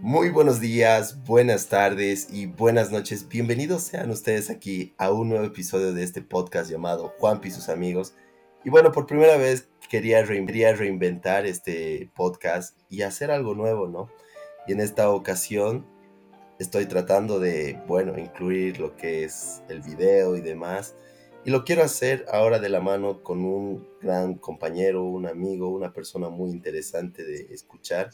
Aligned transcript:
Muy 0.00 0.28
buenos 0.28 0.60
días, 0.60 1.24
buenas 1.24 1.68
tardes 1.68 2.28
y 2.30 2.44
buenas 2.44 2.92
noches. 2.92 3.28
Bienvenidos 3.30 3.84
sean 3.84 4.10
ustedes 4.10 4.50
aquí 4.50 4.92
a 4.98 5.10
un 5.10 5.30
nuevo 5.30 5.46
episodio 5.46 5.94
de 5.94 6.02
este 6.02 6.20
podcast 6.20 6.70
llamado 6.70 7.14
Juanpi 7.18 7.48
y 7.48 7.50
sus 7.50 7.70
amigos. 7.70 8.14
Y 8.62 8.68
bueno, 8.68 8.92
por 8.92 9.06
primera 9.06 9.38
vez 9.38 9.70
quería, 9.88 10.22
reinventar 10.22 11.46
este 11.46 12.10
podcast 12.14 12.78
y 12.90 13.02
hacer 13.02 13.30
algo 13.30 13.54
nuevo, 13.54 13.88
¿no? 13.88 14.10
Y 14.66 14.72
en 14.72 14.80
esta 14.80 15.08
ocasión 15.08 15.86
estoy 16.58 16.84
tratando 16.84 17.40
de, 17.40 17.82
bueno, 17.88 18.18
incluir 18.18 18.78
lo 18.78 18.96
que 18.96 19.24
es 19.24 19.62
el 19.70 19.80
video 19.80 20.36
y 20.36 20.42
demás. 20.42 20.94
Y 21.46 21.50
lo 21.50 21.64
quiero 21.64 21.82
hacer 21.82 22.26
ahora 22.30 22.58
de 22.58 22.68
la 22.68 22.80
mano 22.80 23.22
con 23.22 23.42
un 23.46 23.88
gran 24.02 24.34
compañero, 24.34 25.04
un 25.04 25.26
amigo, 25.26 25.70
una 25.70 25.94
persona 25.94 26.28
muy 26.28 26.50
interesante 26.50 27.24
de 27.24 27.54
escuchar 27.54 28.10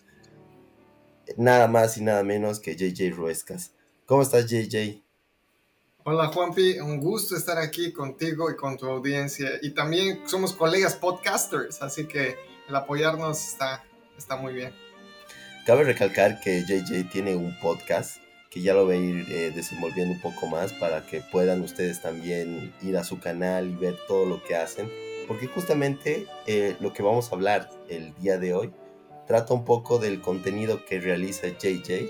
nada 1.37 1.69
más 1.69 1.97
y 1.97 2.03
nada 2.03 2.23
menos 2.23 2.61
que 2.61 2.77
JJ 2.77 3.15
Ruescas. 3.15 3.73
¿Cómo 4.07 4.23
estás, 4.23 4.47
JJ? 4.51 5.03
Hola, 6.05 6.29
Juanpi. 6.29 6.81
Un 6.81 7.01
gusto 7.01 7.37
estar 7.37 7.59
aquí 7.59 7.93
contigo 7.93 8.51
y 8.51 8.57
con 8.57 8.77
tu 8.77 8.87
audiencia. 8.87 9.49
Y 9.63 9.71
también 9.71 10.23
somos 10.27 10.53
colegas 10.53 10.97
podcasters, 10.97 11.81
así 11.81 12.07
que 12.07 12.37
el 12.69 12.75
apoyarnos 12.75 13.39
está, 13.39 13.85
está 14.19 14.37
muy 14.37 14.53
bien. 14.53 14.73
Cabe 15.65 15.85
recalcar 15.85 16.41
que 16.41 16.65
JJ 16.67 17.09
tiene 17.11 17.37
un 17.37 17.57
podcast 17.61 18.17
que 18.51 18.61
ya 18.61 18.75
lo 18.75 18.85
voy 18.85 18.97
a 18.97 18.99
ir 18.99 19.27
eh, 19.31 19.53
desenvolviendo 19.55 20.15
un 20.15 20.21
poco 20.21 20.47
más 20.47 20.75
para 20.75 21.07
que 21.07 21.23
puedan 21.23 21.63
ustedes 21.63 22.03
también 22.03 22.75
ir 22.83 22.99
a 22.99 23.05
su 23.05 23.19
canal 23.19 23.71
y 23.71 23.75
ver 23.75 23.97
todo 24.07 24.27
lo 24.27 24.43
que 24.43 24.57
hacen. 24.57 24.91
Porque 25.27 25.47
justamente 25.47 26.27
eh, 26.47 26.77
lo 26.81 26.93
que 26.93 27.03
vamos 27.03 27.31
a 27.31 27.37
hablar 27.37 27.71
el 27.89 28.13
día 28.17 28.39
de 28.39 28.53
hoy 28.53 28.73
trata 29.33 29.55
un 29.55 29.65
poco 29.65 29.99
del 29.99 30.21
contenido 30.21 30.85
que 30.85 31.01
realiza 31.01 31.49
JJ 31.49 32.07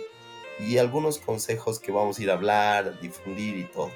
y 0.58 0.78
algunos 0.78 1.18
consejos 1.18 1.78
que 1.78 1.92
vamos 1.92 2.18
a 2.18 2.22
ir 2.24 2.30
a 2.30 2.34
hablar, 2.34 2.98
difundir 3.00 3.58
y 3.58 3.62
todo. 3.62 3.92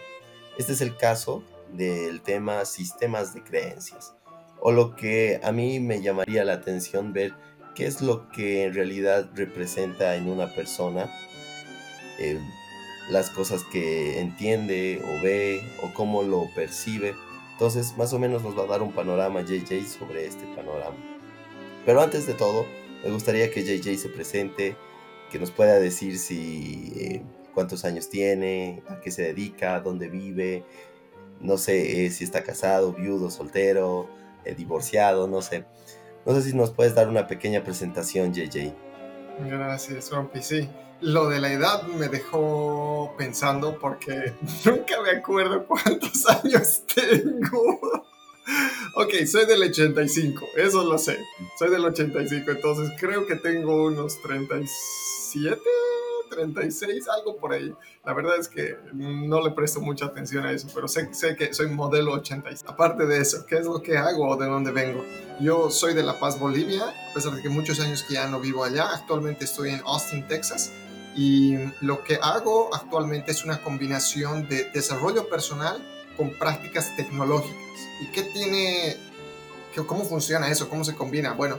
Este 0.58 0.74
es 0.74 0.80
el 0.80 0.96
caso 0.96 1.42
del 1.72 2.20
tema 2.20 2.64
sistemas 2.64 3.34
de 3.34 3.42
creencias 3.42 4.14
o 4.60 4.70
lo 4.70 4.94
que 4.94 5.40
a 5.42 5.50
mí 5.50 5.80
me 5.80 6.00
llamaría 6.02 6.44
la 6.44 6.52
atención 6.52 7.12
ver 7.12 7.34
qué 7.74 7.86
es 7.86 8.00
lo 8.00 8.28
que 8.30 8.62
en 8.62 8.74
realidad 8.74 9.28
representa 9.34 10.14
en 10.14 10.28
una 10.28 10.54
persona 10.54 11.12
eh, 12.20 12.38
las 13.10 13.30
cosas 13.30 13.64
que 13.72 14.20
entiende 14.20 15.02
o 15.04 15.24
ve 15.24 15.68
o 15.82 15.92
cómo 15.94 16.22
lo 16.22 16.46
percibe. 16.54 17.16
Entonces, 17.54 17.96
más 17.96 18.12
o 18.12 18.20
menos 18.20 18.44
nos 18.44 18.56
va 18.56 18.62
a 18.62 18.66
dar 18.66 18.82
un 18.82 18.92
panorama 18.92 19.40
JJ 19.40 19.84
sobre 19.84 20.26
este 20.26 20.46
panorama. 20.54 20.96
Pero 21.84 22.00
antes 22.00 22.28
de 22.28 22.34
todo, 22.34 22.66
me 23.04 23.10
gustaría 23.10 23.50
que 23.50 23.62
JJ 23.62 23.96
se 23.96 24.08
presente, 24.08 24.76
que 25.30 25.38
nos 25.38 25.50
pueda 25.50 25.78
decir 25.78 26.18
si 26.18 26.92
eh, 26.96 27.22
cuántos 27.54 27.84
años 27.84 28.08
tiene, 28.08 28.82
a 28.88 29.00
qué 29.00 29.10
se 29.10 29.22
dedica, 29.22 29.80
dónde 29.80 30.08
vive, 30.08 30.64
no 31.40 31.58
sé 31.58 32.06
eh, 32.06 32.10
si 32.10 32.24
está 32.24 32.42
casado, 32.42 32.92
viudo, 32.92 33.30
soltero, 33.30 34.08
eh, 34.44 34.54
divorciado, 34.54 35.26
no 35.26 35.42
sé. 35.42 35.64
No 36.24 36.34
sé 36.34 36.42
si 36.42 36.56
nos 36.56 36.70
puedes 36.70 36.94
dar 36.94 37.08
una 37.08 37.26
pequeña 37.26 37.62
presentación, 37.62 38.32
JJ. 38.32 38.74
Gracias, 39.48 40.10
Rompi. 40.10 40.42
Sí, 40.42 40.68
lo 41.00 41.28
de 41.28 41.40
la 41.40 41.52
edad 41.52 41.82
me 41.84 42.08
dejó 42.08 43.14
pensando 43.18 43.78
porque 43.78 44.32
nunca 44.64 45.00
me 45.02 45.10
acuerdo 45.18 45.66
cuántos 45.66 46.26
años 46.28 46.82
tengo. 46.92 48.05
Ok, 48.94 49.12
soy 49.26 49.46
del 49.46 49.62
85, 49.62 50.48
eso 50.56 50.84
lo 50.84 50.98
sé. 50.98 51.18
Soy 51.58 51.70
del 51.70 51.84
85, 51.84 52.50
entonces 52.50 52.92
creo 52.98 53.26
que 53.26 53.36
tengo 53.36 53.86
unos 53.86 54.22
37, 54.22 55.60
36, 56.30 57.08
algo 57.08 57.36
por 57.36 57.52
ahí. 57.52 57.74
La 58.04 58.14
verdad 58.14 58.38
es 58.38 58.48
que 58.48 58.76
no 58.94 59.42
le 59.42 59.50
presto 59.50 59.80
mucha 59.80 60.06
atención 60.06 60.46
a 60.46 60.52
eso, 60.52 60.68
pero 60.74 60.86
sé, 60.86 61.12
sé 61.12 61.36
que 61.36 61.52
soy 61.52 61.68
modelo 61.68 62.12
86. 62.12 62.64
Aparte 62.68 63.06
de 63.06 63.18
eso, 63.20 63.44
¿qué 63.46 63.56
es 63.56 63.66
lo 63.66 63.82
que 63.82 63.96
hago 63.96 64.28
o 64.28 64.36
de 64.36 64.46
dónde 64.46 64.70
vengo? 64.70 65.04
Yo 65.40 65.70
soy 65.70 65.94
de 65.94 66.02
La 66.02 66.18
Paz, 66.18 66.38
Bolivia, 66.38 66.84
a 66.84 67.14
pesar 67.14 67.34
de 67.34 67.42
que 67.42 67.48
muchos 67.48 67.80
años 67.80 68.02
que 68.02 68.14
ya 68.14 68.28
no 68.28 68.40
vivo 68.40 68.64
allá. 68.64 68.88
Actualmente 68.94 69.44
estoy 69.44 69.70
en 69.70 69.80
Austin, 69.84 70.26
Texas. 70.28 70.72
Y 71.16 71.56
lo 71.80 72.04
que 72.04 72.18
hago 72.22 72.74
actualmente 72.74 73.32
es 73.32 73.44
una 73.44 73.62
combinación 73.62 74.48
de 74.48 74.70
desarrollo 74.70 75.28
personal 75.28 75.84
con 76.16 76.30
prácticas 76.30 76.94
tecnológicas. 76.96 77.85
¿Y 78.00 78.06
qué 78.06 78.22
tiene, 78.22 78.96
cómo 79.86 80.04
funciona 80.04 80.50
eso? 80.50 80.68
¿Cómo 80.68 80.84
se 80.84 80.94
combina? 80.94 81.32
Bueno, 81.32 81.58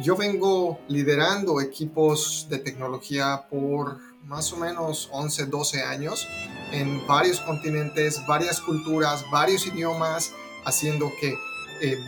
yo 0.00 0.16
vengo 0.16 0.80
liderando 0.88 1.60
equipos 1.60 2.46
de 2.48 2.58
tecnología 2.58 3.46
por 3.48 3.98
más 4.24 4.52
o 4.52 4.56
menos 4.56 5.08
11, 5.12 5.46
12 5.46 5.82
años 5.82 6.26
en 6.72 7.06
varios 7.06 7.40
continentes, 7.40 8.20
varias 8.26 8.60
culturas, 8.60 9.24
varios 9.30 9.66
idiomas, 9.66 10.32
haciendo 10.64 11.12
que 11.20 11.36
eh, 11.80 11.98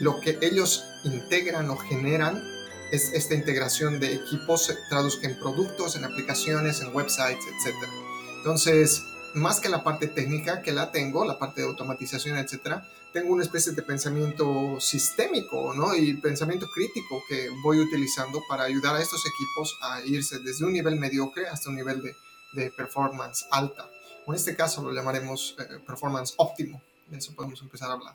lo 0.00 0.20
que 0.20 0.38
ellos 0.42 0.84
integran 1.04 1.70
o 1.70 1.76
generan 1.76 2.42
es 2.90 3.12
esta 3.14 3.34
integración 3.34 4.00
de 4.00 4.14
equipos 4.14 4.70
traduzca 4.90 5.26
en 5.26 5.38
productos, 5.38 5.96
en 5.96 6.04
aplicaciones, 6.04 6.80
en 6.82 6.94
websites, 6.94 7.44
etc. 7.46 7.74
Entonces, 8.36 9.02
más 9.34 9.60
que 9.60 9.68
la 9.68 9.82
parte 9.82 10.08
técnica 10.08 10.62
que 10.62 10.72
la 10.72 10.90
tengo, 10.90 11.24
la 11.24 11.38
parte 11.38 11.60
de 11.60 11.66
automatización, 11.66 12.38
etcétera, 12.38 12.88
tengo 13.12 13.32
una 13.32 13.42
especie 13.42 13.72
de 13.72 13.82
pensamiento 13.82 14.80
sistémico, 14.80 15.74
¿no? 15.74 15.94
Y 15.94 16.14
pensamiento 16.14 16.66
crítico 16.74 17.22
que 17.28 17.50
voy 17.62 17.78
utilizando 17.78 18.40
para 18.48 18.64
ayudar 18.64 18.96
a 18.96 19.02
estos 19.02 19.22
equipos 19.26 19.78
a 19.82 20.02
irse 20.04 20.38
desde 20.38 20.64
un 20.64 20.72
nivel 20.72 20.96
mediocre 20.96 21.46
hasta 21.46 21.68
un 21.68 21.76
nivel 21.76 22.02
de, 22.02 22.14
de 22.54 22.70
performance 22.70 23.46
alta. 23.50 23.88
en 24.26 24.34
este 24.34 24.56
caso 24.56 24.82
lo 24.82 24.92
llamaremos 24.92 25.56
eh, 25.58 25.78
performance 25.86 26.34
óptimo. 26.38 26.82
De 27.08 27.18
eso 27.18 27.34
podemos 27.34 27.60
empezar 27.60 27.90
a 27.90 27.94
hablar. 27.94 28.14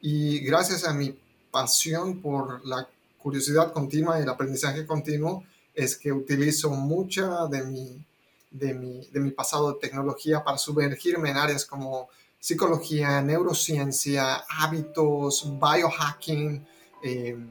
Y 0.00 0.38
gracias 0.40 0.84
a 0.84 0.94
mi 0.94 1.14
pasión 1.50 2.22
por 2.22 2.66
la 2.66 2.88
curiosidad 3.18 3.72
continua 3.72 4.18
y 4.18 4.22
el 4.22 4.28
aprendizaje 4.28 4.86
continuo, 4.86 5.44
es 5.74 5.96
que 5.96 6.12
utilizo 6.12 6.70
mucha 6.70 7.46
de 7.46 7.62
mi 7.62 8.04
de 8.52 8.74
mi, 8.74 9.06
de 9.08 9.20
mi 9.20 9.30
pasado 9.30 9.72
de 9.72 9.80
tecnología 9.80 10.44
para 10.44 10.58
sumergirme 10.58 11.30
en 11.30 11.36
áreas 11.36 11.64
como 11.64 12.08
psicología, 12.38 13.22
neurociencia, 13.22 14.44
hábitos, 14.48 15.48
biohacking, 15.58 16.66
em, 17.02 17.48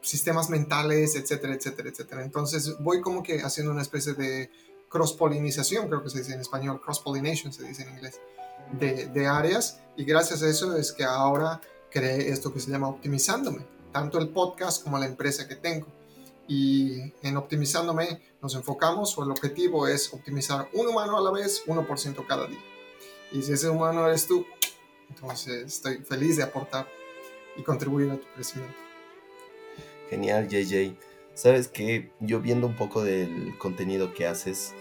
sistemas 0.00 0.48
mentales, 0.48 1.16
etcétera, 1.16 1.54
etcétera, 1.54 1.88
etcétera. 1.88 2.24
Entonces 2.24 2.76
voy 2.78 3.00
como 3.00 3.22
que 3.22 3.40
haciendo 3.40 3.72
una 3.72 3.82
especie 3.82 4.14
de 4.14 4.50
cross-polinización, 4.88 5.88
creo 5.88 6.02
que 6.02 6.10
se 6.10 6.18
dice 6.18 6.34
en 6.34 6.40
español, 6.40 6.80
cross-pollination 6.80 7.52
se 7.52 7.64
dice 7.64 7.82
en 7.82 7.90
inglés, 7.90 8.20
de, 8.72 9.06
de 9.06 9.26
áreas 9.26 9.80
y 9.96 10.04
gracias 10.04 10.42
a 10.42 10.48
eso 10.48 10.76
es 10.76 10.92
que 10.92 11.04
ahora 11.04 11.60
creé 11.90 12.30
esto 12.30 12.52
que 12.52 12.60
se 12.60 12.70
llama 12.70 12.88
optimizándome, 12.88 13.64
tanto 13.92 14.18
el 14.18 14.28
podcast 14.28 14.82
como 14.84 14.98
la 14.98 15.06
empresa 15.06 15.48
que 15.48 15.56
tengo 15.56 15.86
y 16.48 17.12
en 17.22 17.36
optimizándome 17.36 18.20
nos 18.42 18.54
enfocamos 18.54 19.16
o 19.18 19.24
el 19.24 19.30
objetivo 19.30 19.86
es 19.86 20.12
optimizar 20.12 20.68
un 20.72 20.88
humano 20.88 21.18
a 21.18 21.20
la 21.20 21.30
vez, 21.30 21.62
1% 21.66 22.26
cada 22.26 22.46
día. 22.46 22.58
Y 23.30 23.42
si 23.42 23.52
ese 23.52 23.68
humano 23.68 24.06
eres 24.06 24.26
tú, 24.26 24.46
entonces 25.10 25.64
estoy 25.64 25.98
feliz 25.98 26.38
de 26.38 26.44
aportar 26.44 26.88
y 27.56 27.62
contribuir 27.62 28.10
a 28.10 28.16
tu 28.16 28.26
crecimiento. 28.34 28.76
Genial, 30.08 30.48
JJ. 30.48 30.96
Sabes 31.34 31.68
que 31.68 32.10
yo 32.20 32.40
viendo 32.40 32.66
un 32.66 32.76
poco 32.76 33.04
del 33.04 33.56
contenido 33.58 34.14
que 34.14 34.26
haces, 34.26 34.74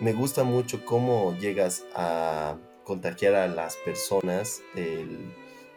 me 0.00 0.12
gusta 0.12 0.44
mucho 0.44 0.84
cómo 0.84 1.36
llegas 1.38 1.84
a 1.94 2.58
contagiar 2.84 3.34
a 3.34 3.46
las 3.46 3.76
personas 3.76 4.60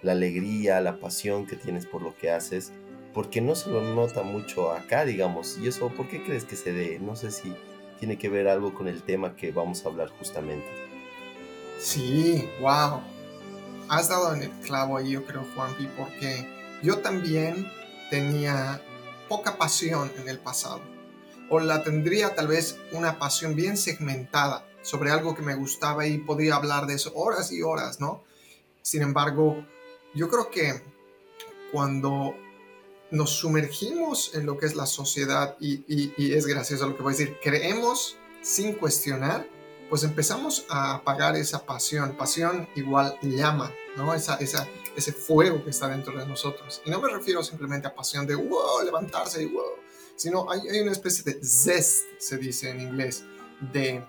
la 0.01 0.11
alegría, 0.13 0.81
la 0.81 1.00
pasión 1.00 1.46
que 1.46 1.56
tienes 1.56 1.85
por 1.85 2.01
lo 2.01 2.16
que 2.17 2.31
haces 2.31 2.73
porque 3.14 3.42
no 3.42 3.56
se 3.56 3.70
lo 3.70 3.81
nota 3.81 4.24
mucho 4.24 4.72
acá, 4.72 5.06
digamos. 5.06 5.58
¿Y 5.58 5.67
eso 5.67 5.90
por 5.90 6.08
qué 6.08 6.23
crees 6.23 6.46
que 6.46 6.56
se 6.56 6.73
dé? 6.73 7.00
No 7.00 7.16
sé 7.16 7.32
si 7.32 7.56
tiene 8.00 8.17
que 8.17 8.29
ver 8.29 8.47
algo 8.47 8.73
con 8.73 8.88
el 8.88 9.03
tema 9.03 9.35
que 9.35 9.52
vamos 9.52 9.84
a 9.85 9.90
hablar 9.90 10.09
justamente. 10.09 10.67
Sí, 11.79 12.47
wow. 12.61 13.02
Has 13.90 14.09
dado 14.09 14.34
en 14.35 14.44
el 14.44 14.52
clavo 14.61 14.97
ahí, 14.97 15.11
yo 15.11 15.26
creo, 15.26 15.46
Juanpi, 15.56 15.88
porque 15.97 16.47
yo 16.84 17.00
también 17.00 17.67
tenía 18.09 18.82
poca 19.28 19.58
pasión 19.58 20.11
en 20.17 20.29
el 20.29 20.40
pasado. 20.40 20.82
O 21.50 21.59
la 21.59 21.84
tendría 21.84 22.35
tal 22.35 22.47
vez 22.47 22.78
una 22.91 23.17
pasión 23.17 23.56
bien 23.56 23.76
segmentada 23.78 24.66
sobre 24.82 25.11
algo 25.11 25.35
que 25.35 25.41
me 25.41 25.56
gustaba 25.56 26.06
y 26.06 26.20
podría 26.20 26.56
hablar 26.56 26.85
de 26.85 26.96
eso 26.96 27.11
horas 27.16 27.52
y 27.52 27.61
horas, 27.61 28.00
¿no? 28.00 28.23
Sin 28.82 29.02
embargo, 29.02 29.66
yo 30.14 30.29
creo 30.29 30.50
que 30.50 30.82
cuando 31.72 32.35
nos 33.11 33.32
sumergimos 33.32 34.35
en 34.35 34.46
lo 34.46 34.58
que 34.58 34.66
es 34.66 34.76
la 34.76 34.85
sociedad 34.85 35.58
y, 35.59 36.34
es 36.34 36.46
gracioso 36.46 36.88
lo 36.88 36.96
que 36.96 37.03
voy 37.03 37.14
a 37.14 37.17
decir, 37.17 37.38
creemos 37.41 38.17
sin 38.41 38.73
cuestionar, 38.73 39.47
pues 39.90 40.03
empezamos 40.03 40.66
a 40.70 40.96
apagar 40.96 41.35
esa 41.35 41.66
pasión. 41.66 42.16
Pasión 42.16 42.70
igual 42.76 43.17
llama, 43.23 43.73
¿no? 43.97 44.14
Esa, 44.14 44.35
esa, 44.35 44.67
ese 44.96 45.11
fuego 45.11 45.64
que 45.64 45.72
está 45.72 45.88
dentro 45.88 46.17
de 46.17 46.28
nosotros. 46.28 46.82
Y 46.85 46.91
no 46.91 47.02
me 47.02 47.09
refiero 47.09 47.44
simplemente 47.44 47.88
a 47.88 47.96
pasión 47.96 48.28
de 48.28 48.35
wow, 48.35 48.84
levantarse 48.85 49.41
y 49.41 49.47
wow, 49.47 49.64
sino 50.16 50.50
hay, 50.52 50.61
hay 50.70 50.82
una 50.82 50.91
especie 50.91 51.23
de 51.23 51.44
zest, 51.44 52.03
se 52.20 52.38
dice 52.38 52.70
en 52.70 52.82
inglés, 52.82 53.23
de 53.73 54.06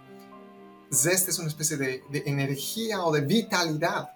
zest 0.92 1.30
es 1.30 1.38
una 1.38 1.48
especie 1.48 1.78
de, 1.78 2.04
de 2.10 2.22
energía 2.26 3.02
o 3.02 3.10
de 3.10 3.22
vitalidad 3.22 4.10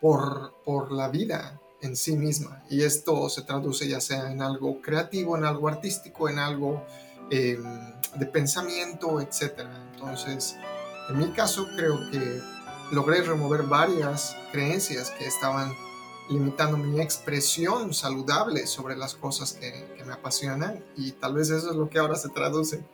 por, 0.00 0.54
por 0.64 0.90
la 0.92 1.08
vida 1.08 1.61
en 1.82 1.96
sí 1.96 2.16
misma. 2.16 2.62
Y 2.70 2.82
esto 2.82 3.28
se 3.28 3.42
traduce 3.42 3.86
ya 3.86 4.00
sea 4.00 4.30
en 4.32 4.40
algo 4.40 4.80
creativo, 4.80 5.36
en 5.36 5.44
algo 5.44 5.68
artístico, 5.68 6.28
en 6.28 6.38
algo 6.38 6.82
eh, 7.30 7.58
de 8.14 8.26
pensamiento, 8.26 9.20
etc. 9.20 9.60
Entonces, 9.92 10.56
en 11.10 11.18
mi 11.18 11.32
caso 11.32 11.66
creo 11.76 11.98
que 12.10 12.40
logré 12.92 13.22
remover 13.22 13.64
varias 13.64 14.36
creencias 14.52 15.10
que 15.10 15.26
estaban 15.26 15.72
limitando 16.30 16.76
mi 16.76 17.00
expresión 17.00 17.92
saludable 17.92 18.66
sobre 18.66 18.96
las 18.96 19.14
cosas 19.14 19.54
que, 19.54 19.92
me 20.06 20.12
apasionan 20.12 20.84
y 20.96 21.12
tal 21.12 21.34
vez 21.34 21.50
eso 21.50 21.70
es 21.70 21.76
lo 21.76 21.88
que 21.88 22.00
ahora 22.00 22.16
se 22.16 22.28
traduce 22.28 22.84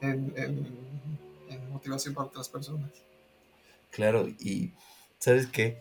en, 0.00 0.32
en 0.36 1.70
motivación 1.70 2.12
para 2.12 2.26
otras 2.26 2.48
personas. 2.48 2.90
Claro, 3.92 4.26
y 4.26 4.72
sabes 5.18 5.46
qué, 5.46 5.78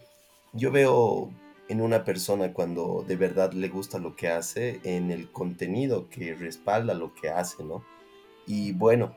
yo 0.53 0.71
veo 0.71 1.31
en 1.67 1.81
una 1.81 2.03
persona 2.03 2.53
cuando 2.53 3.03
de 3.07 3.15
verdad 3.15 3.53
le 3.53 3.69
gusta 3.69 3.97
lo 3.97 4.15
que 4.15 4.27
hace, 4.27 4.79
en 4.83 5.11
el 5.11 5.31
contenido 5.31 6.09
que 6.09 6.35
respalda 6.35 6.93
lo 6.93 7.13
que 7.13 7.29
hace, 7.29 7.63
¿no? 7.63 7.83
Y 8.45 8.73
bueno, 8.73 9.15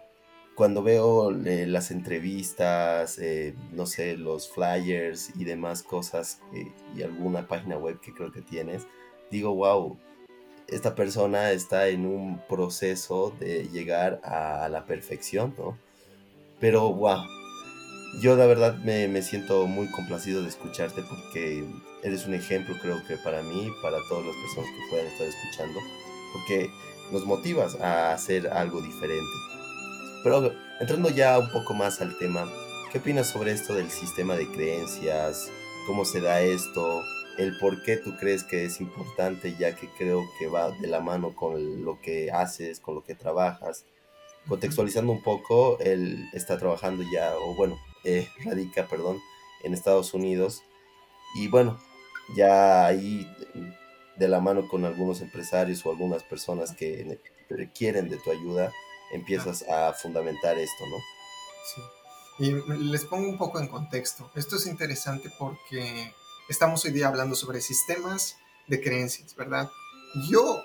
cuando 0.55 0.83
veo 0.83 1.31
eh, 1.31 1.67
las 1.67 1.91
entrevistas, 1.91 3.19
eh, 3.19 3.55
no 3.73 3.87
sé, 3.87 4.17
los 4.17 4.50
flyers 4.50 5.31
y 5.37 5.45
demás 5.45 5.83
cosas 5.83 6.41
y 6.97 7.03
alguna 7.03 7.47
página 7.47 7.77
web 7.77 8.00
que 8.00 8.12
creo 8.12 8.33
que 8.33 8.43
tienes, 8.43 8.87
digo, 9.31 9.55
wow, 9.55 9.99
esta 10.69 10.95
persona 10.95 11.53
está 11.53 11.89
en 11.89 12.06
un 12.06 12.41
proceso 12.49 13.33
de 13.39 13.69
llegar 13.69 14.21
a 14.25 14.69
la 14.69 14.85
perfección, 14.85 15.55
¿no? 15.56 15.79
Pero, 16.61 16.93
wow, 16.93 17.21
yo 18.15 18.37
la 18.37 18.47
verdad 18.47 18.77
me, 18.79 19.07
me, 19.09 19.23
siento 19.23 19.67
muy 19.67 19.87
complacido 19.91 20.43
de 20.43 20.49
escucharte 20.49 21.03
porque 21.03 21.65
eres 22.03 22.27
un 22.27 22.35
ejemplo 22.35 22.75
creo 22.81 23.05
que 23.07 23.17
para 23.17 23.43
mí, 23.43 23.71
para 23.83 23.99
todas 24.09 24.27
las 24.27 24.35
personas 24.37 24.71
que 24.71 24.91
puedan 24.91 25.07
estar 25.07 25.27
escuchando, 25.27 25.81
porque 26.33 26.71
nos 27.13 27.25
motivas 27.27 27.75
a 27.81 28.13
hacer 28.13 28.49
algo 28.49 28.81
diferente. 28.81 29.31
Pero 30.23 30.53
entrando 30.81 31.11
ya 31.11 31.39
un 31.39 31.51
poco 31.51 31.75
más 31.75 32.01
al 32.01 32.17
tema, 32.19 32.51
¿qué 32.93 32.99
opinas 32.99 33.29
sobre 33.29 33.53
esto 33.53 33.75
del 33.75 33.91
sistema 33.91 34.37
de 34.37 34.49
creencias? 34.49 35.51
¿Cómo 35.87 36.05
se 36.05 36.21
da 36.21 36.41
esto? 36.41 37.03
¿El 37.39 37.57
por 37.59 37.83
qué 37.83 37.97
tú 37.97 38.17
crees 38.19 38.43
que 38.43 38.65
es 38.65 38.81
importante 38.81 39.55
ya 39.59 39.77
que 39.77 39.89
creo 39.97 40.25
que 40.39 40.49
va 40.49 40.71
de 40.71 40.89
la 40.89 41.01
mano 41.01 41.37
con 41.37 41.85
lo 41.85 42.01
que 42.01 42.33
haces, 42.33 42.81
con 42.81 42.97
lo 42.97 43.05
que 43.05 43.15
trabajas? 43.15 43.85
Contextualizando 44.49 45.13
un 45.13 45.23
poco, 45.23 45.79
él 45.79 46.29
está 46.33 46.59
trabajando 46.59 47.05
ya, 47.13 47.33
o 47.37 47.55
bueno, 47.55 47.79
eh, 48.09 48.29
radica, 48.45 48.87
perdón, 48.87 49.21
en 49.63 49.75
Estados 49.75 50.15
Unidos. 50.15 50.63
Y 51.35 51.49
bueno, 51.49 51.79
ya 52.35 52.87
ahí 52.87 53.27
de 54.17 54.29
la 54.29 54.41
mano 54.41 54.67
con 54.69 54.85
algunos 54.85 55.21
empresarios 55.21 55.85
o 55.85 55.91
algunas 55.91 56.23
personas 56.23 56.73
que 56.73 57.21
requieren 57.49 58.09
de 58.09 58.17
tu 58.17 58.31
ayuda, 58.31 58.73
empiezas 59.13 59.63
a 59.69 59.93
fundamentar 59.93 60.59
esto, 60.59 60.87
¿no? 60.87 60.97
Sí. 61.75 61.83
Y 62.41 62.85
les 62.91 63.05
pongo 63.05 63.29
un 63.29 63.39
poco 63.39 63.61
en 63.61 63.69
contexto. 63.69 64.31
Esto 64.35 64.57
es 64.57 64.67
interesante 64.67 65.31
porque 65.39 66.15
estamos 66.49 66.85
hoy 66.85 66.93
día 66.93 67.09
hablando 67.09 67.35
sobre 67.35 67.61
sistemas 67.61 68.37
de 68.69 68.81
creencias, 68.81 69.35
¿verdad? 69.35 69.69
Yo, 70.31 70.63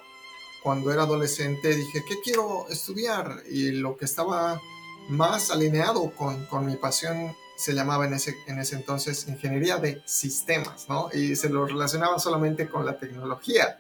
cuando 0.62 0.92
era 0.92 1.04
adolescente, 1.04 1.76
dije, 1.76 2.04
¿qué 2.08 2.16
quiero 2.24 2.68
estudiar? 2.70 3.44
Y 3.50 3.72
lo 3.72 3.98
que 3.98 4.06
estaba 4.06 4.62
más 5.10 5.52
alineado 5.52 6.12
con, 6.12 6.46
con 6.46 6.66
mi 6.66 6.76
pasión 6.76 7.36
se 7.56 7.74
llamaba 7.74 8.06
en 8.06 8.14
ese, 8.14 8.36
en 8.48 8.60
ese 8.60 8.76
entonces 8.76 9.28
ingeniería 9.28 9.78
de 9.78 10.02
sistemas, 10.06 10.88
¿no? 10.90 11.10
Y 11.14 11.36
se 11.36 11.50
lo 11.50 11.66
relacionaba 11.66 12.20
solamente 12.20 12.68
con 12.68 12.86
la 12.86 12.98
tecnología. 12.98 13.78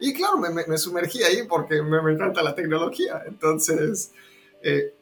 Y 0.00 0.12
claro, 0.12 0.38
me, 0.38 0.50
me, 0.50 0.78
sumergí 0.78 1.22
ahí 1.22 1.44
porque 1.48 1.80
me, 1.82 2.02
me, 2.02 2.12
encanta 2.12 2.42
la 2.42 2.54
tecnología. 2.54 3.22
Entonces, 3.26 4.10
eh, 4.62 4.92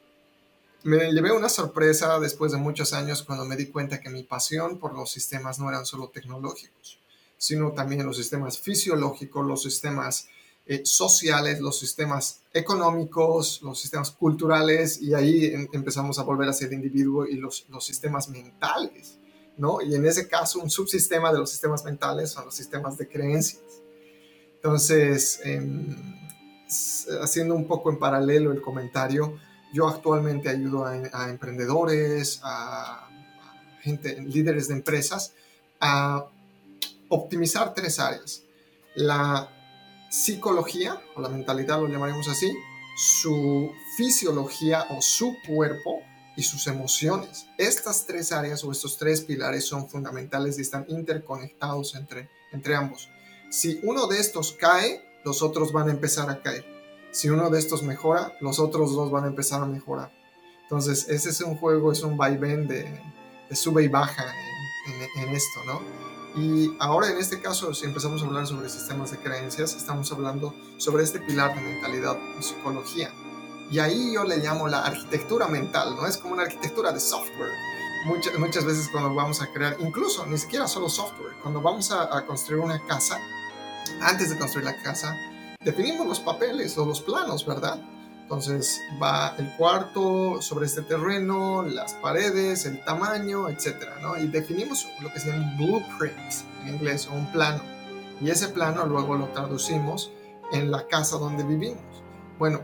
me 0.83 1.13
llevé 1.13 1.33
una 1.33 1.49
sorpresa 1.49 2.19
después 2.21 2.53
de 2.53 2.59
muchos 2.59 2.93
años 2.93 3.23
cuando 3.23 3.45
me 3.45 3.57
di 3.57 3.67
cuenta 3.67 4.01
que 4.01 4.11
mi 4.11 4.23
pasión 4.23 4.79
por 4.79 4.95
los 4.95 5.11
sistemas 5.11 5.59
no 5.59 5.69
eran 5.69 5.87
solo 5.87 6.09
tecnológicos, 6.09 6.99
sino 7.37 7.73
también 7.73 8.05
los 8.07 8.17
sistemas 8.17 8.59
fisiológicos, 8.59 9.47
los 9.47 9.63
sistemas 9.63 10.29
eh, 10.71 10.83
sociales, 10.85 11.59
los 11.59 11.81
sistemas 11.81 12.43
económicos, 12.55 13.61
los 13.61 13.81
sistemas 13.81 14.13
culturales, 14.13 15.03
y 15.03 15.15
ahí 15.15 15.47
em, 15.47 15.67
empezamos 15.73 16.21
a 16.21 16.23
volver 16.23 16.49
a 16.49 16.53
ser 16.53 16.73
individuo 16.73 17.27
y 17.27 17.35
los, 17.39 17.67
los 17.71 17.85
sistemas 17.85 18.29
mentales, 18.29 19.19
¿no? 19.57 19.83
Y 19.83 19.97
en 19.97 20.07
ese 20.07 20.29
caso, 20.29 20.61
un 20.61 20.71
subsistema 20.71 21.33
de 21.33 21.41
los 21.41 21.51
sistemas 21.51 21.85
mentales 21.85 22.31
son 22.31 22.45
los 22.45 22.55
sistemas 22.55 22.97
de 22.99 23.09
creencias. 23.09 23.65
Entonces, 24.55 25.41
em, 25.43 25.97
haciendo 27.21 27.57
un 27.57 27.67
poco 27.67 27.91
en 27.91 27.99
paralelo 27.99 28.53
el 28.53 28.63
comentario, 28.63 29.41
yo 29.75 29.89
actualmente 29.89 30.51
ayudo 30.51 30.85
a, 30.85 30.93
a 31.13 31.31
emprendedores, 31.31 32.39
a, 32.45 33.09
a 33.09 33.81
gente, 33.83 34.23
líderes 34.23 34.69
de 34.69 34.75
empresas, 34.75 35.35
a 35.81 36.27
optimizar 37.09 37.75
tres 37.75 37.99
áreas. 37.99 38.45
La 38.95 39.57
psicología, 40.11 41.01
o 41.15 41.21
la 41.21 41.29
mentalidad 41.29 41.81
lo 41.81 41.89
llamaremos 41.89 42.29
así, 42.29 42.53
su 42.97 43.73
fisiología 43.97 44.85
o 44.91 45.01
su 45.01 45.37
cuerpo 45.47 46.03
y 46.37 46.43
sus 46.43 46.67
emociones. 46.67 47.47
Estas 47.57 48.05
tres 48.05 48.33
áreas 48.33 48.63
o 48.65 48.73
estos 48.73 48.99
tres 48.99 49.23
pilares 49.23 49.67
son 49.67 49.89
fundamentales 49.89 50.59
y 50.59 50.63
están 50.63 50.85
interconectados 50.89 51.95
entre, 51.95 52.29
entre 52.53 52.75
ambos. 52.75 53.09
Si 53.51 53.81
uno 53.85 54.07
de 54.07 54.19
estos 54.19 54.53
cae, 54.53 55.03
los 55.25 55.43
otros 55.43 55.73
van 55.73 55.89
a 55.89 55.93
empezar 55.93 56.29
a 56.29 56.43
caer. 56.43 56.67
Si 57.13 57.29
uno 57.29 57.49
de 57.51 57.59
estos 57.59 57.83
mejora, 57.83 58.35
los 58.41 58.59
otros 58.59 58.95
dos 58.95 59.11
van 59.11 59.25
a 59.25 59.29
empezar 59.29 59.63
a 59.63 59.67
mejorar. 59.67 60.13
Entonces, 60.63 61.09
ese 61.09 61.31
es 61.31 61.41
un 61.41 61.57
juego, 61.57 61.91
es 61.91 62.03
un 62.03 62.17
vaivén 62.17 62.69
de, 62.69 62.85
de 63.49 63.57
sube 63.57 63.83
y 63.83 63.89
baja 63.89 64.25
en 65.17 65.29
esto, 65.29 65.65
¿no? 65.67 66.10
Y 66.37 66.73
ahora 66.79 67.11
en 67.11 67.19
este 67.19 67.41
caso, 67.41 67.75
si 67.75 67.87
empezamos 67.87 68.23
a 68.23 68.27
hablar 68.27 68.47
sobre 68.47 68.69
sistemas 68.69 69.11
de 69.11 69.19
creencias, 69.19 69.75
estamos 69.75 70.11
hablando 70.13 70.55
sobre 70.77 71.03
este 71.03 71.19
pilar 71.21 71.55
de 71.55 71.61
mentalidad 71.61 72.17
y 72.39 72.43
psicología. 72.43 73.13
Y 73.71 73.79
ahí 73.79 74.15
yo 74.15 74.25
le 74.25 74.39
llamo 74.39 74.69
la 74.69 74.85
arquitectura 74.85 75.49
mental, 75.49 75.97
¿no? 75.97 76.07
Es 76.07 76.17
como 76.17 76.35
una 76.35 76.45
arquitectura 76.45 76.93
de 76.93 77.01
software. 77.01 77.51
Muchas, 78.07 78.39
muchas 78.39 78.65
veces 78.65 78.89
cuando 78.91 79.15
vamos 79.15 79.43
a 79.43 79.53
crear, 79.53 79.77
incluso 79.81 80.25
ni 80.27 80.39
siquiera 80.39 80.67
solo 80.67 80.89
software, 80.89 81.35
cuando 81.43 81.61
vamos 81.61 81.91
a, 81.91 82.17
a 82.17 82.25
construir 82.27 82.63
una 82.63 82.85
casa, 82.87 83.19
antes 84.01 84.31
de 84.31 84.39
construir 84.39 84.65
la 84.65 84.83
casa, 84.83 85.17
definimos 85.63 86.07
los 86.07 86.21
papeles 86.21 86.77
o 86.79 86.87
los 86.87 87.01
planos, 87.01 87.45
¿verdad? 87.45 87.81
Entonces 88.31 88.81
va 89.03 89.35
el 89.39 89.51
cuarto 89.57 90.41
sobre 90.41 90.67
este 90.67 90.83
terreno, 90.83 91.65
las 91.65 91.95
paredes, 91.95 92.65
el 92.65 92.81
tamaño, 92.85 93.49
etcétera, 93.49 93.97
¿no? 94.01 94.17
Y 94.17 94.29
definimos 94.29 94.87
lo 95.01 95.13
que 95.13 95.19
se 95.19 95.33
llama 95.33 95.53
blueprints 95.59 96.45
en 96.63 96.75
inglés 96.77 97.09
o 97.09 97.15
un 97.15 97.27
plano. 97.33 97.61
Y 98.21 98.31
ese 98.31 98.47
plano 98.47 98.87
luego 98.87 99.17
lo 99.17 99.27
traducimos 99.31 100.13
en 100.53 100.71
la 100.71 100.87
casa 100.87 101.19
donde 101.19 101.43
vivimos. 101.43 102.05
Bueno, 102.39 102.61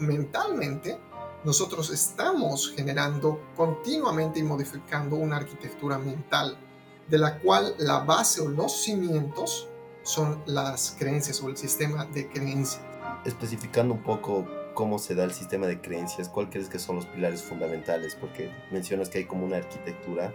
mentalmente 0.00 1.00
nosotros 1.44 1.88
estamos 1.88 2.74
generando 2.76 3.40
continuamente 3.56 4.40
y 4.40 4.42
modificando 4.42 5.16
una 5.16 5.38
arquitectura 5.38 5.96
mental 5.96 6.58
de 7.08 7.16
la 7.16 7.38
cual 7.38 7.74
la 7.78 8.00
base 8.00 8.42
o 8.42 8.48
los 8.50 8.82
cimientos 8.82 9.66
son 10.02 10.42
las 10.44 10.94
creencias 10.98 11.40
o 11.40 11.48
el 11.48 11.56
sistema 11.56 12.04
de 12.04 12.28
creencias. 12.28 12.82
Especificando 13.24 13.94
un 13.94 14.02
poco 14.02 14.46
cómo 14.76 14.98
se 14.98 15.14
da 15.14 15.24
el 15.24 15.32
sistema 15.32 15.66
de 15.66 15.80
creencias, 15.80 16.28
cuál 16.28 16.50
crees 16.50 16.68
que 16.68 16.78
son 16.78 16.96
los 16.96 17.06
pilares 17.06 17.42
fundamentales, 17.42 18.14
porque 18.14 18.50
mencionas 18.70 19.08
que 19.08 19.18
hay 19.18 19.24
como 19.24 19.46
una 19.46 19.56
arquitectura. 19.56 20.34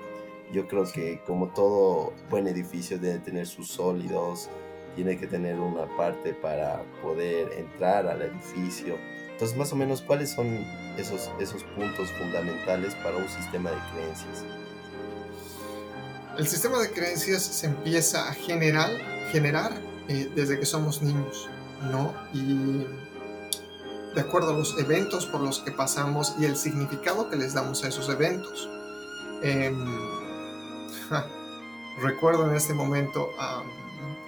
Yo 0.52 0.68
creo 0.68 0.92
que 0.92 1.22
como 1.28 1.50
todo 1.50 2.12
buen 2.30 2.48
edificio 2.48 2.98
debe 2.98 3.20
tener 3.20 3.46
sus 3.46 3.68
sólidos, 3.70 4.50
tiene 4.96 5.18
que 5.20 5.28
tener 5.28 5.60
una 5.60 5.86
parte 5.96 6.34
para 6.34 6.82
poder 7.04 7.54
entrar 7.54 8.08
al 8.08 8.24
edificio. 8.24 8.98
Entonces, 9.30 9.56
más 9.56 9.72
o 9.74 9.76
menos, 9.76 10.02
¿cuáles 10.02 10.32
son 10.32 10.66
esos, 10.98 11.30
esos 11.40 11.64
puntos 11.76 12.12
fundamentales 12.12 12.96
para 12.96 13.18
un 13.18 13.30
sistema 13.30 13.70
de 13.70 13.78
creencias? 13.94 14.44
El 16.40 16.48
sistema 16.48 16.80
de 16.80 16.90
creencias 16.90 17.44
se 17.44 17.68
empieza 17.68 18.28
a 18.28 18.34
generar, 18.34 18.90
generar 19.32 19.72
eh, 20.08 20.32
desde 20.36 20.60
que 20.60 20.66
somos 20.66 21.04
niños, 21.04 21.48
¿no? 21.92 22.12
Y 22.34 22.88
de 24.16 24.22
acuerdo 24.22 24.52
a 24.52 24.54
los 24.54 24.78
eventos 24.78 25.26
por 25.26 25.42
los 25.42 25.60
que 25.60 25.72
pasamos 25.72 26.36
y 26.40 26.46
el 26.46 26.56
significado 26.56 27.30
que 27.30 27.36
les 27.36 27.54
damos 27.54 27.84
a 27.84 27.88
esos 27.88 28.10
eventos. 28.10 28.70
Eh, 29.42 29.74
recuerdo 32.02 32.50
en 32.50 32.56
este 32.56 32.74
momento, 32.74 33.30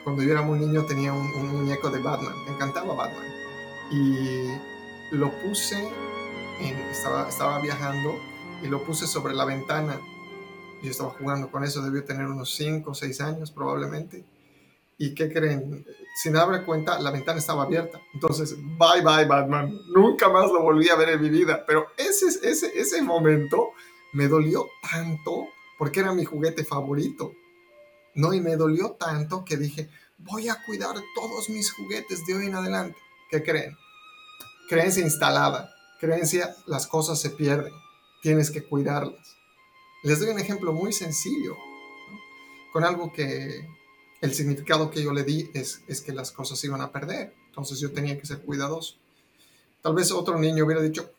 cuando 0.03 0.23
yo 0.23 0.31
era 0.31 0.41
muy 0.41 0.59
niño 0.59 0.85
tenía 0.85 1.13
un, 1.13 1.47
muñeco 1.47 1.89
de 1.89 1.99
Batman, 1.99 2.33
me 2.45 2.53
encantaba 2.53 2.93
Batman. 2.93 3.25
Y 3.91 4.47
lo 5.11 5.31
puse, 5.41 5.91
estaba, 6.91 7.27
estaba 7.29 7.59
viajando 7.59 8.15
y 8.63 8.67
lo 8.67 8.83
puse 8.83 9.07
sobre 9.07 9.33
la 9.33 9.45
ventana. 9.45 9.99
Yo 10.81 10.91
estaba 10.91 11.11
jugando 11.11 11.51
con 11.51 11.63
eso, 11.63 11.81
debió 11.81 12.03
tener 12.03 12.27
unos 12.27 12.53
5 12.55 12.91
o 12.91 12.93
6 12.93 13.21
años 13.21 13.51
probablemente. 13.51 14.25
¿Y 14.97 15.15
qué 15.15 15.31
creen? 15.31 15.85
Sin 16.21 16.33
darme 16.33 16.63
cuenta, 16.63 16.99
la 16.99 17.11
ventana 17.11 17.39
estaba 17.39 17.63
abierta. 17.63 17.99
Entonces, 18.13 18.55
bye 18.55 19.01
bye 19.03 19.25
Batman. 19.25 19.77
Nunca 19.93 20.29
más 20.29 20.51
lo 20.51 20.61
volví 20.61 20.89
a 20.89 20.95
ver 20.95 21.09
en 21.09 21.21
mi 21.21 21.29
vida. 21.29 21.63
Pero 21.65 21.87
ese, 21.97 22.27
ese, 22.47 22.71
ese 22.79 23.01
momento 23.01 23.71
me 24.13 24.27
dolió 24.27 24.67
tanto 24.89 25.47
porque 25.77 26.01
era 26.01 26.13
mi 26.13 26.23
juguete 26.23 26.63
favorito. 26.63 27.33
No, 28.15 28.33
y 28.33 28.41
me 28.41 28.55
dolió 28.55 28.91
tanto 28.91 29.43
que 29.43 29.57
dije, 29.57 29.89
voy 30.19 30.49
a 30.49 30.63
cuidar 30.65 30.95
todos 31.15 31.49
mis 31.49 31.71
juguetes 31.71 32.25
de 32.25 32.35
hoy 32.35 32.45
en 32.45 32.55
adelante. 32.55 32.97
¿Qué 33.29 33.43
creen? 33.43 33.75
Creencia 34.69 35.03
instalada. 35.03 35.73
Creencia, 35.99 36.55
las 36.67 36.85
cosas 36.85 37.19
se 37.19 37.31
pierden. 37.31 37.73
Tienes 38.21 38.51
que 38.51 38.63
cuidarlas. 38.63 39.35
Les 40.03 40.19
doy 40.19 40.29
un 40.29 40.39
ejemplo 40.39 40.73
muy 40.73 40.91
sencillo, 40.91 41.55
con 42.73 42.83
algo 42.83 43.11
que 43.13 43.65
el 44.23 44.33
significado 44.33 44.89
que 44.89 45.03
yo 45.03 45.11
le 45.11 45.23
di 45.23 45.51
es, 45.53 45.81
es 45.85 45.99
que 45.99 46.13
las 46.13 46.31
cosas 46.31 46.57
se 46.57 46.67
iban 46.67 46.79
a 46.79 46.93
perder. 46.93 47.33
Entonces 47.47 47.79
yo 47.79 47.91
tenía 47.91 48.17
que 48.17 48.25
ser 48.25 48.41
cuidadoso. 48.41 48.95
Tal 49.81 49.93
vez 49.93 50.13
otro 50.13 50.39
niño 50.39 50.63
hubiera 50.63 50.81
dicho, 50.81 51.11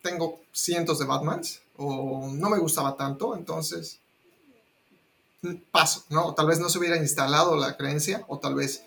tengo 0.00 0.40
cientos 0.52 1.00
de 1.00 1.04
Batmans 1.04 1.60
o 1.76 2.30
no 2.32 2.50
me 2.50 2.58
gustaba 2.58 2.96
tanto, 2.96 3.34
entonces 3.34 3.98
paso, 5.72 6.04
¿no? 6.08 6.34
Tal 6.34 6.46
vez 6.46 6.60
no 6.60 6.68
se 6.68 6.78
hubiera 6.78 6.96
instalado 6.96 7.56
la 7.56 7.76
creencia 7.76 8.24
o 8.28 8.38
tal 8.38 8.54
vez 8.54 8.84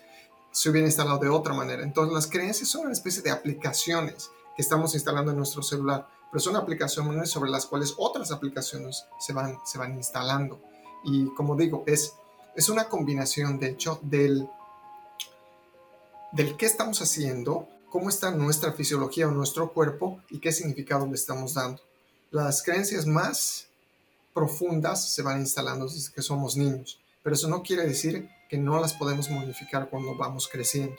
se 0.52 0.70
hubiera 0.70 0.88
instalado 0.88 1.18
de 1.18 1.28
otra 1.28 1.52
manera. 1.52 1.82
Entonces 1.82 2.14
las 2.14 2.28
creencias 2.28 2.70
son 2.70 2.86
una 2.86 2.92
especie 2.92 3.20
de 3.20 3.30
aplicaciones 3.30 4.30
que 4.56 4.62
estamos 4.62 4.94
instalando 4.94 5.32
en 5.32 5.36
nuestro 5.36 5.62
celular, 5.62 6.08
pero 6.32 6.40
son 6.40 6.56
aplicaciones 6.56 7.28
sobre 7.28 7.50
las 7.50 7.66
cuales 7.66 7.92
otras 7.98 8.32
aplicaciones 8.32 9.04
se 9.20 9.34
van, 9.34 9.58
se 9.66 9.76
van 9.76 9.94
instalando. 9.94 10.62
Y 11.04 11.26
como 11.34 11.56
digo, 11.56 11.84
es, 11.86 12.14
es 12.56 12.68
una 12.68 12.88
combinación, 12.88 13.58
de 13.60 13.68
hecho, 13.68 14.00
del, 14.02 14.48
del 16.32 16.56
qué 16.56 16.66
estamos 16.66 17.02
haciendo, 17.02 17.68
cómo 17.90 18.08
está 18.08 18.30
nuestra 18.30 18.72
fisiología 18.72 19.28
o 19.28 19.30
nuestro 19.30 19.72
cuerpo 19.72 20.20
y 20.30 20.40
qué 20.40 20.52
significado 20.52 21.06
le 21.06 21.14
estamos 21.14 21.54
dando. 21.54 21.82
Las 22.30 22.62
creencias 22.62 23.06
más 23.06 23.68
profundas 24.34 25.12
se 25.12 25.22
van 25.22 25.40
instalando 25.40 25.86
desde 25.86 26.12
que 26.12 26.22
somos 26.22 26.56
niños, 26.56 26.98
pero 27.22 27.34
eso 27.34 27.48
no 27.48 27.62
quiere 27.62 27.86
decir 27.86 28.28
que 28.48 28.58
no 28.58 28.80
las 28.80 28.94
podemos 28.94 29.30
modificar 29.30 29.88
cuando 29.90 30.16
vamos 30.16 30.48
creciendo. 30.48 30.96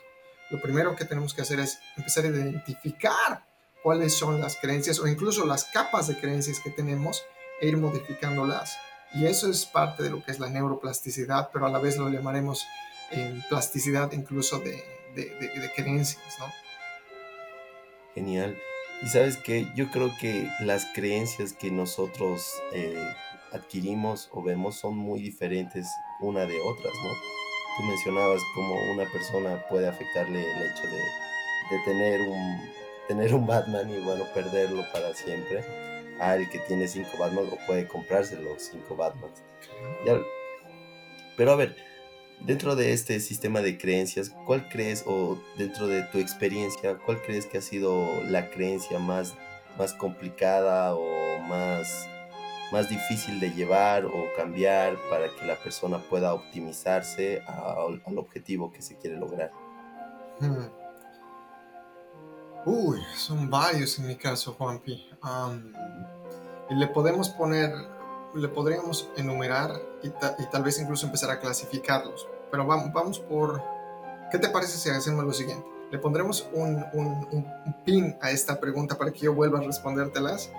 Lo 0.50 0.62
primero 0.62 0.96
que 0.96 1.06
tenemos 1.06 1.34
que 1.34 1.42
hacer 1.42 1.60
es 1.60 1.80
empezar 1.98 2.26
a 2.26 2.30
identificar 2.30 3.46
cuáles 3.84 4.14
son 4.14 4.40
las 4.40 4.58
creencias 4.58 5.00
o 5.00 5.08
incluso 5.08 5.46
las 5.46 5.66
capas 5.66 6.08
de 6.08 6.20
creencias 6.20 6.60
que 6.60 6.70
tenemos 6.70 7.24
e 7.62 7.68
ir 7.68 7.78
modificándolas. 7.78 8.78
Y 9.14 9.26
eso 9.26 9.50
es 9.50 9.66
parte 9.66 10.04
de 10.04 10.10
lo 10.10 10.24
que 10.24 10.32
es 10.32 10.40
la 10.40 10.50
neuroplasticidad, 10.50 11.50
pero 11.52 11.66
a 11.66 11.70
la 11.70 11.80
vez 11.80 11.98
lo 11.98 12.10
llamaremos 12.10 12.66
eh, 13.12 13.42
plasticidad 13.50 14.12
incluso 14.12 14.60
de, 14.60 14.84
de, 15.16 15.72
creencias, 15.76 16.40
¿no? 16.40 16.46
Genial. 18.14 18.58
Y 19.02 19.08
sabes 19.08 19.38
que 19.38 19.68
yo 19.76 19.90
creo 19.92 20.12
que 20.20 20.50
las 20.60 20.86
creencias 20.94 21.54
que 21.54 21.72
nosotros 21.72 22.52
eh, 22.74 22.98
adquirimos 23.54 24.30
o 24.32 24.44
vemos 24.44 24.76
son 24.76 24.98
muy 24.98 25.22
diferentes 25.22 25.88
una 26.20 26.42
de 26.42 26.60
otras, 26.60 26.94
¿no? 27.04 27.10
Tú 27.78 27.84
mencionabas 27.84 28.42
cómo 28.56 28.74
una 28.92 29.06
persona 29.12 29.64
puede 29.70 29.88
afectarle 29.88 30.42
el 30.42 30.62
hecho 30.64 30.84
de, 30.84 31.78
de 31.78 31.84
tener, 31.86 32.22
un, 32.22 32.72
tener 33.08 33.34
un 33.34 33.46
Batman 33.46 33.90
y 33.90 34.00
bueno, 34.04 34.26
perderlo 34.34 34.84
para 34.92 35.14
siempre 35.14 35.64
al 36.20 36.50
que 36.50 36.60
tiene 36.60 36.88
cinco 36.88 37.12
Batman 37.20 37.46
o 37.52 37.58
puede 37.66 37.88
comprarse 37.88 38.40
los 38.42 38.62
cinco 38.64 38.96
Batmans. 38.96 39.44
pero 41.36 41.52
a 41.52 41.56
ver, 41.56 41.76
dentro 42.42 42.76
de 42.76 42.94
este 42.94 43.20
sistema 43.20 43.62
de 43.62 43.78
creencias, 43.78 44.30
¿cuál 44.46 44.68
crees 44.70 45.04
o 45.08 45.38
dentro 45.58 45.88
de 45.88 46.04
tu 46.04 46.20
experiencia, 46.20 46.98
cuál 47.06 47.22
crees 47.22 47.46
que 47.46 47.58
ha 47.58 47.62
sido 47.62 48.24
la 48.24 48.50
creencia 48.50 49.00
más, 49.00 49.36
más 49.78 49.94
complicada 49.94 50.96
o 50.96 51.40
más, 51.48 52.08
más 52.72 52.90
difícil 52.90 53.40
de 53.40 53.52
llevar 53.52 54.06
o 54.06 54.30
cambiar 54.36 54.98
para 55.10 55.28
que 55.36 55.46
la 55.46 55.56
persona 55.56 56.00
pueda 56.10 56.34
optimizarse 56.34 57.42
al 57.48 58.18
objetivo 58.18 58.72
que 58.72 58.82
se 58.82 58.98
quiere 58.98 59.18
lograr? 59.18 59.52
Hmm. 60.40 60.68
Uy, 62.66 63.00
son 63.16 63.50
varios 63.50 63.98
en 63.98 64.08
mi 64.08 64.16
caso, 64.18 64.54
Juanpi. 64.54 65.07
Y 66.70 66.76
le 66.76 66.88
podemos 66.88 67.30
poner 67.30 67.72
le 68.38 68.48
podríamos 68.50 69.10
enumerar 69.18 69.72
y, 70.04 70.10
tal 70.10 70.64
vez 70.64 70.80
incluso 70.80 71.06
empezar 71.06 71.32
a 71.32 71.40
clasificarlos. 71.40 72.28
Pero 72.52 72.66
vamos, 72.66 72.94
vamos 72.94 73.20
por... 73.20 73.62
¿Qué 74.32 74.38
te 74.38 74.50
parece 74.50 74.78
si 74.78 74.90
hacemos 74.90 75.24
lo 75.24 75.34
siguiente? 75.34 75.66
Le 75.92 76.00
pondremos 76.00 76.48
un, 76.54 76.86
un, 76.94 77.76
pin 77.86 78.18
a 78.22 78.32
esta 78.32 78.60
pregunta 78.60 78.98
para 78.98 79.12
que 79.12 79.20
yo 79.20 79.34
vuelva 79.34 79.60
a 79.60 79.62
respondértelas 79.62 80.52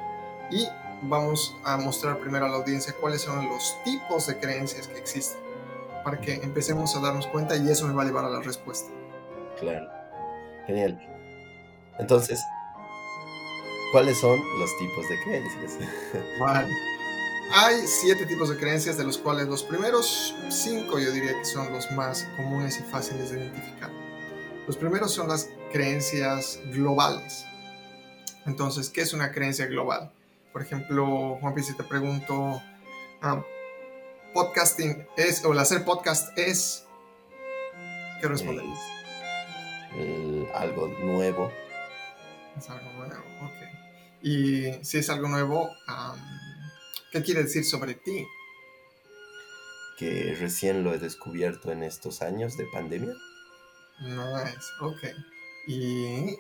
y 0.51 0.67
vamos 1.03 1.55
a 1.65 1.77
mostrar 1.77 2.19
primero 2.19 2.47
a 2.47 2.49
la 2.49 2.57
audiencia 2.57 2.95
cuáles 2.99 3.23
son 3.23 3.47
los 3.47 3.77
tipos 3.85 4.27
de 4.27 4.39
creencias 4.39 4.89
que 4.89 4.99
existen 4.99 5.41
para 6.03 6.19
que 6.19 6.35
empecemos 6.37 6.97
a 6.97 7.01
darnos 7.01 7.27
cuenta 7.27 7.57
y 7.57 7.69
eso 7.69 7.87
me 7.87 7.93
va 7.93 8.03
a 8.03 8.07
llevar 8.07 8.25
a 8.25 8.31
la 8.31 8.41
respuesta. 8.41 8.91
Claro. 9.61 9.91
Genial. 10.67 10.99
Entonces, 11.99 12.41
¿cuáles 13.93 14.19
son 14.19 14.43
los 14.59 14.77
tipos 14.79 15.09
de 15.09 15.21
creencias? 15.23 15.79
Vale. 16.41 16.73
Hay 17.51 17.87
siete 17.87 18.27
tipos 18.27 18.51
de 18.51 18.59
creencias, 18.59 18.99
de 18.99 19.05
los 19.05 19.17
cuales 19.17 19.49
los 19.49 19.63
primeros 19.63 20.35
cinco 20.51 20.99
yo 20.99 21.11
diría 21.11 21.33
que 21.33 21.45
son 21.45 21.73
los 21.73 21.91
más 21.93 22.29
comunes 22.37 22.79
y 22.79 22.83
fáciles 22.83 23.31
de 23.31 23.39
identificar. 23.39 23.91
Los 24.67 24.77
primeros 24.77 25.13
son 25.13 25.29
las 25.29 25.49
creencias 25.73 26.61
globales. 26.73 27.47
Entonces, 28.45 28.91
¿qué 28.91 29.01
es 29.01 29.15
una 29.15 29.33
creencia 29.33 29.67
global? 29.67 30.13
Por 30.53 30.63
ejemplo, 30.63 31.39
Juan 31.41 31.63
si 31.63 31.75
te 31.75 31.85
pregunto, 31.85 32.63
ah, 33.23 33.43
podcasting 34.35 35.07
es, 35.17 35.45
o 35.45 35.53
el 35.53 35.59
hacer 35.59 35.85
podcast 35.85 36.37
es, 36.39 36.87
¿qué 38.21 38.29
respondes? 38.29 38.79
algo 40.55 40.89
nuevo. 40.89 41.51
Es 42.57 42.69
algo 42.71 42.91
nuevo, 42.93 43.15
ok. 43.43 43.68
Y 44.23 44.73
si 44.83 44.99
es 44.99 45.11
algo 45.11 45.29
nuevo, 45.29 45.71
¿Qué 47.11 47.23
quiere 47.23 47.43
decir 47.43 47.65
sobre 47.65 47.95
ti? 47.95 48.27
Que 49.97 50.35
recién 50.39 50.85
lo 50.85 50.93
he 50.93 50.99
descubierto 50.99 51.73
en 51.73 51.83
estos 51.83 52.21
años 52.21 52.59
de 52.59 52.67
pandemia. 52.67 53.15
Nice, 54.01 54.69
ok. 54.81 54.99
¿Y 55.67 56.37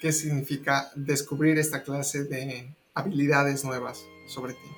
qué 0.00 0.12
significa 0.12 0.90
descubrir 0.94 1.58
esta 1.58 1.82
clase 1.82 2.24
de 2.24 2.70
habilidades 2.92 3.64
nuevas 3.64 4.04
sobre 4.28 4.52
ti? 4.52 4.68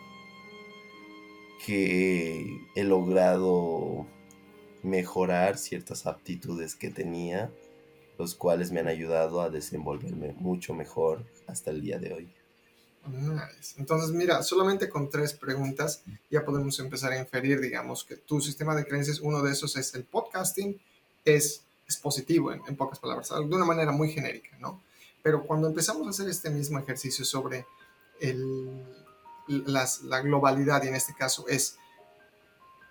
Que 1.66 2.60
he 2.76 2.84
logrado 2.84 4.06
mejorar 4.84 5.58
ciertas 5.58 6.06
aptitudes 6.06 6.76
que 6.76 6.90
tenía, 6.90 7.50
los 8.18 8.34
cuales 8.34 8.72
me 8.72 8.80
han 8.80 8.88
ayudado 8.88 9.40
a 9.40 9.48
desenvolverme 9.48 10.34
mucho 10.38 10.74
mejor 10.74 11.24
hasta 11.46 11.70
el 11.70 11.80
día 11.80 11.98
de 11.98 12.12
hoy. 12.12 12.28
Entonces, 13.78 14.10
mira, 14.10 14.42
solamente 14.42 14.88
con 14.88 15.08
tres 15.08 15.32
preguntas 15.32 16.02
ya 16.30 16.44
podemos 16.44 16.78
empezar 16.80 17.12
a 17.12 17.18
inferir, 17.18 17.60
digamos, 17.60 18.04
que 18.04 18.16
tu 18.16 18.40
sistema 18.40 18.74
de 18.74 18.84
creencias, 18.84 19.20
uno 19.20 19.40
de 19.40 19.52
esos 19.52 19.76
es 19.76 19.94
el 19.94 20.04
podcasting, 20.04 20.78
es, 21.24 21.62
es 21.86 21.96
positivo 21.96 22.52
en, 22.52 22.76
pocas 22.76 22.98
palabras, 22.98 23.30
de 23.30 23.54
una 23.54 23.64
manera 23.64 23.92
muy 23.92 24.10
genérica, 24.10 24.58
¿no? 24.58 24.82
Pero 25.22 25.44
cuando 25.44 25.68
empezamos 25.68 26.06
a 26.06 26.10
hacer 26.10 26.28
este 26.28 26.50
mismo 26.50 26.78
ejercicio 26.78 27.24
sobre 27.24 27.66
el, 28.20 28.84
la 29.46 30.20
globalidad, 30.20 30.82
y 30.84 30.88
en 30.88 30.94
este 30.94 31.14
caso 31.14 31.46
es, 31.48 31.76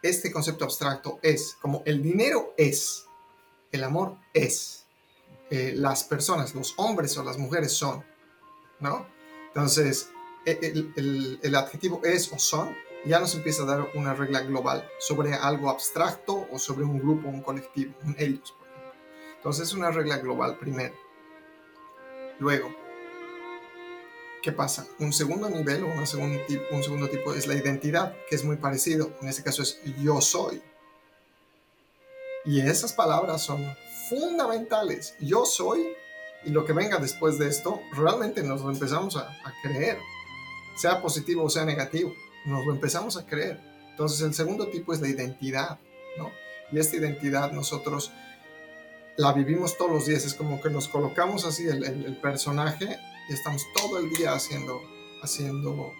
este 0.01 0.31
concepto 0.31 0.65
abstracto 0.65 1.19
es, 1.21 1.57
como 1.61 1.83
el 1.85 2.01
dinero 2.01 2.53
es, 2.57 3.05
el 3.71 3.83
amor 3.83 4.17
es, 4.33 4.86
eh, 5.49 5.73
las 5.75 6.03
personas, 6.03 6.53
los 6.55 6.73
hombres 6.77 7.17
o 7.17 7.23
las 7.23 7.37
mujeres 7.37 7.73
son, 7.73 8.03
¿no? 8.79 9.07
Entonces, 9.47 10.09
e, 10.45 10.59
el, 10.95 11.55
adjetivo 11.55 12.01
es 12.03 12.31
o 12.31 12.39
son 12.39 12.75
ya 13.05 13.19
nos 13.19 13.33
empieza 13.35 13.63
a 13.63 13.65
dar 13.65 13.87
una 13.95 14.13
regla 14.13 14.41
global 14.41 14.85
sobre 14.99 15.33
algo 15.33 15.69
abstracto 15.69 16.47
o 16.51 16.59
sobre 16.59 16.83
un 16.83 16.99
grupo, 16.99 17.29
un 17.29 17.41
colectivo, 17.41 17.93
un 18.03 18.15
ellos, 18.19 18.53
por 18.57 18.67
ejemplo. 18.67 18.93
Entonces, 19.37 19.67
es 19.69 19.73
una 19.73 19.91
regla 19.91 20.17
global 20.17 20.57
primero. 20.57 20.95
Luego, 22.39 22.75
¿qué 24.43 24.51
pasa? 24.51 24.85
Un 24.99 25.13
segundo 25.13 25.49
nivel 25.49 25.83
o 25.83 25.87
un 25.87 26.05
segundo, 26.05 26.43
tipo, 26.45 26.63
un 26.71 26.83
segundo 26.83 27.09
tipo 27.09 27.33
es 27.33 27.47
la 27.47 27.55
identidad, 27.55 28.15
que 28.29 28.35
es 28.35 28.43
muy 28.43 28.57
parecido. 28.57 29.11
En 29.21 29.29
este 29.29 29.43
caso 29.43 29.61
es 29.61 29.79
yo 30.01 30.19
soy. 30.19 30.61
Y 32.45 32.61
esas 32.61 32.93
palabras 32.93 33.41
son 33.41 33.75
fundamentales. 34.09 35.15
Yo 35.19 35.45
soy 35.45 35.95
Y 36.45 36.51
lo 36.51 36.65
que 36.65 36.71
venga 36.71 36.97
después 36.97 37.39
de 37.39 37.47
esto, 37.47 37.81
realmente 37.93 38.43
nos 38.43 38.61
lo 38.61 38.69
empezamos 38.69 39.17
a, 39.17 39.35
creer, 39.63 39.97
sea 40.77 41.01
positivo 41.01 41.43
o 41.43 41.49
sea 41.49 41.65
negativo, 41.65 42.13
nos 42.45 42.65
lo 42.65 42.71
empezamos 42.71 43.17
a 43.17 43.25
creer. 43.25 43.59
Entonces 43.89 44.21
el 44.21 44.33
segundo 44.33 44.67
tipo 44.69 44.93
es 44.93 45.01
la 45.01 45.09
identidad, 45.09 45.79
¿no? 46.17 46.31
Y 46.71 46.79
esta 46.79 46.95
identidad 46.95 47.51
nosotros 47.51 48.11
la 49.17 49.33
vivimos 49.33 49.77
todos 49.77 49.91
los 49.91 50.05
días, 50.05 50.25
es 50.25 50.35
como 50.35 50.61
que 50.61 50.69
nos 50.69 50.87
colocamos 50.87 51.43
así 51.43 51.67
el, 51.67 52.17
personaje 52.21 52.97
y 53.29 53.33
estamos 53.33 53.65
todo 53.73 53.97
el 53.97 54.09
día 54.11 54.33
haciendo, 54.33 54.79
haciendo 55.23 55.91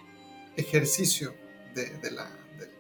ejercicio 0.55 1.33
de, 1.73 1.89
de 1.97 2.11
la, 2.11 2.29
del 2.57 2.71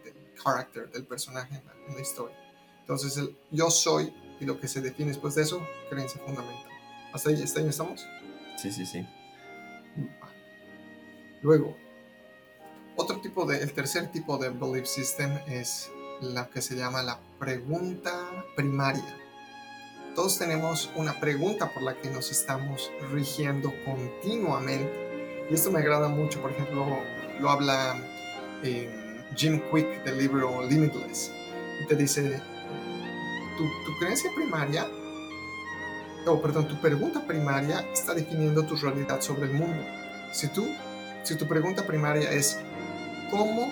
carácter 0.41 0.91
del 0.91 1.05
personaje 1.05 1.55
en 1.55 1.65
la, 1.65 1.73
en 1.87 1.95
la, 1.95 2.01
historia. 2.01 2.37
Entonces 2.81 3.17
el 3.17 3.35
yo 3.51 3.71
soy 3.71 4.13
y 4.39 4.45
lo 4.45 4.59
que 4.59 4.67
se 4.67 4.81
define 4.81 5.09
después 5.09 5.35
de 5.35 5.43
eso, 5.43 5.65
creencia 5.89 6.21
fundamental. 6.21 6.71
¿Hasta 7.13 7.29
ahí, 7.29 7.41
hasta 7.41 7.59
ahí 7.59 7.67
estamos? 7.67 8.07
Sí, 8.57 8.71
sí, 8.71 8.85
sí. 8.85 9.07
Luego, 11.41 11.77
otro 12.95 13.19
tipo 13.21 13.45
de, 13.45 13.61
el 13.61 13.73
tercer 13.73 14.11
tipo 14.11 14.37
de 14.37 14.49
belief 14.49 14.85
system 14.85 15.31
es 15.47 15.89
la 16.21 16.47
que 16.47 16.61
se 16.61 16.75
llama 16.75 17.03
la 17.03 17.19
pregunta 17.39 18.45
primaria 18.55 19.27
todos 20.17 20.39
tenemos 20.39 20.89
una 20.95 21.19
pregunta 21.19 21.71
por 21.71 21.83
la 21.83 21.93
que 21.93 22.09
nos 22.09 22.31
estamos 22.31 22.91
rigiendo 23.11 23.71
continuamente. 23.85 25.45
Y 25.47 25.53
esto 25.53 25.69
me 25.69 25.77
agrada 25.77 26.07
mucho, 26.07 26.41
por 26.41 26.49
ejemplo, 26.49 26.87
lo 27.39 27.49
habla 27.51 27.95
eh, 28.63 28.89
Jim 29.35 29.61
Quick 29.71 30.03
del 30.05 30.17
libro 30.17 30.67
Limitless. 30.67 31.31
Y 31.83 31.85
te 31.85 31.95
dice, 31.95 32.41
tu, 33.57 33.63
tu 33.85 33.97
creencia 33.99 34.31
primaria, 34.35 34.87
o 36.25 36.41
perdón, 36.41 36.67
tu 36.67 36.79
pregunta 36.79 37.25
primaria 37.25 37.85
está 37.93 38.13
definiendo 38.13 38.65
tu 38.65 38.75
realidad 38.75 39.21
sobre 39.21 39.43
el 39.43 39.53
mundo. 39.53 39.81
Si, 40.31 40.47
tú, 40.49 40.67
si 41.23 41.35
tu 41.35 41.47
pregunta 41.47 41.85
primaria 41.85 42.31
es, 42.31 42.59
¿cómo 43.31 43.71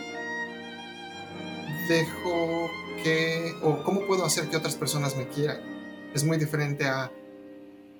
dejo 1.87 2.69
que, 3.03 3.53
o 3.61 3.83
cómo 3.83 4.07
puedo 4.07 4.25
hacer 4.25 4.49
que 4.49 4.57
otras 4.57 4.75
personas 4.75 5.15
me 5.15 5.27
quieran? 5.27 5.75
es 6.15 6.23
muy 6.23 6.37
diferente 6.37 6.87
a 6.87 7.11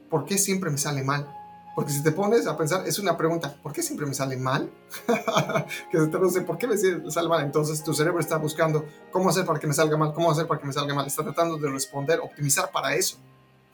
¿por 0.10 0.26
qué 0.26 0.38
siempre 0.38 0.72
me 0.72 0.78
sale 0.78 1.04
mal? 1.04 1.35
Porque 1.76 1.92
si 1.92 2.02
te 2.02 2.12
pones 2.12 2.48
a 2.48 2.56
pensar, 2.56 2.88
es 2.88 3.00
una 3.00 3.18
pregunta, 3.18 3.54
¿por 3.62 3.74
qué 3.74 3.84
siempre 3.84 4.06
me 4.06 4.14
sale 4.14 4.38
mal? 4.38 4.72
que 5.92 6.00
se 6.00 6.08
traduce, 6.08 6.42
¿por 6.42 6.58
qué 6.58 6.68
me 6.68 6.78
sale 6.78 7.28
mal? 7.28 7.44
Entonces 7.44 7.84
tu 7.84 7.94
cerebro 7.94 8.22
está 8.22 8.38
buscando 8.38 8.86
cómo 9.12 9.30
hacer 9.30 9.46
para 9.46 9.60
que 9.60 9.68
me 9.68 9.74
salga 9.74 9.98
mal, 9.98 10.14
cómo 10.14 10.32
hacer 10.32 10.48
para 10.48 10.62
que 10.62 10.68
me 10.68 10.74
salga 10.74 10.94
mal. 10.94 11.06
Está 11.06 11.24
tratando 11.24 11.58
de 11.58 11.70
responder, 11.70 12.20
optimizar 12.22 12.72
para 12.72 12.96
eso. 12.96 13.18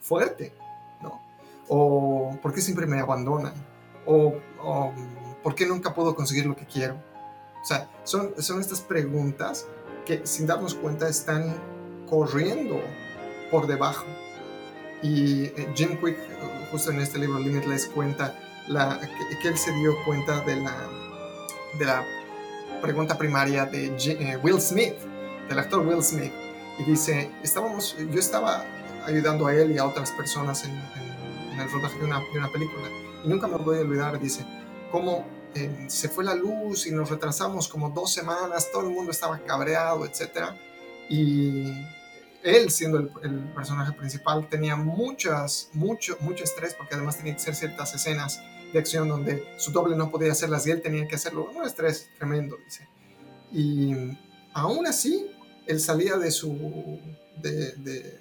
Fuerte, 0.00 0.52
¿no? 1.00 1.22
O 1.68 2.36
¿por 2.42 2.52
qué 2.52 2.60
siempre 2.60 2.86
me 2.86 2.98
abandonan? 2.98 3.54
O, 4.04 4.34
o 4.60 4.92
¿por 5.40 5.54
qué 5.54 5.64
nunca 5.64 5.94
puedo 5.94 6.16
conseguir 6.16 6.46
lo 6.46 6.56
que 6.56 6.66
quiero? 6.66 6.96
O 7.62 7.64
sea, 7.64 7.88
son, 8.02 8.34
son 8.42 8.60
estas 8.60 8.80
preguntas 8.80 9.66
que 10.04 10.26
sin 10.26 10.48
darnos 10.48 10.74
cuenta 10.74 11.08
están 11.08 11.54
corriendo 12.10 12.80
por 13.52 13.68
debajo 13.68 14.04
y 15.02 15.44
eh, 15.44 15.72
Jim 15.74 15.96
Quick, 15.98 16.18
justo 16.72 16.90
en 16.90 17.00
este 17.00 17.18
libro 17.18 17.38
Limitless, 17.38 17.86
cuenta 17.86 18.34
la, 18.66 18.98
que, 19.40 19.48
él 19.48 19.58
se 19.58 19.72
dio 19.72 19.94
cuenta 20.04 20.40
de 20.40 20.56
la, 20.56 20.74
de 21.78 21.84
la 21.84 22.04
pregunta 22.80 23.16
primaria 23.16 23.66
de 23.66 23.94
eh, 23.94 24.38
Will 24.42 24.60
Smith, 24.60 24.94
del 25.48 25.58
actor 25.58 25.86
Will 25.86 26.02
Smith. 26.02 26.32
Y 26.78 26.84
dice, 26.84 27.30
estábamos, 27.42 27.94
yo 27.98 28.18
estaba 28.18 28.64
ayudando 29.04 29.46
a 29.46 29.54
él 29.54 29.72
y 29.72 29.78
a 29.78 29.84
otras 29.84 30.10
personas 30.12 30.64
en, 30.64 30.70
en, 31.52 31.60
el 31.60 31.70
rodaje 31.70 31.98
de 31.98 32.06
una, 32.06 32.20
de 32.20 32.38
una, 32.38 32.50
película. 32.50 32.88
Y 33.22 33.28
nunca 33.28 33.46
me 33.46 33.58
voy 33.58 33.78
a 33.78 33.80
olvidar, 33.82 34.18
dice, 34.18 34.46
cómo 34.90 35.26
eh, 35.54 35.84
se 35.88 36.08
fue 36.08 36.24
la 36.24 36.34
luz 36.34 36.86
y 36.86 36.92
nos 36.92 37.10
retrasamos 37.10 37.68
como 37.68 37.90
dos 37.90 38.12
semanas, 38.12 38.70
todo 38.72 38.88
el 38.88 38.94
mundo 38.94 39.10
estaba 39.10 39.38
cabreado, 39.40 40.06
etc. 40.06 40.54
Y 41.10 41.70
él 42.42 42.70
siendo 42.70 42.98
el, 42.98 43.08
personaje 43.54 43.92
principal 43.92 44.48
tenía 44.48 44.76
muchas, 44.76 45.68
mucho, 45.72 46.16
mucho 46.20 46.44
estrés 46.44 46.74
porque 46.74 46.94
además 46.94 47.16
tenía 47.16 47.34
que 47.34 47.40
hacer 47.40 47.54
ciertas 47.54 47.94
escenas 47.94 48.40
de 48.72 48.78
acción 48.78 49.08
donde 49.08 49.44
su 49.58 49.70
doble 49.70 49.96
no 49.96 50.10
podía 50.10 50.32
hacerlas 50.32 50.66
y 50.66 50.70
él 50.70 50.82
tenía 50.82 51.06
que 51.06 51.16
hacerlo. 51.16 51.50
Un 51.54 51.64
estrés 51.64 52.08
tremendo, 52.18 52.56
dice. 52.64 52.88
Y 53.52 54.16
aún 54.54 54.86
así, 54.86 55.30
él 55.66 55.80
salía 55.80 56.16
de 56.16 56.30
su, 56.30 56.98
de, 57.40 58.18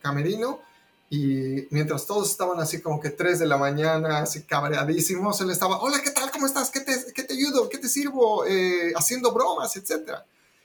camerino 0.00 0.60
y 1.08 1.66
mientras 1.70 2.06
todos 2.06 2.30
estaban 2.30 2.60
así 2.60 2.80
como 2.80 3.00
que 3.00 3.10
3 3.10 3.38
de 3.38 3.46
la 3.46 3.56
mañana, 3.56 4.18
así 4.18 4.42
cabreadísimos, 4.42 5.40
él 5.40 5.50
estaba, 5.50 5.80
hola, 5.80 6.00
¿qué 6.02 6.10
tal? 6.10 6.30
¿Cómo 6.30 6.46
estás? 6.46 6.70
¿Qué 6.70 6.80
te, 6.80 6.94
qué 7.14 7.24
te 7.24 7.34
ayudo? 7.34 7.68
¿Qué 7.68 7.78
te 7.78 7.88
sirvo? 7.88 8.44
Eh, 8.46 8.92
haciendo 8.94 9.32
bromas, 9.32 9.76
etcétera. 9.76 10.24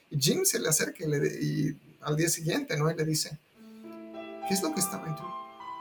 Y 0.10 0.20
Jim 0.20 0.46
se 0.46 0.60
le 0.60 0.70
acerca 0.70 1.04
y, 1.04 1.08
le, 1.08 1.28
y 1.42 1.80
al 2.06 2.16
día 2.16 2.30
siguiente, 2.30 2.78
¿no? 2.78 2.90
Y 2.90 2.96
le 2.96 3.04
dice, 3.04 3.38
¿qué 4.48 4.54
es 4.54 4.62
lo 4.62 4.74
que 4.74 4.80
estaba 4.80 5.08
en 5.08 5.16
tu, 5.16 5.24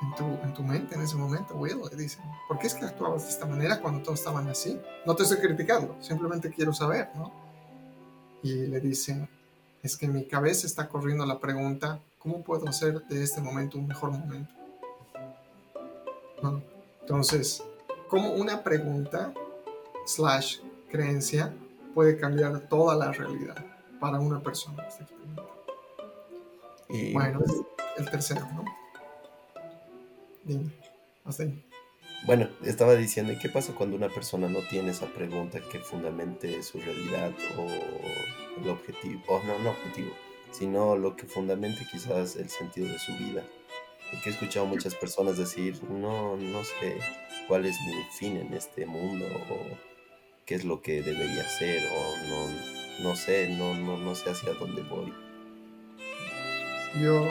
en 0.03 0.15
tu, 0.17 0.47
en 0.47 0.55
tu 0.55 0.63
mente 0.63 0.95
en 0.95 1.03
ese 1.03 1.17
momento, 1.17 1.55
Will? 1.55 1.79
Le 1.91 1.97
dice, 1.97 2.19
¿por 2.49 2.59
qué 2.59 2.67
es 2.67 2.75
que 2.75 2.85
actuabas 2.85 3.25
de 3.25 3.31
esta 3.31 3.47
manera 3.47 3.81
cuando 3.81 4.03
todos 4.03 4.19
estaban 4.19 4.49
así? 4.49 4.81
No 5.07 5.15
te 5.15 5.23
estoy 5.23 5.39
criticando, 5.39 5.97
simplemente 6.01 6.51
quiero 6.51 6.73
saber, 6.73 7.11
¿no? 7.15 7.31
Y 8.43 8.67
le 8.67 8.81
dice, 8.81 9.29
es 9.83 9.97
que 9.97 10.07
en 10.07 10.15
mi 10.15 10.27
cabeza 10.27 10.67
está 10.67 10.89
corriendo 10.89 11.25
la 11.27 11.39
pregunta, 11.39 12.01
¿cómo 12.19 12.43
puedo 12.43 12.67
hacer 12.69 13.03
de 13.07 13.23
este 13.23 13.41
momento 13.41 13.79
un 13.79 13.87
mejor 13.87 14.11
momento? 14.11 14.53
Entonces, 17.01 17.63
¿cómo 18.09 18.33
una 18.33 18.63
pregunta 18.63 19.33
slash 20.07 20.59
creencia 20.91 21.55
puede 21.95 22.17
cambiar 22.17 22.61
toda 22.69 22.95
la 22.97 23.13
realidad 23.13 23.65
para 24.01 24.21
una 24.21 24.41
persona? 24.41 24.87
Y 26.89 27.13
bueno, 27.13 27.41
pues, 27.41 27.53
el 27.97 28.11
tercero, 28.11 28.47
¿no? 28.55 28.65
Dime, 30.45 30.71
hasta 31.25 31.45
ahí. 31.45 31.65
Bueno, 32.27 32.49
estaba 32.65 32.95
diciendo, 32.95 33.35
¿qué 33.41 33.49
pasa 33.49 33.75
cuando 33.75 33.97
una 33.97 34.09
persona 34.09 34.49
no 34.49 34.61
tiene 34.61 34.91
esa 34.91 35.07
pregunta 35.07 35.61
que 35.61 35.79
fundamente 35.79 36.63
su 36.63 36.81
realidad 36.81 37.33
o 37.59 38.61
el 38.61 38.69
objetivo, 38.69 39.23
o 39.29 39.43
no, 39.45 39.59
no 39.59 39.71
objetivo, 39.71 40.13
sino 40.51 40.97
lo 40.97 41.17
que 41.17 41.27
fundamente 41.27 41.87
quizás 41.91 42.37
el 42.37 42.49
sentido 42.49 42.89
de 42.89 42.99
su 42.99 43.13
vida? 43.17 43.45
Porque 44.11 44.31
he 44.31 44.33
escuchado 44.33 44.67
muchas 44.67 44.95
personas 44.95 45.37
decir, 45.37 45.83
no, 45.85 46.37
no 46.37 46.65
sé 46.65 46.99
cuál 47.47 47.67
es 47.67 47.77
mi 47.87 48.03
fin 48.19 48.37
en 48.39 48.55
este 48.55 48.87
mundo, 48.87 49.27
o 49.51 49.77
qué 50.47 50.55
es 50.55 50.65
lo 50.65 50.81
que 50.81 51.03
debería 51.03 51.47
ser, 51.49 51.83
o 51.87 52.17
no, 52.29 53.09
no 53.09 53.17
sé, 53.17 53.49
no, 53.51 53.75
no, 53.75 53.99
no 53.99 54.15
sé 54.15 54.31
hacia 54.31 54.55
dónde 54.55 54.83
voy 54.83 55.13
yo 57.01 57.29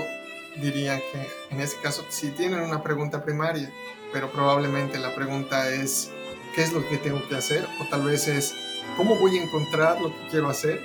diría 0.62 1.00
que 1.00 1.28
en 1.50 1.62
ese 1.62 1.78
caso 1.82 2.06
sí 2.10 2.32
tienen 2.32 2.60
una 2.62 2.84
pregunta 2.84 3.24
primaria, 3.24 3.72
pero 4.12 4.32
probablemente 4.32 5.00
la 5.00 5.16
pregunta 5.16 5.70
es 5.70 6.12
¿qué 6.56 6.64
es 6.64 6.74
lo 6.74 6.88
que 6.88 6.98
tengo 6.98 7.28
que 7.28 7.36
hacer? 7.36 7.68
O 7.82 7.86
tal 7.90 8.04
vez 8.04 8.28
es 8.28 8.54
¿cómo 8.98 9.16
voy 9.16 9.38
a 9.38 9.44
encontrar 9.44 10.02
lo 10.02 10.10
que 10.10 10.28
quiero 10.30 10.50
hacer? 10.50 10.82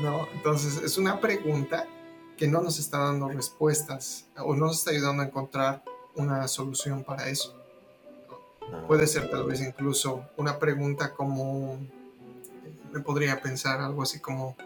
¿No? 0.00 0.28
Entonces 0.34 0.82
es 0.82 0.98
una 0.98 1.20
pregunta 1.20 1.86
que 2.36 2.48
no 2.48 2.60
nos 2.60 2.78
está 2.78 2.98
dando 2.98 3.28
respuestas 3.28 4.26
o 4.36 4.54
no 4.54 4.66
nos 4.66 4.78
está 4.78 4.90
ayudando 4.90 5.22
a 5.22 5.26
encontrar 5.26 5.84
una 6.16 6.48
solución 6.48 7.04
para 7.04 7.28
eso. 7.28 7.54
Puede 8.86 9.06
ser 9.06 9.30
tal 9.30 9.44
vez 9.44 9.60
incluso 9.60 10.24
una 10.36 10.58
pregunta 10.58 11.12
como, 11.12 11.78
me 12.92 13.00
podría 13.00 13.40
pensar 13.40 13.80
algo 13.80 14.02
así 14.02 14.18
como, 14.18 14.56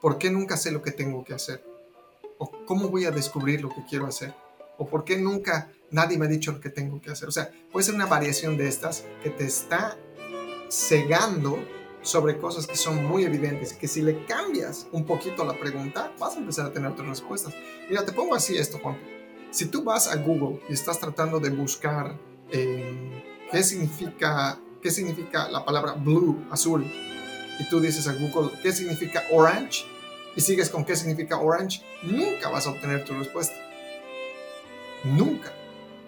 ¿por 0.00 0.18
qué 0.18 0.30
nunca 0.30 0.56
sé 0.56 0.70
lo 0.70 0.82
que 0.82 0.90
tengo 0.90 1.22
que 1.24 1.34
hacer? 1.34 1.73
¿O 2.38 2.50
cómo 2.66 2.88
voy 2.88 3.04
a 3.04 3.10
descubrir 3.10 3.62
lo 3.62 3.68
que 3.68 3.84
quiero 3.88 4.06
hacer? 4.06 4.34
¿O 4.78 4.86
por 4.86 5.04
qué 5.04 5.16
nunca 5.16 5.70
nadie 5.90 6.18
me 6.18 6.26
ha 6.26 6.28
dicho 6.28 6.52
lo 6.52 6.60
que 6.60 6.70
tengo 6.70 7.00
que 7.00 7.10
hacer? 7.10 7.28
O 7.28 7.32
sea, 7.32 7.50
puede 7.70 7.84
ser 7.84 7.94
una 7.94 8.06
variación 8.06 8.56
de 8.56 8.68
estas 8.68 9.04
que 9.22 9.30
te 9.30 9.44
está 9.44 9.96
cegando 10.68 11.58
sobre 12.02 12.36
cosas 12.38 12.66
que 12.66 12.76
son 12.76 13.04
muy 13.04 13.24
evidentes 13.24 13.72
que 13.72 13.88
si 13.88 14.02
le 14.02 14.26
cambias 14.26 14.86
un 14.92 15.04
poquito 15.04 15.44
la 15.44 15.58
pregunta, 15.58 16.12
vas 16.18 16.36
a 16.36 16.38
empezar 16.38 16.66
a 16.66 16.72
tener 16.72 16.90
otras 16.90 17.08
respuestas. 17.08 17.54
Mira, 17.88 18.04
te 18.04 18.12
pongo 18.12 18.34
así 18.34 18.56
esto, 18.56 18.78
Juan. 18.78 18.98
Si 19.50 19.66
tú 19.66 19.82
vas 19.84 20.08
a 20.08 20.16
Google 20.16 20.60
y 20.68 20.74
estás 20.74 20.98
tratando 21.00 21.40
de 21.40 21.50
buscar 21.50 22.18
eh, 22.50 23.22
qué, 23.50 23.62
significa, 23.62 24.60
qué 24.82 24.90
significa 24.90 25.48
la 25.48 25.64
palabra 25.64 25.92
blue, 25.92 26.44
azul, 26.50 26.84
y 27.58 27.68
tú 27.68 27.80
dices 27.80 28.06
a 28.06 28.14
Google 28.14 28.50
qué 28.62 28.72
significa 28.72 29.22
orange, 29.30 29.86
y 30.36 30.40
sigues 30.40 30.70
con 30.70 30.84
qué 30.84 30.96
significa 30.96 31.38
orange, 31.38 31.82
nunca 32.02 32.48
vas 32.48 32.66
a 32.66 32.70
obtener 32.70 33.04
tu 33.04 33.14
respuesta. 33.14 33.54
Nunca. 35.04 35.52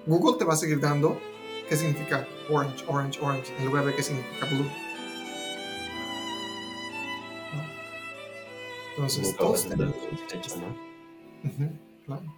Google 0.07 0.39
te 0.39 0.45
va 0.45 0.55
a 0.55 0.57
seguir 0.57 0.81
dando 0.81 1.21
qué 1.69 1.77
significa 1.77 2.27
orange, 2.51 2.85
orange, 2.89 3.21
orange, 3.21 3.53
en 3.59 3.67
lugar 3.67 3.85
de 3.85 3.95
qué 3.95 4.03
significa 4.03 4.47
blue. 4.47 4.71
Entonces, 8.97 9.37
todos 9.37 9.69
tenemos... 9.69 9.95
¿no? 10.57 11.69
claro. 12.07 12.35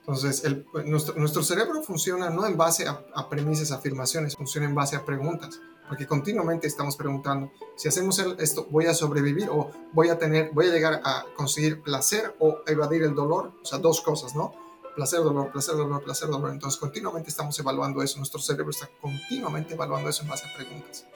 Entonces, 0.00 0.44
el, 0.44 0.66
nuestro, 0.86 1.14
nuestro, 1.14 1.42
cerebro 1.42 1.82
funciona 1.82 2.30
no 2.30 2.44
en 2.46 2.56
base 2.56 2.88
a, 2.88 3.04
a, 3.14 3.28
premisas, 3.28 3.70
afirmaciones, 3.70 4.34
funciona 4.34 4.66
en 4.66 4.74
base 4.74 4.96
a 4.96 5.04
preguntas, 5.04 5.60
porque 5.90 6.06
continuamente 6.06 6.68
estamos 6.68 6.96
preguntando, 6.96 7.50
si 7.74 7.88
hacemos 7.88 8.16
esto, 8.38 8.68
¿voy 8.70 8.86
a 8.86 8.94
sobrevivir 8.94 9.48
o 9.50 9.72
voy 9.92 10.08
a, 10.08 10.16
tener, 10.16 10.52
voy 10.52 10.68
a 10.68 10.70
llegar 10.70 11.00
a 11.04 11.26
conseguir 11.34 11.82
placer 11.82 12.36
o 12.38 12.60
evadir 12.68 13.02
el 13.02 13.12
dolor? 13.12 13.54
O 13.60 13.64
sea, 13.64 13.80
dos 13.80 14.00
cosas, 14.00 14.36
¿no? 14.36 14.54
Placer, 14.94 15.18
dolor, 15.18 15.50
placer, 15.50 15.74
dolor, 15.74 16.00
placer, 16.04 16.28
dolor. 16.28 16.52
Entonces, 16.52 16.78
continuamente 16.78 17.28
estamos 17.28 17.58
evaluando 17.58 18.04
eso, 18.04 18.18
nuestro 18.18 18.40
cerebro 18.40 18.70
está 18.70 18.88
continuamente 19.00 19.74
evaluando 19.74 20.08
eso 20.08 20.22
en 20.22 20.28
base 20.28 20.46
a 20.46 20.54
preguntas 20.54 21.06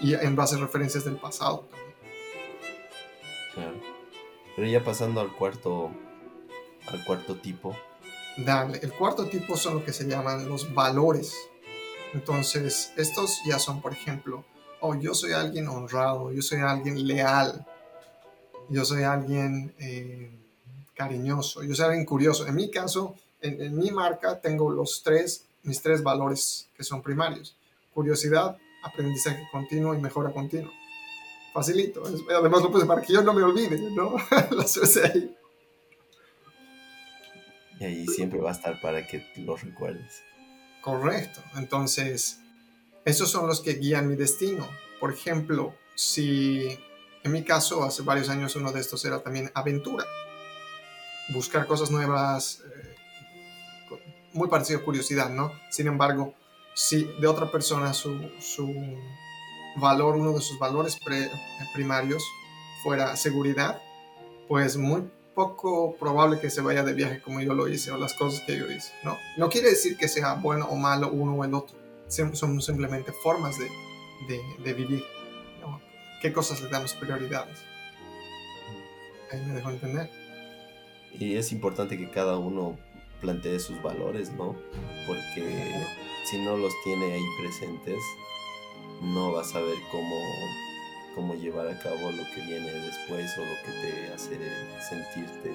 y 0.00 0.14
en 0.14 0.34
base 0.34 0.56
a 0.56 0.58
referencias 0.58 1.04
del 1.04 1.16
pasado 1.16 1.68
también. 1.70 1.94
Claro. 3.54 3.80
Pero 4.56 4.68
ya 4.68 4.82
pasando 4.82 5.20
al 5.20 5.36
cuarto, 5.36 5.92
al 6.88 7.04
cuarto 7.04 7.36
tipo, 7.36 7.76
Dale, 8.36 8.80
el 8.82 8.92
cuarto 8.92 9.26
tipo 9.26 9.56
son 9.56 9.74
lo 9.74 9.84
que 9.84 9.92
se 9.92 10.08
llaman 10.08 10.48
los 10.48 10.74
valores. 10.74 11.49
Entonces, 12.12 12.92
estos 12.96 13.40
ya 13.46 13.58
son, 13.58 13.80
por 13.80 13.92
ejemplo, 13.92 14.44
oh, 14.80 14.94
yo 14.94 15.14
soy 15.14 15.32
alguien 15.32 15.68
honrado, 15.68 16.32
yo 16.32 16.42
soy 16.42 16.60
alguien 16.60 17.06
leal, 17.06 17.66
yo 18.68 18.84
soy 18.84 19.04
alguien 19.04 19.74
eh, 19.78 20.30
cariñoso, 20.94 21.62
yo 21.62 21.74
soy 21.74 21.86
alguien 21.86 22.04
curioso. 22.04 22.46
En 22.46 22.54
mi 22.54 22.70
caso, 22.70 23.14
en, 23.40 23.76
mi 23.76 23.90
marca 23.90 24.40
tengo 24.40 24.70
los 24.70 25.02
tres, 25.02 25.44
mis 25.62 25.80
tres 25.80 26.02
valores 26.02 26.68
que 26.76 26.84
son 26.84 27.02
primarios. 27.02 27.56
Curiosidad, 27.94 28.56
aprendizaje 28.82 29.46
continuo 29.50 29.94
y 29.94 29.98
mejora 29.98 30.32
continua. 30.32 30.72
Facilito. 31.52 32.04
Además 32.38 32.62
lo 32.62 32.70
puse 32.70 32.86
para 32.86 33.02
que 33.02 33.12
yo 33.12 33.22
no 33.22 33.32
me 33.32 33.42
olvide, 33.42 33.78
¿no? 33.90 34.16
Las 34.56 34.96
ahí. 34.98 35.36
Y 37.80 37.84
ahí 37.84 38.06
siempre 38.06 38.38
va 38.40 38.50
a 38.50 38.52
estar 38.52 38.80
para 38.80 39.06
que 39.06 39.24
los 39.36 39.62
recuerdes. 39.62 40.22
Correcto. 40.80 41.40
Entonces, 41.56 42.40
esos 43.04 43.30
son 43.30 43.46
los 43.46 43.60
que 43.60 43.74
guían 43.74 44.08
mi 44.08 44.16
destino. 44.16 44.68
Por 44.98 45.12
ejemplo, 45.12 45.74
si 45.94 46.78
en 47.22 47.32
mi 47.32 47.44
caso, 47.44 47.84
hace 47.84 48.02
varios 48.02 48.30
años 48.30 48.56
uno 48.56 48.72
de 48.72 48.80
estos 48.80 49.04
era 49.04 49.22
también 49.22 49.50
aventura. 49.54 50.04
Buscar 51.28 51.66
cosas 51.66 51.90
nuevas, 51.90 52.62
eh, 52.64 52.96
muy 54.32 54.48
parecido 54.48 54.80
a 54.80 54.84
curiosidad, 54.84 55.28
¿no? 55.28 55.52
Sin 55.70 55.86
embargo, 55.86 56.34
si 56.74 57.04
de 57.20 57.26
otra 57.26 57.50
persona 57.50 57.92
su, 57.92 58.30
su 58.40 58.72
valor, 59.76 60.16
uno 60.16 60.32
de 60.32 60.40
sus 60.40 60.58
valores 60.58 60.98
primarios 61.74 62.22
fuera 62.82 63.14
seguridad, 63.16 63.80
pues 64.48 64.78
muy 64.78 65.10
poco 65.40 65.96
probable 65.96 66.38
que 66.38 66.50
se 66.50 66.60
vaya 66.60 66.82
de 66.82 66.92
viaje 66.92 67.22
como 67.22 67.40
yo 67.40 67.54
lo 67.54 67.66
hice 67.66 67.90
o 67.90 67.96
las 67.96 68.12
cosas 68.12 68.42
que 68.42 68.58
yo 68.58 68.70
hice, 68.70 68.92
¿no? 69.02 69.16
No 69.38 69.48
quiere 69.48 69.70
decir 69.70 69.96
que 69.96 70.06
sea 70.06 70.34
bueno 70.34 70.66
o 70.66 70.76
malo 70.76 71.10
uno 71.10 71.34
o 71.34 71.44
el 71.44 71.54
otro, 71.54 71.76
son 72.08 72.60
simplemente 72.60 73.10
formas 73.22 73.56
de, 73.58 73.68
de, 74.28 74.42
de 74.62 74.74
vivir, 74.74 75.02
¿no? 75.62 75.80
¿Qué 76.20 76.30
cosas 76.30 76.60
le 76.60 76.68
damos 76.68 76.92
prioridades? 76.92 77.58
Ahí 79.32 79.40
me 79.46 79.54
dejo 79.54 79.70
entender. 79.70 80.10
Y 81.18 81.36
es 81.36 81.52
importante 81.52 81.96
que 81.96 82.10
cada 82.10 82.36
uno 82.36 82.76
plantee 83.22 83.58
sus 83.60 83.82
valores, 83.82 84.30
¿no? 84.32 84.56
Porque 85.06 85.86
si 86.30 86.44
no 86.44 86.58
los 86.58 86.74
tiene 86.84 87.14
ahí 87.14 87.24
presentes, 87.40 87.98
no 89.00 89.32
vas 89.32 89.54
a 89.54 89.60
ver 89.60 89.78
cómo 89.90 90.16
cómo 91.14 91.34
llevar 91.34 91.68
a 91.68 91.78
cabo 91.78 92.10
lo 92.12 92.24
que 92.34 92.40
viene 92.42 92.72
después 92.72 93.36
o 93.38 93.44
lo 93.44 93.54
que 93.64 93.72
te 93.80 94.12
hace 94.12 94.38
sentirte 94.88 95.52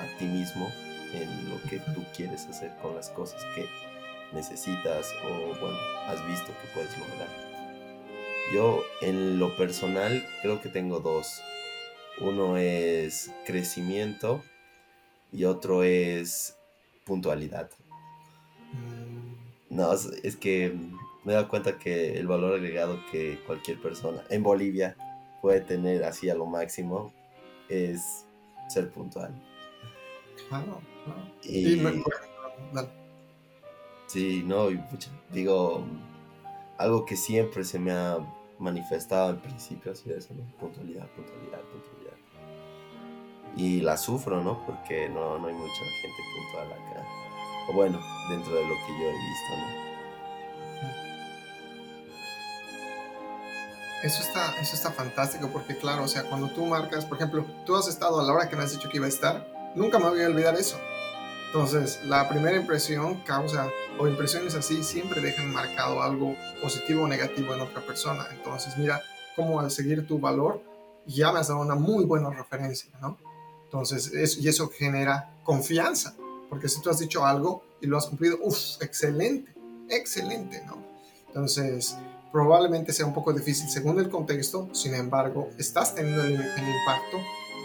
a 0.00 0.18
ti 0.18 0.26
mismo 0.26 0.70
en 1.12 1.50
lo 1.50 1.60
que 1.68 1.78
tú 1.94 2.04
quieres 2.16 2.46
hacer 2.46 2.72
con 2.82 2.94
las 2.94 3.10
cosas 3.10 3.44
que 3.54 3.66
necesitas 4.32 5.14
o 5.24 5.60
bueno, 5.60 5.78
has 6.06 6.26
visto 6.26 6.46
que 6.46 6.68
puedes 6.74 6.96
lograr. 6.98 7.28
Yo 8.54 8.82
en 9.00 9.38
lo 9.38 9.56
personal 9.56 10.26
creo 10.42 10.60
que 10.60 10.68
tengo 10.68 11.00
dos. 11.00 11.40
Uno 12.20 12.56
es 12.56 13.30
crecimiento 13.46 14.42
y 15.32 15.44
otro 15.44 15.84
es 15.84 16.56
puntualidad. 17.04 17.70
Mm. 18.72 19.76
No, 19.76 19.92
es 19.92 20.36
que 20.36 20.76
me 21.24 21.32
he 21.32 21.34
dado 21.34 21.48
cuenta 21.48 21.78
que 21.78 22.18
el 22.18 22.26
valor 22.26 22.54
agregado 22.54 22.98
que 23.10 23.38
cualquier 23.46 23.80
persona 23.80 24.22
en 24.30 24.42
Bolivia 24.42 24.96
puede 25.42 25.60
tener 25.60 26.04
así 26.04 26.30
a 26.30 26.34
lo 26.34 26.46
máximo 26.46 27.12
es 27.68 28.26
ser 28.68 28.90
puntual. 28.90 29.34
Claro, 30.48 30.80
Y, 31.42 31.82
sí, 34.06 34.42
no, 34.44 34.70
y 34.70 34.80
digo, 35.30 35.84
algo 36.78 37.04
que 37.04 37.16
siempre 37.16 37.64
se 37.64 37.78
me 37.78 37.92
ha 37.92 38.18
manifestado 38.58 39.30
en 39.30 39.40
principio 39.40 39.94
sido 39.94 40.16
eso, 40.16 40.34
¿no? 40.34 40.44
Puntualidad, 40.58 41.06
puntualidad, 41.10 41.60
puntualidad. 41.60 42.16
Y 43.56 43.80
la 43.80 43.96
sufro, 43.96 44.42
¿no? 44.42 44.64
Porque 44.64 45.08
no, 45.08 45.38
no 45.38 45.48
hay 45.48 45.54
mucha 45.54 45.84
gente 46.02 46.22
puntual 46.34 46.72
acá. 46.72 47.06
O 47.68 47.72
bueno, 47.74 48.00
dentro 48.30 48.54
de 48.54 48.62
lo 48.62 48.74
que 48.74 48.92
yo 48.98 49.08
he 49.08 49.12
visto, 49.12 49.56
¿no? 49.56 51.09
Eso 54.02 54.22
está, 54.22 54.58
eso 54.60 54.74
está 54.74 54.90
fantástico 54.92 55.48
porque 55.52 55.76
claro, 55.76 56.04
o 56.04 56.08
sea, 56.08 56.24
cuando 56.24 56.48
tú 56.48 56.64
marcas, 56.64 57.04
por 57.04 57.18
ejemplo, 57.18 57.44
tú 57.66 57.76
has 57.76 57.86
estado 57.86 58.18
a 58.18 58.24
la 58.24 58.32
hora 58.32 58.48
que 58.48 58.56
me 58.56 58.62
has 58.62 58.72
dicho 58.72 58.88
que 58.88 58.96
iba 58.96 59.06
a 59.06 59.10
estar, 59.10 59.46
nunca 59.74 59.98
me 59.98 60.08
voy 60.08 60.22
a 60.22 60.26
olvidar 60.26 60.54
eso. 60.54 60.78
Entonces, 61.46 62.00
la 62.04 62.28
primera 62.28 62.56
impresión 62.56 63.20
causa, 63.24 63.68
o 63.98 64.06
impresiones 64.06 64.54
así, 64.54 64.82
siempre 64.84 65.20
dejan 65.20 65.52
marcado 65.52 66.02
algo 66.02 66.34
positivo 66.62 67.02
o 67.02 67.08
negativo 67.08 67.52
en 67.54 67.60
otra 67.60 67.84
persona. 67.84 68.26
Entonces, 68.30 68.78
mira 68.78 69.02
cómo 69.36 69.60
al 69.60 69.70
seguir 69.70 70.06
tu 70.06 70.18
valor, 70.18 70.62
ya 71.06 71.32
me 71.32 71.40
has 71.40 71.48
dado 71.48 71.60
una 71.60 71.74
muy 71.74 72.04
buena 72.04 72.30
referencia, 72.30 72.90
¿no? 73.02 73.18
Entonces, 73.64 74.12
eso, 74.14 74.40
y 74.40 74.48
eso 74.48 74.70
genera 74.70 75.34
confianza, 75.42 76.14
porque 76.48 76.68
si 76.68 76.80
tú 76.80 76.88
has 76.88 77.00
dicho 77.00 77.26
algo 77.26 77.64
y 77.80 77.86
lo 77.86 77.98
has 77.98 78.06
cumplido, 78.06 78.38
uff, 78.42 78.80
excelente, 78.80 79.52
excelente, 79.88 80.62
¿no? 80.66 80.78
Entonces, 81.26 81.96
probablemente 82.32 82.92
sea 82.92 83.06
un 83.06 83.14
poco 83.14 83.32
difícil 83.32 83.68
según 83.68 83.98
el 83.98 84.08
contexto, 84.08 84.68
sin 84.72 84.94
embargo, 84.94 85.50
estás 85.58 85.94
teniendo 85.94 86.22
el, 86.22 86.32
impacto 86.32 87.18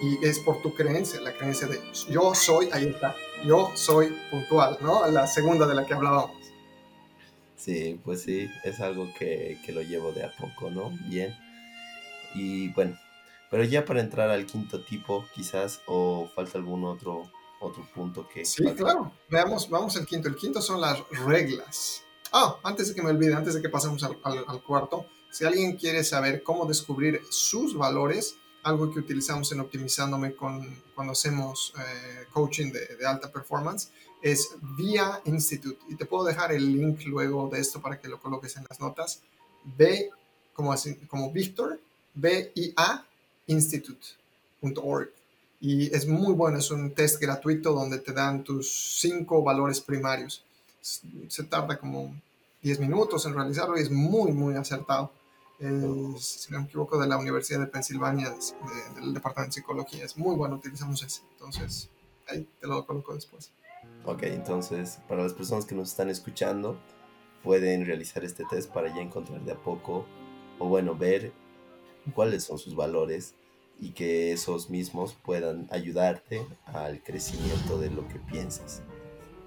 y 0.04 0.26
es 0.26 0.40
por 0.40 0.62
tu 0.62 0.74
creencia, 0.74 1.22
la 1.22 1.34
creencia 1.34 1.68
de 1.68 1.80
yo 2.10 2.34
soy, 2.36 2.70
ahí 2.72 2.88
está, 2.88 3.16
yo 3.46 3.72
soy 3.76 4.16
puntual, 4.32 4.78
¿no? 4.82 5.08
La 5.08 5.28
segunda 5.28 5.66
de 5.68 5.76
la 5.76 5.86
que 5.86 5.94
hablábamos. 5.94 6.36
Sí, 7.56 8.00
pues 8.04 8.22
sí, 8.22 8.48
es 8.64 8.80
algo 8.80 9.08
que, 9.18 9.58
que 9.66 9.72
lo 9.72 9.82
llevo 9.82 10.12
de 10.12 10.24
a 10.24 10.32
poco, 10.36 10.70
¿no? 10.70 10.92
Bien. 11.08 11.36
Y 12.36 12.70
bueno, 12.74 12.98
pero 13.50 13.64
ya 13.64 13.86
para 13.86 14.02
entrar 14.02 14.30
al 14.30 14.46
quinto 14.46 14.84
tipo, 14.84 15.26
quizás, 15.34 15.82
o 15.86 16.30
falta 16.36 16.58
algún 16.58 16.84
otro, 16.84 17.32
otro 17.60 17.88
punto 17.94 18.28
que... 18.28 18.46
Sí, 18.46 18.64
claro, 18.76 19.12
veamos, 19.30 19.70
vamos 19.70 19.96
al 19.98 20.06
quinto. 20.06 20.28
El 20.28 20.36
quinto 20.36 20.62
son 20.62 20.82
las 20.82 21.00
reglas. 21.10 22.05
Ah, 22.38 22.60
antes 22.64 22.90
de 22.90 22.96
que 22.96 23.02
me 23.02 23.12
olvide, 23.12 23.34
antes 23.34 23.54
de 23.54 23.62
que 23.62 23.70
pasemos 23.70 24.04
al, 24.04 24.62
cuarto, 24.62 25.06
si 25.32 25.46
alguien 25.46 25.78
quiere 25.78 26.04
saber 26.04 26.44
cómo 26.44 26.66
descubrir 26.66 27.22
sus 27.30 27.78
valores, 27.78 28.36
algo 28.64 28.92
que 28.92 29.00
utilizamos 29.00 29.54
en 29.54 29.62
Optimizándome 29.62 30.36
con, 30.36 30.84
cuando 30.94 31.14
hacemos 31.14 31.74
eh, 31.80 32.26
coaching 32.34 32.74
de, 32.74 33.08
alta 33.08 33.32
performance, 33.32 33.90
es 34.22 34.54
VIA 34.62 35.22
Institute. 35.24 35.80
Y 35.88 35.96
te 35.96 36.06
puedo 36.06 36.26
dejar 36.26 36.52
el 36.52 36.74
link 36.74 37.06
luego 37.06 37.48
de 37.48 37.62
esto 37.62 37.82
para 37.82 38.02
que 38.02 38.10
lo 38.10 38.20
coloques 38.20 38.58
en 38.58 38.66
las 38.70 38.82
notas. 38.82 39.22
B 39.64 40.10
como, 40.54 40.74
así, 40.74 40.96
como 41.08 41.32
Víctor, 41.32 41.80
B-I-A 42.16 43.06
Institute.org. 43.48 45.10
Y 45.62 45.96
es 45.96 46.06
muy 46.06 46.34
bueno, 46.34 46.58
es 46.58 46.70
un 46.70 46.92
test 46.92 47.22
gratuito 47.22 47.72
donde 47.72 48.00
te 48.00 48.12
dan 48.12 48.44
tus 48.44 49.00
cinco 49.00 49.42
valores 49.42 49.80
primarios. 49.80 50.44
Se 50.82 51.44
tarda 51.46 51.80
como 51.80 52.14
10 52.66 52.80
minutos 52.80 53.24
en 53.28 53.36
realizarlo 53.36 53.78
y 53.78 53.82
es 53.82 53.92
muy, 53.92 54.32
muy 54.32 54.56
acertado. 54.56 55.12
si 55.60 56.52
no 56.52 56.62
me 56.62 56.66
equivoco, 56.66 56.98
de 57.00 57.08
la 57.08 57.16
Universidad 57.16 57.60
de 57.60 57.68
Pensilvania, 57.68 58.34
del 58.96 59.14
Departamento 59.14 59.54
de 59.56 59.62
Psicología. 59.62 60.04
Es 60.04 60.18
muy 60.18 60.36
bueno, 60.36 60.56
utilizamos 60.56 61.04
ese. 61.04 61.22
Entonces, 61.34 61.92
ahí 62.28 62.50
te 62.60 62.66
lo 62.66 62.84
coloco 62.88 63.14
después. 63.14 63.52
Ok, 64.04 64.24
entonces, 64.24 64.98
para 65.08 65.22
las 65.22 65.34
personas 65.34 65.66
que 65.66 65.76
nos 65.76 65.92
están 65.92 66.10
escuchando, 66.10 66.80
pueden 67.44 67.86
realizar 67.86 68.24
este 68.24 68.46
test 68.50 68.72
para 68.72 68.88
ya 68.90 69.02
encontrar 69.02 69.42
de 69.42 69.52
a 69.52 69.62
poco, 69.62 70.08
o 70.58 70.68
bueno, 70.68 70.96
ver 70.96 71.34
cuáles 72.16 72.46
son 72.46 72.58
sus 72.58 72.76
valores 72.76 73.36
y 73.80 73.92
que 73.92 74.32
esos 74.32 74.72
mismos 74.72 75.16
puedan 75.24 75.68
ayudarte 75.70 76.48
al 76.66 77.04
crecimiento 77.04 77.78
de 77.78 77.92
lo 77.92 78.08
que 78.08 78.18
piensas. 78.18 78.82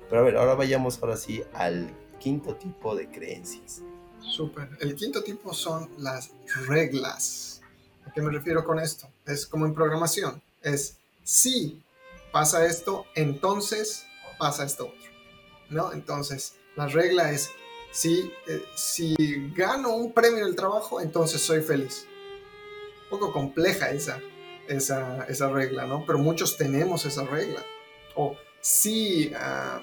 Pero 0.09 0.20
a 0.20 0.24
ver, 0.24 0.37
ahora 0.37 0.54
vayamos 0.54 1.02
ahora 1.02 1.16
sí 1.16 1.42
al 1.52 1.92
quinto 2.18 2.54
tipo 2.57 2.94
de 2.94 3.09
creencias. 3.11 3.83
Súper. 4.20 4.68
El 4.81 4.94
quinto 4.94 5.22
tipo 5.22 5.54
son 5.54 5.90
las 5.98 6.33
reglas. 6.66 7.61
¿A 8.07 8.12
qué 8.12 8.20
me 8.20 8.31
refiero 8.31 8.64
con 8.64 8.78
esto? 8.78 9.09
Es 9.26 9.46
como 9.46 9.66
en 9.66 9.74
programación. 9.74 10.42
Es 10.62 10.98
si 11.22 11.83
pasa 12.33 12.64
esto, 12.66 13.07
entonces 13.14 14.07
pasa 14.38 14.64
esto 14.64 14.87
otro, 14.87 15.11
¿no? 15.70 15.92
Entonces, 15.92 16.54
la 16.76 16.87
regla 16.87 17.33
es, 17.33 17.50
si, 17.90 18.33
eh, 18.46 18.64
si 18.74 19.14
gano 19.54 19.94
un 19.94 20.12
premio 20.12 20.38
en 20.38 20.46
el 20.46 20.57
trabajo, 20.57 21.00
entonces 21.00 21.42
soy 21.42 21.61
feliz. 21.61 22.07
Un 23.04 23.18
poco 23.18 23.33
compleja 23.33 23.90
esa, 23.90 24.20
esa, 24.68 25.24
esa 25.24 25.48
regla, 25.50 25.87
¿no? 25.87 26.04
Pero 26.07 26.18
muchos 26.18 26.57
tenemos 26.57 27.04
esa 27.04 27.24
regla. 27.24 27.64
O 28.14 28.37
si, 28.61 29.33
ah, 29.35 29.81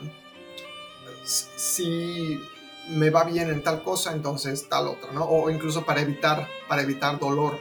si 1.25 2.39
me 2.89 3.09
va 3.09 3.23
bien 3.23 3.49
en 3.49 3.63
tal 3.63 3.83
cosa, 3.83 4.11
entonces 4.11 4.69
tal 4.69 4.87
otra, 4.87 5.11
¿no? 5.11 5.25
O 5.25 5.49
incluso 5.49 5.85
para 5.85 6.01
evitar, 6.01 6.47
para 6.67 6.83
evitar 6.83 7.19
dolor. 7.19 7.59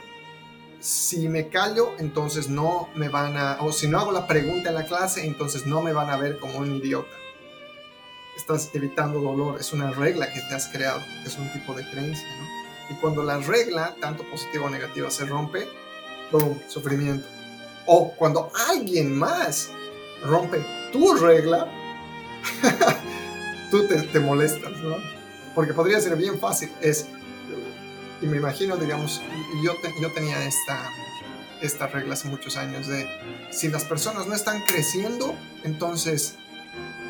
Si 0.79 1.27
me 1.27 1.49
callo, 1.49 1.93
entonces 1.97 2.47
no 2.47 2.89
me 2.95 3.09
van 3.09 3.37
a, 3.37 3.57
o 3.61 3.71
si 3.71 3.87
no 3.87 3.99
hago 3.99 4.11
la 4.11 4.27
pregunta 4.27 4.69
en 4.69 4.75
la 4.75 4.85
clase, 4.85 5.25
entonces 5.25 5.65
no 5.65 5.81
me 5.81 5.93
van 5.93 6.09
a 6.09 6.17
ver 6.17 6.39
como 6.39 6.59
un 6.59 6.75
idiota. 6.75 7.15
Estás 8.37 8.69
evitando 8.73 9.19
dolor, 9.19 9.59
es 9.59 9.73
una 9.73 9.91
regla 9.91 10.31
que 10.31 10.41
te 10.41 10.53
has 10.53 10.67
creado, 10.67 11.01
es 11.25 11.37
un 11.37 11.51
tipo 11.53 11.73
de 11.73 11.89
creencia, 11.89 12.27
¿no? 12.37 12.93
Y 12.93 12.99
cuando 12.99 13.23
la 13.23 13.39
regla, 13.39 13.95
tanto 13.99 14.23
positiva 14.29 14.65
o 14.65 14.69
negativa, 14.69 15.09
se 15.09 15.25
rompe, 15.25 15.67
boom, 16.31 16.61
sufrimiento. 16.67 17.25
O 17.87 18.11
cuando 18.15 18.51
alguien 18.69 19.17
más 19.17 19.71
rompe 20.23 20.63
tu 20.91 21.15
regla, 21.15 21.67
tú 23.71 23.87
te, 23.87 24.01
te 24.01 24.19
molestas, 24.19 24.71
¿no? 24.79 24.97
porque 25.55 25.73
podría 25.73 25.99
ser 26.01 26.17
bien 26.17 26.37
fácil, 26.37 26.69
es, 26.81 27.07
y 28.21 28.27
me 28.27 28.37
imagino, 28.37 28.75
digamos, 28.75 29.21
yo, 29.63 29.71
yo 30.01 30.11
tenía 30.11 30.45
esta, 30.45 30.91
esta 31.61 31.87
regla 31.87 32.13
hace 32.13 32.27
muchos 32.27 32.57
años 32.57 32.87
de, 32.87 33.07
si 33.49 33.69
las 33.69 33.85
personas 33.85 34.27
no 34.27 34.35
están 34.35 34.61
creciendo, 34.67 35.33
entonces 35.63 36.35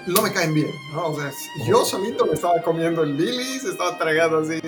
no 0.06 0.22
me 0.22 0.32
caen 0.32 0.54
bien, 0.54 0.72
¿no? 0.94 1.08
O 1.08 1.20
sea, 1.20 1.32
yo 1.68 1.84
solito 1.84 2.28
me 2.28 2.34
estaba 2.34 2.62
comiendo 2.62 3.02
el 3.02 3.16
Billy's, 3.16 3.64
estaba 3.64 3.98
tragando 3.98 4.40
así 4.40 4.62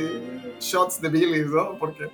shots 0.60 1.00
de 1.00 1.10
Billy's, 1.10 1.46
¿no? 1.46 1.78
Porque 1.78 2.10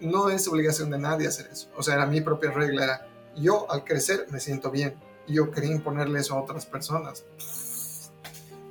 no 0.00 0.28
es 0.28 0.48
obligación 0.48 0.90
de 0.90 0.98
nadie 0.98 1.28
hacer 1.28 1.48
eso. 1.52 1.68
O 1.76 1.82
sea, 1.84 1.94
era 1.94 2.06
mi 2.06 2.20
propia 2.20 2.50
regla, 2.50 2.84
era 2.84 3.06
yo 3.36 3.70
al 3.70 3.84
crecer 3.84 4.26
me 4.30 4.40
siento 4.40 4.72
bien. 4.72 4.96
Yo 5.28 5.52
quería 5.52 5.70
imponerle 5.70 6.18
eso 6.18 6.34
a 6.34 6.42
otras 6.42 6.66
personas. 6.66 7.24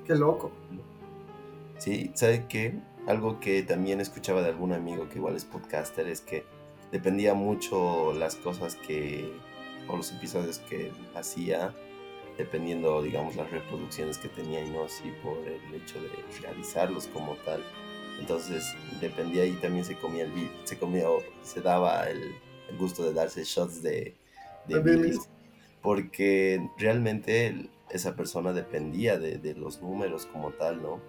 Qué 0.05 0.15
loco. 0.15 0.51
Sí, 1.77 2.11
¿sabe 2.13 2.45
qué? 2.47 2.75
Algo 3.07 3.39
que 3.39 3.63
también 3.63 3.99
escuchaba 3.99 4.41
de 4.41 4.49
algún 4.49 4.73
amigo 4.73 5.09
que 5.09 5.17
igual 5.17 5.35
es 5.35 5.45
podcaster 5.45 6.07
es 6.07 6.21
que 6.21 6.45
dependía 6.91 7.33
mucho 7.33 8.13
las 8.13 8.35
cosas 8.35 8.75
que, 8.75 9.33
o 9.87 9.97
los 9.97 10.11
episodios 10.11 10.59
que 10.59 10.91
hacía, 11.15 11.73
dependiendo, 12.37 13.01
digamos, 13.01 13.35
las 13.35 13.49
reproducciones 13.51 14.17
que 14.17 14.29
tenía 14.29 14.63
y 14.63 14.69
no 14.69 14.83
así 14.83 15.11
por 15.23 15.37
el 15.39 15.81
hecho 15.81 16.01
de 16.01 16.09
realizarlos 16.41 17.07
como 17.07 17.35
tal. 17.37 17.61
Entonces, 18.19 18.75
dependía 19.01 19.45
y 19.45 19.53
también 19.53 19.83
se 19.83 19.95
comía 19.95 20.23
el 20.25 20.31
se 20.63 20.77
comía 20.77 21.07
se 21.41 21.61
daba 21.61 22.09
el, 22.09 22.35
gusto 22.77 23.03
de 23.03 23.13
darse 23.13 23.43
shots 23.43 23.83
de, 23.83 24.15
de 24.67 25.19
porque 25.81 26.69
realmente 26.77 27.69
esa 27.97 28.15
persona 28.15 28.53
dependía 28.53 29.17
de, 29.17 29.37
de 29.37 29.53
los 29.55 29.81
números 29.81 30.25
como 30.25 30.51
tal, 30.51 30.81
¿no? 30.81 31.01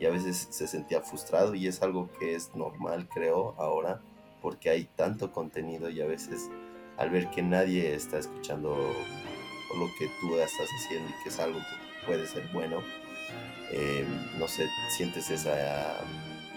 y 0.00 0.06
a 0.06 0.10
veces 0.10 0.48
se 0.50 0.66
sentía 0.66 1.02
frustrado 1.02 1.54
y 1.54 1.68
es 1.68 1.82
algo 1.82 2.10
que 2.18 2.34
es 2.34 2.54
normal 2.54 3.06
creo 3.12 3.54
ahora 3.58 4.00
porque 4.40 4.70
hay 4.70 4.84
tanto 4.96 5.30
contenido 5.30 5.90
y 5.90 6.00
a 6.00 6.06
veces 6.06 6.48
al 6.96 7.10
ver 7.10 7.30
que 7.30 7.42
nadie 7.42 7.94
está 7.94 8.18
escuchando 8.18 8.70
lo 8.70 9.86
que 9.98 10.10
tú 10.20 10.34
estás 10.36 10.68
haciendo 10.78 11.10
y 11.10 11.22
que 11.22 11.28
es 11.28 11.38
algo 11.38 11.58
que 11.58 12.06
puede 12.06 12.26
ser 12.26 12.48
bueno, 12.52 12.78
eh, 13.70 14.04
no 14.38 14.48
sé, 14.48 14.66
sientes 14.96 15.30
esa, 15.30 16.00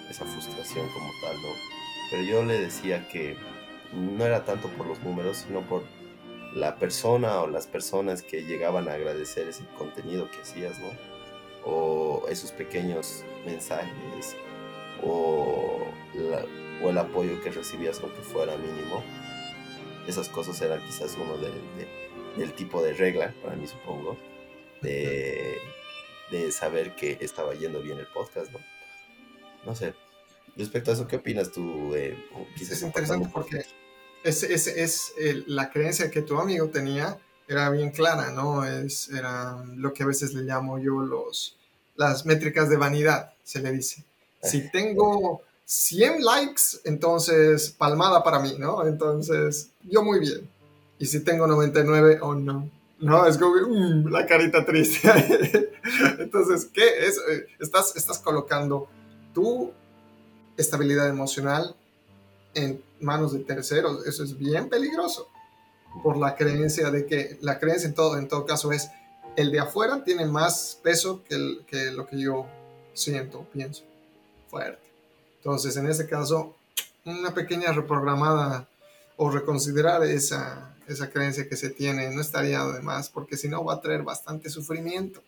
esa 0.10 0.26
frustración 0.26 0.88
como 0.90 1.12
tal, 1.22 1.36
¿no? 1.42 1.50
Pero 2.10 2.24
yo 2.24 2.44
le 2.44 2.60
decía 2.60 3.08
que 3.10 3.36
no 3.94 4.26
era 4.26 4.46
tanto 4.46 4.70
por 4.70 4.88
los 4.88 5.02
números, 5.04 5.46
sino 5.46 5.62
por 5.62 5.84
la 6.56 6.76
persona 6.76 7.42
o 7.42 7.48
las 7.48 7.68
personas 7.68 8.22
que 8.22 8.44
llegaban 8.44 8.88
a 8.88 8.94
agradecer 8.94 9.48
ese 9.48 9.66
contenido 9.78 10.30
que 10.30 10.42
hacías, 10.42 10.80
¿no? 10.80 10.90
O 11.66 12.28
esos 12.30 12.52
pequeños 12.52 13.24
mensajes 13.46 14.36
o, 15.04 15.88
el 16.84 16.98
apoyo 16.98 17.42
que 17.42 17.50
recibías 17.50 18.00
aunque 18.02 18.22
fuera 18.22 18.56
mínimo. 18.58 19.04
Esas 20.08 20.28
cosas 20.30 20.62
eran 20.62 20.84
quizás 20.86 21.18
uno 21.18 21.38
del 21.38 22.54
tipo 22.54 22.84
de 22.84 22.94
regla, 22.94 23.34
para 23.42 23.56
mí 23.56 23.66
supongo, 23.66 24.18
de, 24.82 25.58
saber 26.52 26.96
que 26.96 27.18
estaba 27.22 27.54
yendo 27.54 27.82
bien 27.82 28.00
el 28.00 28.08
podcast, 28.08 28.52
¿no? 28.52 28.60
No 29.66 29.76
sé. 29.76 29.94
Respecto 30.58 30.92
a 30.92 30.94
eso, 30.94 31.08
¿qué 31.08 31.16
opinas 31.16 31.52
tú? 31.52 31.96
Eh, 31.96 32.18
es 32.60 32.82
interesante 32.84 33.30
porque 33.32 33.64
es, 34.24 34.44
es, 34.44 34.68
es 34.68 35.14
la 35.48 35.72
creencia 35.72 36.10
que 36.10 36.22
tu 36.22 36.40
amigo 36.40 36.70
tenía 36.70 37.18
era 37.48 37.70
bien 37.70 37.92
clara, 37.92 38.32
¿no? 38.32 38.66
Es, 38.66 39.10
era 39.10 39.64
lo 39.76 39.94
que 39.94 40.04
a 40.04 40.08
veces 40.08 40.34
le 40.34 40.44
llamo 40.44 40.80
yo 40.80 41.02
los, 41.02 41.58
las 41.96 42.26
métricas 42.26 42.70
de 42.70 42.78
vanidad, 42.78 43.34
se 43.44 43.62
le 43.62 43.72
dice. 43.72 44.04
Si 44.42 44.70
tengo 44.72 45.42
100 45.66 46.24
likes, 46.24 46.62
entonces 46.86 47.72
palmada 47.72 48.24
para 48.24 48.40
mí, 48.40 48.56
¿no? 48.58 48.86
Entonces, 48.86 49.70
yo 49.84 50.04
muy 50.04 50.20
bien. 50.20 50.50
Y 51.00 51.06
si 51.06 51.22
tengo 51.22 51.48
99, 51.48 52.20
oh 52.22 52.36
no. 52.36 52.70
No, 53.00 53.26
es 53.26 53.38
como 53.38 53.56
mm, 53.56 54.08
la 54.10 54.26
carita 54.26 54.66
triste. 54.66 55.10
entonces, 56.20 56.70
¿qué 56.74 57.06
es? 57.06 57.18
Eh, 57.30 57.48
estás, 57.60 57.96
estás 57.96 58.20
colocando 58.20 58.88
tu 59.34 59.72
estabilidad 60.56 61.10
emocional 61.10 61.76
en 62.54 62.82
manos 63.04 63.34
de 63.34 63.40
terceros. 63.40 64.06
Eso 64.06 64.24
es 64.24 64.38
bien 64.38 64.70
peligroso. 64.70 65.30
Por 66.02 66.18
la 66.18 66.36
creencia 66.36 66.90
de 66.90 67.06
que, 67.06 67.38
la 67.42 67.60
creencia 67.60 67.88
en 67.88 67.94
todo, 67.94 68.18
en 68.18 68.28
todo 68.28 68.46
caso 68.46 68.72
es, 68.72 68.90
el 69.36 69.52
de 69.52 69.60
afuera 69.60 70.04
tiene 70.04 70.26
más 70.26 70.80
peso 70.82 71.24
que, 71.28 71.60
que 71.68 71.92
lo 71.92 72.08
que 72.08 72.20
yo 72.20 72.48
siento, 72.94 73.46
pienso, 73.54 73.84
fuerte. 74.50 74.82
Entonces, 75.38 75.76
en 75.78 75.88
ese 75.88 76.08
caso, 76.08 76.56
una 77.06 77.34
pequeña 77.34 77.72
reprogramada 77.72 78.68
o 79.18 79.30
reconsiderar 79.30 80.04
esa, 80.04 80.76
esa 80.88 81.10
creencia 81.10 81.48
que 81.48 81.56
se 81.56 81.70
tiene 81.70 82.10
no 82.10 82.22
estaría 82.22 82.64
de 82.66 82.82
más, 82.82 83.10
porque 83.10 83.38
si 83.38 83.48
no 83.48 83.64
va 83.64 83.76
a 83.76 83.82
traer 83.82 84.04
bastante 84.04 84.50
sufrimiento. 84.50 85.22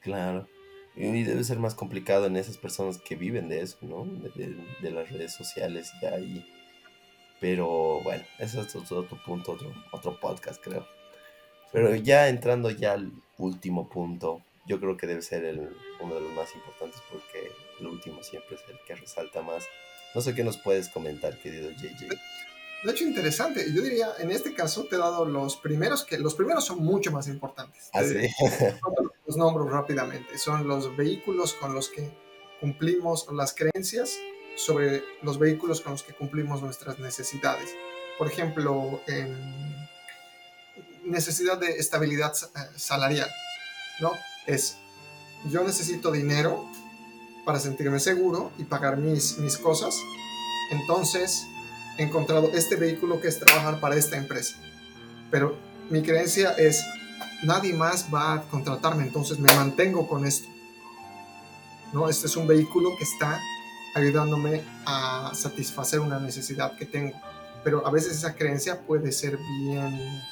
Claro. 0.00 0.46
Y 0.96 1.24
debe 1.24 1.44
ser 1.44 1.58
más 1.58 1.74
complicado 1.74 2.26
en 2.26 2.36
esas 2.36 2.56
personas 2.56 2.96
que 2.96 3.16
viven 3.16 3.50
de 3.50 3.60
eso, 3.60 3.76
¿no? 3.82 4.06
De, 4.34 4.90
las 4.90 5.10
redes 5.10 5.34
sociales 5.34 5.92
y 6.00 6.06
ahí. 6.06 6.46
Pero 7.38 8.00
bueno, 8.02 8.24
ese 8.38 8.60
es 8.60 8.74
otro, 8.74 9.00
otro 9.00 9.22
punto, 9.22 9.52
otro, 9.52 9.74
otro 9.92 10.18
podcast, 10.18 10.62
creo. 10.64 10.86
Pero 11.70 11.94
ya 11.94 12.28
entrando 12.28 12.70
ya 12.70 12.92
al 12.92 13.12
último 13.36 13.90
punto, 13.90 14.40
yo 14.66 14.80
creo 14.80 14.96
que 14.96 15.06
debe 15.06 15.20
ser 15.20 15.44
el, 15.44 15.76
uno 16.00 16.14
de 16.14 16.20
los 16.22 16.32
más 16.32 16.54
importantes 16.54 17.02
porque 17.10 17.50
el 17.78 17.86
último 17.86 18.22
siempre 18.22 18.56
es 18.56 18.62
el 18.68 18.78
que 18.86 18.94
resalta 18.94 19.42
más. 19.42 19.66
No 20.14 20.22
sé 20.22 20.34
qué 20.34 20.44
nos 20.44 20.56
puedes 20.56 20.88
comentar, 20.88 21.38
querido 21.38 21.70
JJ. 21.70 22.08
De 22.84 22.92
hecho, 22.92 23.04
interesante. 23.04 23.72
Yo 23.72 23.82
diría, 23.82 24.08
en 24.18 24.30
este 24.30 24.54
caso 24.54 24.84
te 24.84 24.96
he 24.96 24.98
dado 24.98 25.24
los 25.24 25.56
primeros, 25.56 26.04
que 26.04 26.18
los 26.18 26.34
primeros 26.34 26.64
son 26.64 26.84
mucho 26.84 27.10
más 27.10 27.28
importantes. 27.28 27.90
¿Ah, 27.92 28.02
sí? 28.02 28.28
los 29.26 29.36
nombro 29.36 29.68
rápidamente. 29.68 30.38
Son 30.38 30.66
los 30.68 30.96
vehículos 30.96 31.54
con 31.54 31.74
los 31.74 31.88
que 31.88 32.10
cumplimos 32.60 33.26
las 33.32 33.54
creencias 33.54 34.16
sobre 34.56 35.04
los 35.22 35.38
vehículos 35.38 35.80
con 35.80 35.92
los 35.92 36.02
que 36.02 36.14
cumplimos 36.14 36.62
nuestras 36.62 36.98
necesidades. 36.98 37.70
Por 38.18 38.28
ejemplo, 38.28 39.00
necesidad 41.04 41.58
de 41.58 41.76
estabilidad 41.76 42.32
eh, 42.34 42.58
salarial, 42.76 43.28
¿no? 44.00 44.12
Es, 44.46 44.78
yo 45.50 45.62
necesito 45.64 46.10
dinero 46.10 46.64
para 47.44 47.60
sentirme 47.60 48.00
seguro 48.00 48.50
y 48.58 48.64
pagar 48.64 48.96
mis, 48.96 49.38
mis 49.38 49.56
cosas, 49.56 49.94
entonces 50.70 51.46
encontrado 51.98 52.50
este 52.54 52.76
vehículo 52.76 53.20
que 53.20 53.28
es 53.28 53.38
trabajar 53.38 53.80
para 53.80 53.96
esta 53.96 54.16
empresa. 54.16 54.56
Pero 55.30 55.56
mi 55.90 56.02
creencia 56.02 56.50
es, 56.52 56.84
nadie 57.42 57.72
más 57.72 58.06
va 58.12 58.34
a 58.34 58.42
contratarme, 58.42 59.04
entonces 59.04 59.38
me 59.38 59.52
mantengo 59.54 60.06
con 60.08 60.26
esto. 60.26 60.48
¿no? 61.92 62.08
Este 62.08 62.26
es 62.26 62.36
un 62.36 62.46
vehículo 62.46 62.90
que 62.98 63.04
está 63.04 63.40
ayudándome 63.94 64.62
a 64.84 65.32
satisfacer 65.34 66.00
una 66.00 66.18
necesidad 66.18 66.76
que 66.76 66.86
tengo. 66.86 67.18
Pero 67.64 67.86
a 67.86 67.90
veces 67.90 68.12
esa 68.16 68.34
creencia 68.34 68.80
puede 68.80 69.10
ser 69.12 69.38
bien 69.60 70.22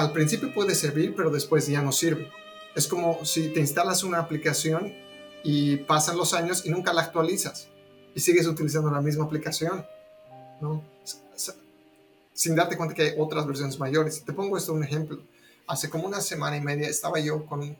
al 0.00 0.12
principio 0.12 0.52
puede 0.54 0.74
servir, 0.74 1.14
pero 1.14 1.30
después 1.30 1.66
ya 1.66 1.82
no 1.82 1.92
sirve. 1.92 2.30
Es 2.74 2.86
como 2.86 3.24
si 3.24 3.48
te 3.48 3.60
instalas 3.60 4.02
una 4.02 4.18
aplicación 4.18 4.94
y 5.42 5.76
pasan 5.76 6.16
los 6.16 6.32
años 6.32 6.64
y 6.64 6.70
nunca 6.70 6.92
la 6.92 7.02
actualizas 7.02 7.69
y 8.14 8.20
sigues 8.20 8.46
utilizando 8.46 8.90
la 8.90 9.00
misma 9.00 9.24
aplicación, 9.24 9.84
¿no? 10.60 10.82
Sin 12.32 12.54
darte 12.54 12.76
cuenta 12.76 12.94
que 12.94 13.02
hay 13.02 13.14
otras 13.18 13.46
versiones 13.46 13.78
mayores. 13.78 14.24
Te 14.24 14.32
pongo 14.32 14.56
esto 14.56 14.72
un 14.72 14.84
ejemplo. 14.84 15.20
hace 15.66 15.88
como 15.90 16.06
una 16.06 16.20
semana 16.20 16.56
y 16.56 16.60
media 16.60 16.88
estaba 16.88 17.20
yo 17.20 17.46
con, 17.46 17.76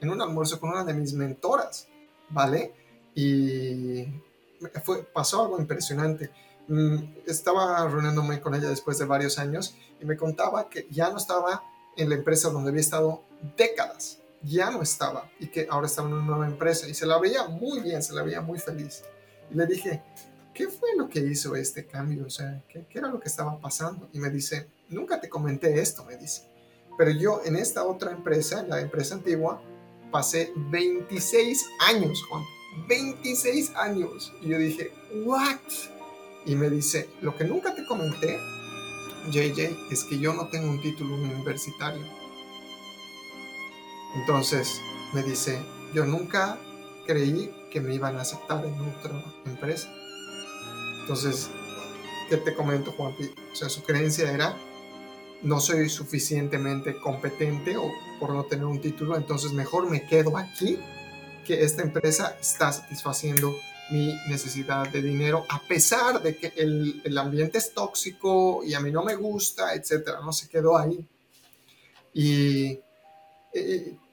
en 0.00 0.10
un 0.10 0.20
almuerzo 0.20 0.58
con 0.58 0.70
una 0.70 0.84
de 0.84 0.94
mis 0.94 1.12
mentoras, 1.12 1.86
¿vale? 2.30 2.72
Y 3.14 4.06
fue, 4.84 5.02
pasó 5.04 5.42
algo 5.42 5.58
impresionante. 5.60 6.30
Mm, 6.68 6.96
estaba 7.26 7.86
reuniéndome 7.88 8.40
con 8.40 8.54
ella 8.54 8.68
después 8.68 8.98
de 8.98 9.04
varios 9.04 9.38
años 9.38 9.76
y 10.00 10.04
me 10.04 10.16
contaba 10.16 10.68
que 10.68 10.86
ya 10.90 11.10
no 11.10 11.18
estaba 11.18 11.62
en 11.96 12.08
la 12.08 12.14
empresa 12.14 12.50
donde 12.50 12.70
había 12.70 12.80
estado 12.80 13.22
décadas, 13.56 14.18
ya 14.42 14.70
no 14.70 14.82
estaba 14.82 15.30
y 15.38 15.48
que 15.48 15.66
ahora 15.70 15.86
estaba 15.86 16.08
en 16.08 16.14
una 16.14 16.24
nueva 16.24 16.46
empresa 16.46 16.88
y 16.88 16.94
se 16.94 17.06
la 17.06 17.18
veía 17.18 17.46
muy 17.46 17.80
bien, 17.80 18.02
se 18.02 18.14
la 18.14 18.22
veía 18.22 18.40
muy 18.40 18.58
feliz. 18.58 19.02
Le 19.54 19.66
dije, 19.66 20.02
¿qué 20.54 20.68
fue 20.68 20.90
lo 20.96 21.08
que 21.08 21.20
hizo 21.20 21.54
este 21.56 21.86
cambio? 21.86 22.26
O 22.26 22.30
sea, 22.30 22.62
¿qué, 22.68 22.86
qué 22.88 22.98
era 22.98 23.08
lo 23.08 23.20
que 23.20 23.28
estaba 23.28 23.60
pasando? 23.60 24.08
Y 24.12 24.18
me 24.18 24.30
dice, 24.30 24.68
nunca 24.88 25.20
te 25.20 25.28
comenté 25.28 25.80
esto, 25.80 26.04
me 26.04 26.16
dice. 26.16 26.48
Pero 26.96 27.10
yo 27.10 27.40
en 27.44 27.56
esta 27.56 27.84
otra 27.84 28.12
empresa, 28.12 28.60
en 28.60 28.68
la 28.68 28.80
empresa 28.80 29.14
antigua, 29.14 29.62
pasé 30.10 30.52
26 30.70 31.66
años, 31.88 32.22
Juan. 32.28 32.42
26 32.88 33.72
años. 33.76 34.32
Y 34.42 34.48
yo 34.48 34.58
dije, 34.58 34.92
¿what? 35.24 35.58
Y 36.46 36.54
me 36.54 36.70
dice, 36.70 37.08
lo 37.20 37.36
que 37.36 37.44
nunca 37.44 37.74
te 37.74 37.84
comenté, 37.86 38.38
JJ, 39.30 39.90
es 39.90 40.04
que 40.04 40.18
yo 40.18 40.32
no 40.34 40.48
tengo 40.48 40.70
un 40.70 40.80
título 40.80 41.14
universitario. 41.14 42.04
Entonces 44.14 44.80
me 45.14 45.22
dice, 45.22 45.58
yo 45.94 46.04
nunca 46.04 46.58
creí 47.06 47.54
que 47.72 47.80
me 47.80 47.94
iban 47.94 48.16
a 48.16 48.22
aceptar 48.22 48.64
en 48.64 48.74
otra 48.80 49.22
empresa. 49.46 49.88
Entonces, 51.00 51.48
¿qué 52.28 52.36
te 52.36 52.54
comento, 52.54 52.92
Juan? 52.92 53.14
O 53.52 53.56
sea, 53.56 53.68
su 53.68 53.82
creencia 53.82 54.30
era, 54.30 54.56
no 55.42 55.60
soy 55.60 55.88
suficientemente 55.88 56.96
competente 57.00 57.76
o 57.76 57.90
por 58.20 58.30
no 58.30 58.44
tener 58.44 58.66
un 58.66 58.80
título, 58.80 59.16
entonces 59.16 59.52
mejor 59.52 59.90
me 59.90 60.06
quedo 60.06 60.36
aquí, 60.36 60.78
que 61.44 61.64
esta 61.64 61.82
empresa 61.82 62.36
está 62.40 62.72
satisfaciendo 62.72 63.56
mi 63.90 64.14
necesidad 64.28 64.88
de 64.88 65.02
dinero, 65.02 65.44
a 65.48 65.60
pesar 65.60 66.22
de 66.22 66.36
que 66.36 66.52
el, 66.56 67.02
el 67.04 67.18
ambiente 67.18 67.58
es 67.58 67.74
tóxico 67.74 68.62
y 68.64 68.74
a 68.74 68.80
mí 68.80 68.92
no 68.92 69.02
me 69.02 69.16
gusta, 69.16 69.74
etcétera, 69.74 70.20
no 70.20 70.32
se 70.32 70.48
quedó 70.48 70.78
ahí. 70.78 71.04
Y, 72.14 72.78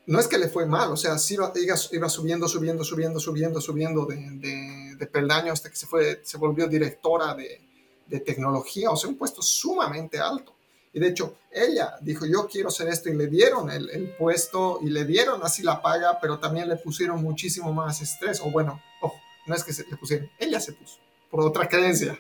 no 0.10 0.20
es 0.20 0.28
que 0.28 0.40
le 0.40 0.50
fue 0.50 0.66
mal, 0.66 0.92
o 0.92 0.98
sea, 0.98 1.20
sí 1.20 1.36
iba, 1.36 1.54
iba 1.92 2.10
subiendo, 2.10 2.48
subiendo, 2.48 2.84
subiendo, 2.84 3.20
subiendo, 3.20 3.62
subiendo 3.62 4.06
de, 4.08 4.96
de, 4.98 5.06
peldaño 5.06 5.54
hasta 5.54 5.70
que 5.70 5.76
se, 5.76 6.38
volvió 6.38 6.68
directora 6.68 7.36
de, 7.36 8.20
tecnología, 8.22 8.90
o 8.90 8.98
sea, 8.98 9.08
un 9.08 9.18
puesto 9.18 9.44
sumamente 9.44 10.18
alto. 10.18 10.56
Y 10.94 11.00
de 11.00 11.10
hecho, 11.10 11.36
ella 11.52 11.94
dijo, 12.02 12.26
yo 12.26 12.48
quiero 12.48 12.70
hacer 12.70 12.88
esto 12.88 13.10
y 13.10 13.14
le 13.16 13.28
dieron 13.28 13.70
el, 13.70 14.16
puesto 14.18 14.80
y 14.82 14.90
le 14.90 15.06
dieron 15.06 15.44
así 15.44 15.62
la 15.62 15.80
paga, 15.80 16.18
pero 16.20 16.40
también 16.40 16.68
le 16.68 16.78
pusieron 16.78 17.22
muchísimo 17.22 17.72
más 17.72 18.02
estrés. 18.02 18.42
O 18.42 18.50
bueno, 18.50 18.82
ojo, 19.02 19.16
no 19.46 19.54
es 19.54 19.64
que 19.64 19.74
se 19.74 19.86
le 19.88 19.96
pusieron, 19.96 20.28
ella 20.40 20.60
se 20.60 20.74
puso 20.74 20.98
por 21.30 21.42
otra 21.42 21.70
creencia. 21.70 22.20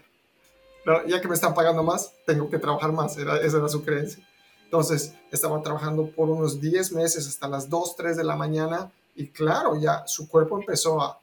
Ya 1.07 1.19
que 1.19 1.27
me 1.27 1.33
están 1.33 1.55
pagando 1.55 1.81
más, 1.81 2.13
tengo 2.27 2.51
que 2.51 2.59
trabajar 2.59 2.91
más, 2.91 3.17
era, 3.17 3.41
esa 3.41 3.57
era 3.57 3.67
su 3.67 3.83
creencia. 3.83 4.23
Entonces, 4.69 5.15
estaba 5.31 5.61
trabajando 5.63 6.11
por 6.11 6.29
unos 6.29 6.61
10 6.61 6.91
meses 6.93 7.27
hasta 7.27 7.47
las 7.47 7.69
2, 7.69 7.95
3 7.95 8.17
de 8.17 8.23
la 8.23 8.35
mañana 8.35 8.91
y 9.15 9.27
claro, 9.27 9.75
ya 9.75 10.03
su 10.05 10.29
cuerpo 10.29 10.59
empezó 10.59 11.01
a, 11.01 11.19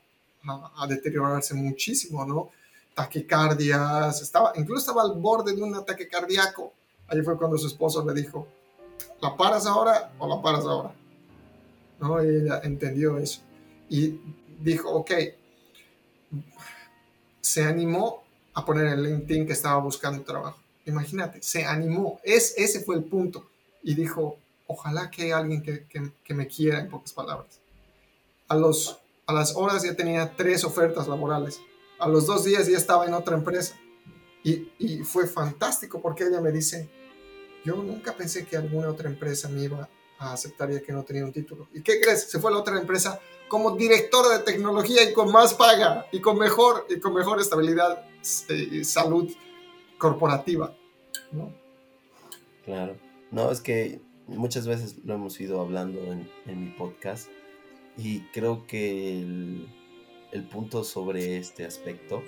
deteriorarse 0.88 1.54
muchísimo, 1.54 2.24
¿no? 2.24 2.50
Taquicardias, 2.94 4.22
estaba, 4.22 4.52
incluso 4.54 4.80
estaba 4.80 5.02
al 5.02 5.18
borde 5.20 5.54
de 5.54 5.62
un 5.62 5.74
ataque 5.74 6.06
cardíaco 6.08 6.72
Ahí 7.08 7.22
fue 7.22 7.36
cuando 7.36 7.56
su 7.56 7.66
esposo 7.68 8.04
le 8.04 8.20
dijo, 8.20 8.48
¿la 9.20 9.36
paras 9.36 9.66
ahora 9.66 10.12
o 10.18 10.28
la 10.28 10.42
paras 10.42 10.64
ahora? 10.64 10.92
¿No? 12.00 12.22
Y 12.22 12.28
ella 12.28 12.60
entendió 12.64 13.18
eso. 13.18 13.40
Y 13.88 14.20
dijo, 14.60 14.90
ok, 14.90 15.12
se 17.40 17.62
animó 17.62 18.24
a 18.54 18.64
poner 18.64 18.86
en 18.86 19.02
LinkedIn 19.02 19.46
que 19.46 19.52
estaba 19.52 19.80
buscando 19.80 20.22
trabajo. 20.24 20.58
Imagínate, 20.86 21.42
se 21.42 21.64
animó. 21.64 22.20
Es, 22.22 22.54
ese 22.56 22.80
fue 22.80 22.94
el 22.96 23.04
punto. 23.04 23.48
Y 23.82 23.94
dijo, 23.94 24.38
ojalá 24.66 25.10
que 25.10 25.24
haya 25.24 25.38
alguien 25.38 25.62
que, 25.62 26.34
me 26.34 26.46
quiera, 26.46 26.80
en 26.80 26.88
pocas 26.88 27.12
palabras. 27.12 27.60
A, 28.48 28.56
las 28.56 29.56
horas 29.56 29.82
ya 29.82 29.94
tenía 29.94 30.34
tres 30.36 30.64
ofertas 30.64 31.08
laborales. 31.08 31.60
A 31.98 32.08
los 32.08 32.26
dos 32.26 32.44
días 32.44 32.68
ya 32.68 32.76
estaba 32.76 33.06
en 33.06 33.14
otra 33.14 33.36
empresa. 33.36 33.76
Y, 34.44 34.70
y, 34.78 34.98
fue 35.02 35.26
fantástico 35.26 36.00
porque 36.00 36.24
ella 36.24 36.40
me 36.40 36.52
dice, 36.52 36.88
yo 37.64 37.74
nunca 37.74 38.16
pensé 38.16 38.46
que 38.46 38.56
alguna 38.56 38.88
otra 38.88 39.08
empresa 39.08 39.48
me 39.48 39.64
iba 39.64 39.88
a 40.18 40.32
aceptar 40.32 40.70
ya 40.70 40.80
que 40.80 40.92
no 40.92 41.02
tenía 41.02 41.24
un 41.24 41.32
título. 41.32 41.68
¿Y 41.74 41.82
qué 41.82 42.00
crees? 42.00 42.30
Se 42.30 42.38
fue 42.38 42.52
a 42.52 42.54
la 42.54 42.60
otra 42.60 42.78
empresa 42.78 43.20
como 43.48 43.76
directora 43.76 44.38
de 44.38 44.44
tecnología 44.44 45.02
y 45.02 45.12
con 45.12 45.32
más 45.32 45.54
paga 45.54 46.06
y 46.12 46.20
con 46.20 46.38
mejor, 46.38 46.86
y 46.88 47.00
con 47.00 47.14
mejor 47.14 47.40
estabilidad 47.40 48.04
y 48.48 48.80
eh, 48.80 48.84
salud 48.84 49.32
corporativa. 49.98 50.74
¿no? 51.32 51.52
Claro. 52.64 52.96
No, 53.30 53.50
es 53.50 53.60
que 53.60 54.00
muchas 54.26 54.66
veces 54.66 54.98
lo 55.04 55.14
hemos 55.14 55.40
ido 55.40 55.60
hablando 55.60 56.00
en, 56.00 56.28
mi 56.46 56.70
podcast 56.70 57.28
y 57.96 58.20
creo 58.32 58.66
que 58.66 59.20
el, 59.20 59.68
el 60.32 60.42
punto 60.44 60.84
sobre 60.84 61.38
este 61.38 61.64
aspecto 61.64 62.22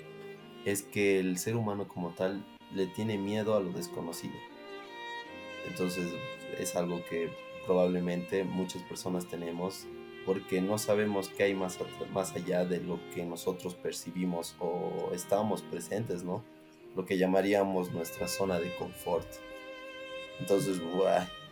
es 0.65 0.83
que 0.83 1.19
el 1.19 1.37
ser 1.37 1.55
humano 1.55 1.87
como 1.87 2.11
tal 2.11 2.45
le 2.73 2.87
tiene 2.87 3.17
miedo 3.17 3.55
a 3.55 3.59
lo 3.59 3.71
desconocido. 3.71 4.35
Entonces 5.67 6.11
es 6.57 6.75
algo 6.75 7.01
que 7.09 7.29
probablemente 7.65 8.43
muchas 8.43 8.81
personas 8.83 9.27
tenemos 9.27 9.85
porque 10.25 10.61
no 10.61 10.77
sabemos 10.77 11.29
qué 11.29 11.43
hay 11.43 11.53
más, 11.55 11.79
más 12.13 12.35
allá 12.35 12.65
de 12.65 12.81
lo 12.81 12.99
que 13.13 13.25
nosotros 13.25 13.75
percibimos 13.75 14.55
o 14.59 15.09
estamos 15.13 15.61
presentes, 15.61 16.23
¿no? 16.23 16.43
Lo 16.95 17.05
que 17.05 17.17
llamaríamos 17.17 17.91
nuestra 17.91 18.27
zona 18.27 18.59
de 18.59 18.75
confort. 18.75 19.27
Entonces, 20.39 20.81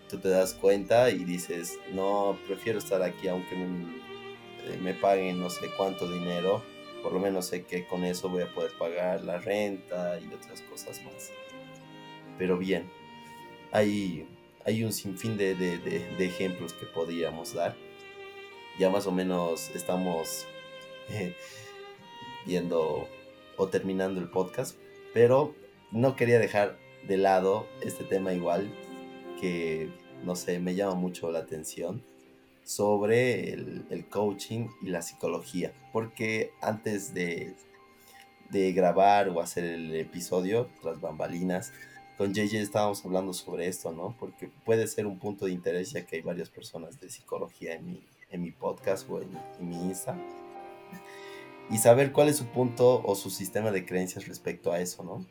tú 0.09 0.17
te 0.17 0.29
das 0.29 0.53
cuenta 0.53 1.09
y 1.09 1.23
dices, 1.23 1.79
no, 1.93 2.37
prefiero 2.47 2.79
estar 2.79 3.01
aquí 3.01 3.27
aunque 3.27 3.55
me, 3.55 4.77
me 4.81 4.93
paguen 4.93 5.39
no 5.39 5.49
sé 5.49 5.69
cuánto 5.77 6.09
dinero 6.11 6.63
por 7.07 7.13
lo 7.13 7.19
menos 7.19 7.45
sé 7.45 7.63
que 7.63 7.85
con 7.85 8.03
eso 8.03 8.29
voy 8.29 8.43
a 8.43 8.53
poder 8.53 8.71
pagar 8.77 9.23
la 9.23 9.37
renta 9.37 10.19
y 10.19 10.33
otras 10.33 10.61
cosas 10.63 11.01
más. 11.03 11.31
Pero 12.37 12.57
bien, 12.57 12.89
hay, 13.71 14.27
hay 14.65 14.83
un 14.83 14.91
sinfín 14.91 15.37
de 15.37 16.15
ejemplos 16.19 16.73
que 16.73 16.85
podríamos 16.85 17.53
dar. 17.53 17.75
Ya 18.77 18.89
más 18.89 19.07
o 19.07 19.11
menos 19.11 19.69
estamos 19.73 20.45
eh, 21.09 21.33
viendo 22.45 23.07
o 23.55 23.67
terminando 23.67 24.19
el 24.19 24.29
podcast, 24.29 24.77
pero 25.17 25.55
no 25.91 26.15
quería 26.15 26.37
dejar 26.37 26.77
de 27.07 27.17
lado 27.17 27.65
este 27.81 28.03
tema 28.03 28.33
igual 28.33 28.71
que, 29.41 29.89
no 30.23 30.35
sé, 30.35 30.59
me 30.59 30.75
llama 30.75 30.93
mucho 30.93 31.31
la 31.31 31.39
atención 31.39 32.03
sobre 32.63 33.51
el, 33.51 34.05
coaching 34.11 34.67
y 34.79 34.89
la 34.89 35.01
psicología. 35.01 35.73
Porque 35.91 36.51
antes 36.61 37.15
de, 37.15 37.55
de, 38.51 38.73
grabar 38.73 39.29
o 39.29 39.41
hacer 39.41 39.63
el 39.63 39.95
episodio, 39.95 40.69
tras 40.83 41.01
bambalinas, 41.01 41.73
con 42.19 42.31
JJ 42.35 42.61
estábamos 42.61 43.03
hablando 43.03 43.33
sobre 43.33 43.65
esto, 43.65 43.91
¿no? 43.91 44.15
Porque 44.19 44.51
puede 44.65 44.85
ser 44.85 45.07
un 45.07 45.17
punto 45.17 45.47
de 45.47 45.51
interés 45.51 45.93
ya 45.93 46.05
que 46.05 46.17
hay 46.17 46.21
varias 46.21 46.51
personas 46.51 46.99
de 46.99 47.09
psicología 47.09 47.73
en 47.73 47.87
mi, 47.87 48.03
en 48.29 48.43
mi 48.43 48.51
podcast 48.51 49.09
o 49.09 49.19
en, 49.19 49.29
en 49.59 49.67
mi 49.67 49.77
Insta. 49.77 50.15
Y 51.69 51.77
saber 51.77 52.11
cuál 52.11 52.29
es 52.29 52.37
su 52.37 52.45
punto 52.45 53.01
o 53.03 53.15
su 53.15 53.29
sistema 53.29 53.71
de 53.71 53.85
creencias 53.85 54.27
respecto 54.27 54.71
a 54.71 54.79
eso, 54.79 55.03
¿no? 55.03 55.25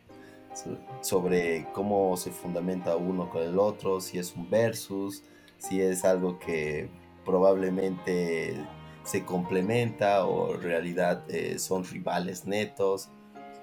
sobre 1.01 1.67
cómo 1.73 2.17
se 2.17 2.31
fundamenta 2.31 2.97
uno 2.97 3.29
con 3.31 3.43
el 3.43 3.59
otro, 3.59 4.01
si 4.01 4.19
es 4.19 4.35
un 4.35 4.49
versus, 4.49 5.23
si 5.59 5.81
es 5.81 6.05
algo 6.05 6.39
que 6.39 6.89
probablemente 7.25 8.57
se 9.05 9.25
complementa 9.25 10.25
o 10.25 10.55
en 10.55 10.63
realidad 10.63 11.25
eh, 11.29 11.59
son 11.59 11.85
rivales 11.85 12.47
netos. 12.47 13.09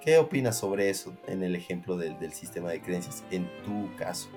¿Qué 0.01 0.17
opinas 0.17 0.57
sobre 0.57 0.89
eso 0.89 1.13
en 1.27 1.43
el 1.43 1.55
ejemplo 1.55 1.97
del, 1.97 2.19
del, 2.19 2.33
sistema 2.33 2.69
de 2.69 2.81
creencias 2.81 3.23
en 3.31 3.49
tu 3.63 3.93
caso? 3.95 4.29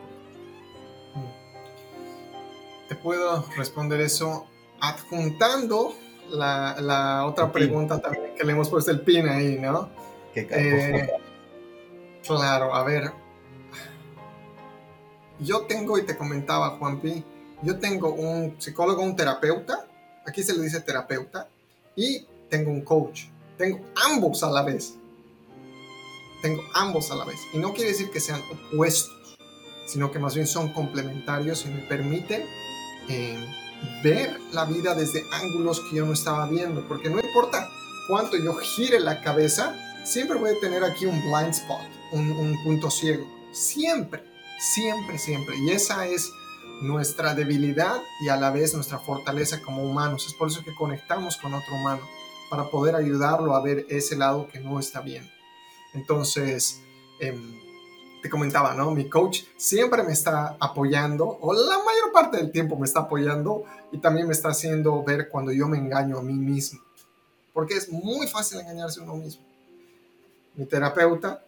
Te 2.88 2.94
puedo 2.94 3.44
responder 3.56 4.00
eso 4.00 4.46
adjuntando 4.80 5.92
la, 6.30 6.76
la 6.80 7.26
otra 7.26 7.50
pregunta 7.52 8.00
también 8.00 8.34
que 8.36 8.44
le 8.44 8.52
hemos 8.52 8.68
puesto 8.68 8.90
el 8.90 9.00
pin 9.00 9.28
ahí, 9.28 9.58
¿no? 9.58 9.88
¿Qué 10.34 10.46
eh, 10.50 11.10
claro, 12.26 12.74
a 12.74 12.84
ver. 12.84 13.12
Yo 15.38 15.62
tengo, 15.62 15.98
y 15.98 16.04
te 16.04 16.16
comentaba, 16.16 16.70
Juanpi, 16.78 17.24
yo 17.62 17.78
tengo 17.78 18.12
un 18.12 18.56
psicólogo, 18.58 19.02
un 19.02 19.16
terapeuta, 19.16 19.86
aquí 20.26 20.42
se 20.42 20.54
le 20.54 20.62
dice 20.62 20.80
terapeuta, 20.80 21.48
y 21.94 22.26
tengo 22.48 22.70
un 22.70 22.82
coach. 22.82 23.24
Tengo 23.56 23.80
ambos 24.04 24.42
a 24.42 24.50
la 24.50 24.62
vez. 24.62 24.94
Tengo 26.42 26.62
ambos 26.74 27.10
a 27.10 27.16
la 27.16 27.24
vez. 27.24 27.38
Y 27.52 27.58
no 27.58 27.72
quiere 27.72 27.90
decir 27.90 28.10
que 28.10 28.20
sean 28.20 28.40
opuestos. 28.72 29.12
sino 29.86 30.10
que 30.10 30.18
más 30.18 30.34
bien 30.34 30.46
son 30.46 30.72
complementarios 30.72 31.64
y 31.64 31.68
me 31.68 31.78
permiten 31.82 32.42
eh, 33.08 33.38
ver 34.02 34.38
la 34.52 34.64
vida 34.64 34.94
desde 34.94 35.24
ángulos 35.32 35.80
que 35.80 35.96
yo 35.96 36.06
no 36.06 36.12
estaba 36.12 36.46
viendo, 36.46 36.86
porque 36.88 37.10
no 37.10 37.20
importa 37.20 37.68
cuánto 38.08 38.36
yo 38.36 38.54
gire 38.56 39.00
la 39.00 39.22
cabeza, 39.22 39.74
siempre 40.04 40.38
voy 40.38 40.50
a 40.50 40.60
tener 40.60 40.84
aquí 40.84 41.06
un 41.06 41.20
blind 41.20 41.50
spot, 41.50 41.80
un, 42.12 42.30
un 42.30 42.64
punto 42.64 42.90
ciego, 42.90 43.26
siempre, 43.52 44.22
siempre, 44.58 45.18
siempre, 45.18 45.56
y 45.58 45.70
esa 45.70 46.06
es 46.06 46.30
nuestra 46.80 47.34
debilidad 47.34 48.02
y 48.20 48.28
a 48.28 48.36
la 48.36 48.50
vez 48.50 48.74
nuestra 48.74 48.98
fortaleza 48.98 49.62
como 49.62 49.82
humanos. 49.82 50.26
Es 50.26 50.34
por 50.34 50.48
eso 50.48 50.62
que 50.62 50.74
conectamos 50.74 51.36
con 51.36 51.54
otro 51.54 51.74
humano, 51.74 52.02
para 52.50 52.70
poder 52.70 52.94
ayudarlo 52.94 53.54
a 53.54 53.62
ver 53.62 53.86
ese 53.88 54.16
lado 54.16 54.48
que 54.48 54.60
no 54.60 54.78
está 54.78 55.00
bien. 55.00 55.28
Entonces, 55.94 56.80
em, 57.20 57.65
te 58.26 58.30
comentaba, 58.30 58.74
¿no? 58.74 58.90
Mi 58.90 59.08
coach 59.08 59.42
siempre 59.56 60.02
me 60.02 60.12
está 60.12 60.56
apoyando, 60.58 61.38
o 61.40 61.52
la 61.52 61.78
mayor 61.78 62.12
parte 62.12 62.38
del 62.38 62.50
tiempo 62.50 62.76
me 62.76 62.84
está 62.84 63.00
apoyando, 63.00 63.64
y 63.92 63.98
también 63.98 64.26
me 64.26 64.32
está 64.32 64.48
haciendo 64.48 65.02
ver 65.04 65.28
cuando 65.28 65.52
yo 65.52 65.68
me 65.68 65.78
engaño 65.78 66.18
a 66.18 66.22
mí 66.22 66.34
mismo. 66.34 66.80
Porque 67.52 67.74
es 67.74 67.88
muy 67.88 68.26
fácil 68.26 68.58
engañarse 68.58 69.00
a 69.00 69.04
uno 69.04 69.16
mismo. 69.16 69.44
Mi 70.56 70.66
terapeuta 70.66 71.40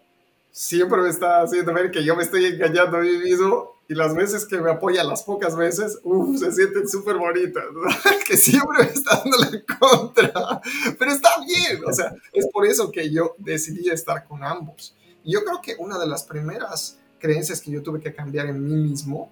siempre 0.53 1.03
me 1.03 1.09
está 1.09 1.43
haciendo 1.43 1.75
ver 1.75 1.91
que 1.91 2.05
yo 2.05 2.15
me 2.15 2.23
estoy 2.23 2.45
engañando 2.47 2.99
a 2.99 3.01
mí 3.01 3.19
mismo 3.19 3.73
y 3.89 3.95
las 3.95 4.15
veces 4.15 4.47
que 4.47 4.59
me 4.59 4.71
apoya, 4.71 5.03
las 5.03 5.25
pocas 5.25 5.57
veces, 5.57 5.99
se 6.39 6.53
sienten 6.53 6.87
súper 6.87 7.17
bonitas, 7.17 7.65
que 8.27 8.37
siempre 8.37 8.85
me 8.85 8.91
está 8.93 9.17
dando 9.17 9.39
la 9.39 9.79
contra, 9.79 10.61
pero 10.99 11.11
está 11.11 11.31
bien, 11.45 11.83
o 11.85 11.93
sea, 11.93 12.15
es 12.33 12.47
por 12.53 12.67
eso 12.67 12.93
que 12.93 13.11
yo 13.11 13.35
decidí 13.39 13.89
estar 13.89 14.27
con 14.29 14.45
ambos. 14.45 14.95
Yo 15.29 15.45
creo 15.45 15.61
que 15.61 15.77
una 15.79 15.99
de 15.99 16.07
las 16.07 16.25
primeras 16.25 16.97
creencias 17.19 17.61
que 17.61 17.71
yo 17.71 17.83
tuve 17.83 18.01
que 18.01 18.15
cambiar 18.15 18.47
en 18.47 18.65
mí 18.65 18.75
mismo, 18.75 19.31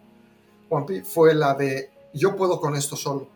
Juanpi, 0.69 1.01
fue 1.01 1.35
la 1.35 1.55
de 1.55 1.91
yo 2.13 2.37
puedo 2.37 2.61
con 2.61 2.77
esto 2.77 2.97
solo. 2.97 3.29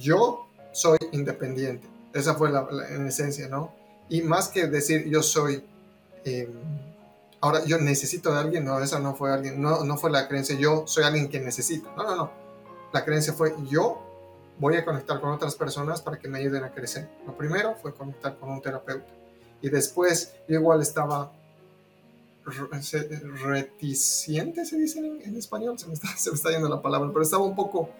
yo 0.00 0.48
soy 0.72 0.96
independiente. 1.12 1.86
Esa 2.14 2.34
fue 2.34 2.50
la, 2.50 2.66
en 2.88 3.06
esencia, 3.06 3.48
¿no? 3.48 3.70
Y 4.08 4.22
más 4.22 4.48
que 4.48 4.66
decir 4.66 5.06
yo 5.06 5.22
soy... 5.22 5.62
Eh, 6.24 6.48
ahora 7.42 7.62
yo 7.66 7.76
necesito 7.78 8.32
de 8.32 8.40
alguien, 8.40 8.64
no, 8.64 8.80
esa 8.80 8.98
no 8.98 9.14
fue 9.14 9.34
alguien, 9.34 9.60
no, 9.60 9.84
no 9.84 9.98
fue 9.98 10.10
la 10.10 10.26
creencia, 10.26 10.56
yo 10.56 10.86
soy 10.86 11.04
alguien 11.04 11.28
que 11.28 11.38
necesito, 11.38 11.92
no, 11.96 12.02
no, 12.02 12.16
no, 12.16 12.30
la 12.92 13.04
creencia 13.04 13.32
fue 13.32 13.54
yo 13.70 14.02
voy 14.58 14.76
a 14.76 14.84
conectar 14.84 15.20
con 15.20 15.30
otras 15.30 15.54
personas 15.54 16.00
para 16.00 16.18
que 16.18 16.28
me 16.28 16.38
ayuden 16.38 16.64
a 16.64 16.70
crecer. 16.72 17.08
Lo 17.26 17.36
primero 17.36 17.76
fue 17.76 17.94
conectar 17.94 18.38
con 18.38 18.48
un 18.50 18.62
terapeuta 18.62 19.06
y 19.66 19.68
después 19.68 20.32
yo 20.46 20.60
igual 20.60 20.80
estaba 20.80 21.32
reticente, 22.44 24.64
se 24.64 24.78
dice 24.78 25.00
en, 25.00 25.36
español, 25.36 25.76
se 25.76 25.88
me, 25.88 25.94
está, 25.94 26.06
se 26.16 26.30
me, 26.30 26.36
está, 26.36 26.52
yendo 26.52 26.68
la 26.68 26.80
palabra, 26.80 27.10
pero 27.12 27.22
estaba 27.22 27.42
un 27.42 27.56
poco, 27.56 27.90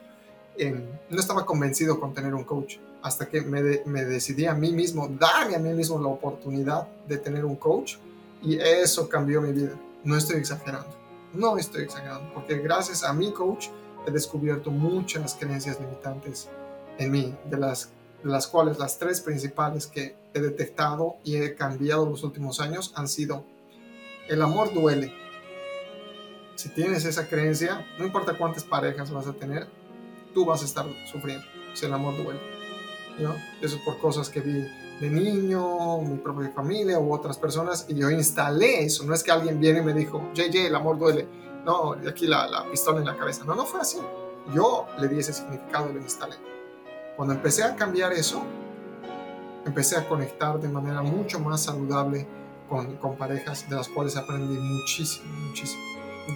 no 1.11 1.21
estaba 1.21 1.45
convencido 1.45 1.99
con 1.99 2.15
tener 2.15 2.35
un 2.35 2.45
coach, 2.45 2.77
hasta 3.03 3.29
que 3.29 3.41
me, 3.41 3.83
me 3.85 4.05
decidí 4.05 4.47
a 4.47 4.55
mí 4.55 4.71
mismo, 4.71 5.09
darme 5.09 5.57
a 5.57 5.59
mí 5.59 5.73
mismo 5.73 5.99
la 5.99 6.07
oportunidad 6.07 6.87
de 7.09 7.19
tener 7.19 7.45
un 7.45 7.57
coach 7.57 7.97
y 8.43 8.61
eso 8.61 9.09
cambió 9.09 9.43
mi 9.43 9.51
vida. 9.51 9.73
No 10.05 10.17
estoy 10.17 10.37
exagerando. 10.37 10.95
No 11.35 11.59
estoy 11.59 11.83
exagerando. 11.83 12.33
Porque 12.33 12.59
gracias 12.59 13.03
a 13.03 13.13
mi 13.13 13.33
coach 13.33 13.71
he 14.07 14.13
descubierto 14.13 14.71
muchas 14.71 15.35
creencias 15.35 15.81
limitantes 15.81 16.49
en 16.99 17.11
mí, 17.11 17.35
de 17.51 17.57
las, 17.57 17.91
de 18.23 18.31
las 18.31 18.47
cuales 18.47 18.79
las 18.79 18.99
tres 18.99 19.21
principales 19.21 19.87
que 19.87 20.17
he 20.35 20.41
detectado 20.41 21.17
y 21.25 21.37
he 21.37 21.55
cambiado 21.55 22.07
los 22.07 22.23
últimos 22.23 22.61
años 22.61 22.93
han 22.97 23.09
sido 23.09 23.45
el 24.29 24.43
amor 24.43 24.73
duele. 24.75 25.13
Si 26.57 26.71
tienes 26.71 27.05
esa 27.05 27.29
creencia, 27.29 27.87
no 27.99 28.07
importa 28.07 28.37
cuántas 28.37 28.65
parejas 28.65 29.11
vas 29.11 29.27
a 29.27 29.35
tener, 29.35 29.69
tú 30.35 30.45
vas 30.45 30.63
a 30.63 30.65
estar 30.65 30.87
sufriendo 31.11 31.45
si 31.75 31.87
el 31.87 31.93
amor 31.93 32.17
duele. 32.17 32.41
¿no? 33.19 33.35
Eso 33.61 33.77
es 33.77 33.83
por 33.83 33.99
cosas 33.99 34.29
que 34.29 34.41
vi 34.41 34.67
de 35.01 35.11
niño, 35.11 36.01
mi 36.01 36.17
propia 36.19 36.51
familia 36.51 36.99
u 36.99 37.13
otras 37.13 37.37
personas, 37.37 37.87
y 37.89 37.95
yo 37.95 38.11
instalé 38.11 38.85
eso. 38.85 39.05
No 39.05 39.15
es 39.15 39.23
que 39.23 39.31
alguien 39.31 39.61
viene 39.61 39.81
y 39.81 39.83
me 39.83 39.93
dijo, 39.93 40.31
JJ, 40.35 40.67
el 40.67 40.75
amor 40.75 40.99
duele. 40.99 41.29
No, 41.65 41.93
aquí 42.09 42.27
la, 42.27 42.47
la 42.47 42.71
pistola 42.71 43.01
en 43.01 43.07
la 43.07 43.17
cabeza. 43.17 43.45
No, 43.45 43.55
no 43.55 43.67
fue 43.67 43.81
así. 43.81 43.99
Yo 44.55 44.87
le 44.99 45.09
di 45.09 45.19
ese 45.19 45.33
significado 45.33 45.91
y 45.91 45.95
lo 45.95 46.01
instalé. 46.01 46.37
Cuando 47.17 47.35
empecé 47.35 47.65
a 47.65 47.75
cambiar 47.75 48.13
eso, 48.13 48.43
empecé 49.65 49.97
a 49.97 50.09
conectar 50.09 50.61
de 50.61 50.69
manera 50.69 51.03
mucho 51.03 51.41
más 51.41 51.65
saludable 51.65 52.27
con, 52.69 52.97
con 52.97 53.17
parejas 53.17 53.69
de 53.69 53.77
las 53.77 53.89
cuales 53.89 54.17
aprendí 54.17 54.59
muchísimo, 54.59 55.33
muchísimo. 55.49 55.83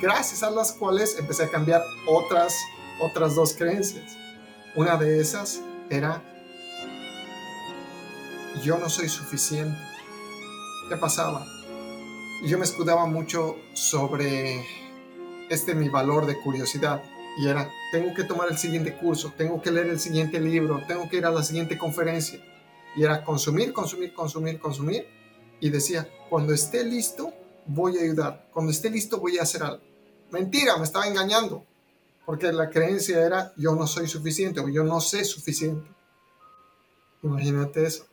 Gracias 0.01 0.43
a 0.43 0.51
las 0.51 0.73
cuales 0.73 1.19
empecé 1.19 1.45
a 1.45 1.49
cambiar 1.49 1.83
otras, 2.07 2.55
otras 3.01 3.35
dos 3.35 3.55
creencias. 3.55 4.17
Una 4.77 4.97
de 4.97 5.21
esas 5.21 5.61
era 5.91 6.23
yo 8.63 8.79
no 8.79 8.89
soy 8.89 9.09
suficiente. 9.09 9.79
¿Qué 10.89 10.97
pasaba? 10.97 11.47
Yo 12.45 12.59
me 12.59 12.65
escudaba 12.65 13.07
mucho 13.07 13.57
sobre 13.75 14.65
este 15.49 15.75
mi 15.75 15.89
valor 15.89 16.27
de 16.27 16.39
curiosidad 16.41 17.03
y 17.39 17.49
era, 17.49 17.71
tengo 17.91 18.15
que 18.15 18.25
tomar 18.25 18.49
el 18.49 18.59
siguiente 18.59 18.97
curso, 18.97 19.33
tengo 19.37 19.61
que 19.61 19.71
leer 19.71 19.89
el 19.89 20.01
siguiente 20.01 20.41
libro, 20.41 20.81
tengo 20.87 21.09
que 21.09 21.17
ir 21.17 21.27
a 21.27 21.31
la 21.31 21.43
siguiente 21.43 21.77
conferencia. 21.77 22.41
Y 22.97 23.03
era 23.03 23.25
consumir, 23.25 23.73
consumir, 23.73 24.13
consumir, 24.15 24.59
consumir. 24.59 25.07
Y 25.61 25.71
decía, 25.71 26.09
cuando 26.29 26.53
esté 26.53 26.85
listo, 26.85 27.33
voy 27.67 27.99
a 27.99 28.03
ayudar. 28.03 28.49
Cuando 28.53 28.73
esté 28.73 28.91
listo, 28.91 29.19
voy 29.19 29.39
a 29.39 29.43
hacer 29.43 29.63
algo. 29.63 29.83
Mentira, 30.31 30.77
me 30.77 30.85
estaba 30.85 31.07
engañando. 31.07 31.65
Porque 32.25 32.53
la 32.53 32.71
creencia 32.71 33.25
era, 33.25 33.53
yo 33.57 33.75
no 33.75 33.87
soy 33.87 34.07
suficiente 34.07 34.61
o 34.61 34.69
yo 34.69 34.85
no 34.85 35.01
sé 35.01 35.25
suficiente. 35.25 35.91
Imagínate 37.23 37.85
eso. 37.85 38.07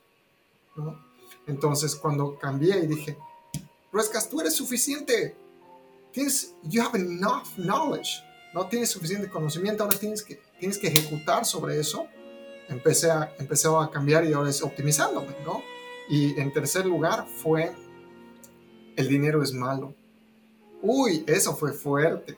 Entonces, 1.46 1.96
cuando 1.96 2.38
cambié 2.38 2.80
y 2.80 2.88
dije, 2.88 3.18
Ruescas, 3.92 4.30
tú 4.30 4.42
eres 4.42 4.56
suficiente. 4.56 5.36
Tienes, 6.12 6.54
you 6.64 6.82
have 6.82 6.98
enough 6.98 7.48
knowledge. 7.58 8.24
No 8.54 8.68
tienes 8.68 8.90
suficiente 8.90 9.30
conocimiento, 9.30 9.84
ahora 9.84 9.98
tienes 9.98 10.24
que, 10.24 10.40
tienes 10.60 10.78
que 10.78 10.88
ejecutar 10.88 11.46
sobre 11.46 11.80
eso. 11.80 12.08
Empecé 12.70 13.12
a, 13.12 13.34
empecé 13.40 13.68
a 13.68 13.90
cambiar 13.90 14.26
y 14.26 14.34
ahora 14.34 14.50
es 14.50 14.62
optimizándome, 14.62 15.36
¿no? 15.46 15.62
Y 16.10 16.40
en 16.40 16.52
tercer 16.52 16.86
lugar 16.86 17.26
fue, 17.28 17.72
el 18.96 19.08
dinero 19.08 19.44
es 19.44 19.54
malo. 19.54 19.94
Uy, 20.82 21.24
eso 21.28 21.56
fue 21.56 21.74
fuerte. 21.74 22.38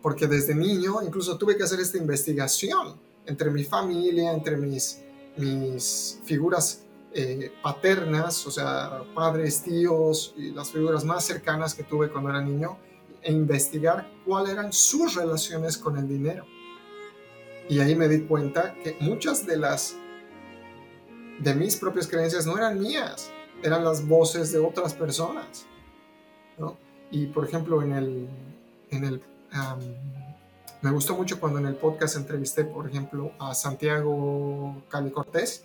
Porque 0.00 0.26
desde 0.26 0.54
niño 0.54 1.02
incluso 1.02 1.38
tuve 1.38 1.56
que 1.56 1.62
hacer 1.62 1.80
esta 1.80 1.96
investigación 1.96 2.96
entre 3.26 3.50
mi 3.50 3.64
familia, 3.64 4.32
entre 4.32 4.56
mis, 4.56 5.00
mis 5.36 6.20
figuras 6.24 6.82
eh, 7.14 7.52
paternas, 7.62 8.46
o 8.46 8.50
sea, 8.50 9.02
padres, 9.14 9.62
tíos 9.62 10.34
y 10.36 10.50
las 10.50 10.70
figuras 10.70 11.04
más 11.04 11.24
cercanas 11.24 11.74
que 11.74 11.84
tuve 11.84 12.10
cuando 12.10 12.30
era 12.30 12.40
niño, 12.40 12.78
e 13.22 13.32
investigar 13.32 14.10
cuáles 14.24 14.52
eran 14.52 14.72
sus 14.72 15.14
relaciones 15.14 15.76
con 15.76 15.96
el 15.96 16.08
dinero. 16.08 16.44
Y 17.68 17.80
ahí 17.80 17.94
me 17.94 18.08
di 18.08 18.22
cuenta 18.22 18.74
que 18.82 18.96
muchas 19.00 19.46
de 19.46 19.56
las 19.56 19.96
de 21.38 21.54
mis 21.54 21.76
propias 21.76 22.06
creencias 22.06 22.46
no 22.46 22.56
eran 22.56 22.78
mías, 22.78 23.30
eran 23.62 23.84
las 23.84 24.06
voces 24.06 24.52
de 24.52 24.58
otras 24.58 24.94
personas. 24.94 25.66
Y 27.10 27.26
por 27.26 27.44
ejemplo, 27.44 27.82
en 27.82 27.92
el, 27.92 28.28
en 28.90 29.04
el 29.04 29.22
me 30.80 30.90
gustó 30.90 31.14
mucho 31.14 31.38
cuando 31.38 31.58
en 31.58 31.66
el 31.66 31.76
podcast 31.76 32.16
entrevisté, 32.16 32.64
por 32.64 32.88
ejemplo, 32.88 33.32
a 33.38 33.54
Santiago 33.54 34.82
Cali 34.88 35.10
Cortés, 35.10 35.64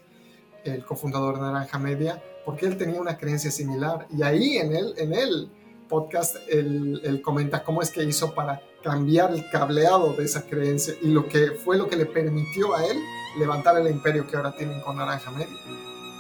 el 0.63 0.85
cofundador 0.85 1.35
de 1.35 1.41
Naranja 1.41 1.79
Media, 1.79 2.21
porque 2.45 2.67
él 2.67 2.77
tenía 2.77 3.01
una 3.01 3.17
creencia 3.17 3.49
similar. 3.49 4.05
Y 4.15 4.21
ahí 4.21 4.57
en 4.57 4.75
el, 4.75 4.93
en 4.97 5.13
el 5.13 5.49
podcast 5.87 6.35
él, 6.47 7.21
comenta 7.23 7.63
cómo 7.63 7.81
es 7.81 7.91
que 7.91 8.03
hizo 8.03 8.33
para 8.33 8.61
cambiar 8.83 9.31
el 9.31 9.49
cableado 9.49 10.13
de 10.13 10.25
esa 10.25 10.45
creencia 10.45 10.95
y 11.01 11.07
lo 11.07 11.27
que 11.27 11.51
fue 11.51 11.77
lo 11.77 11.87
que 11.87 11.95
le 11.95 12.05
permitió 12.05 12.75
a 12.75 12.85
él 12.85 12.97
levantar 13.37 13.77
el 13.77 13.87
imperio 13.87 14.27
que 14.27 14.37
ahora 14.37 14.55
tienen 14.55 14.81
con 14.81 14.97
Naranja 14.97 15.31
Media. 15.31 15.57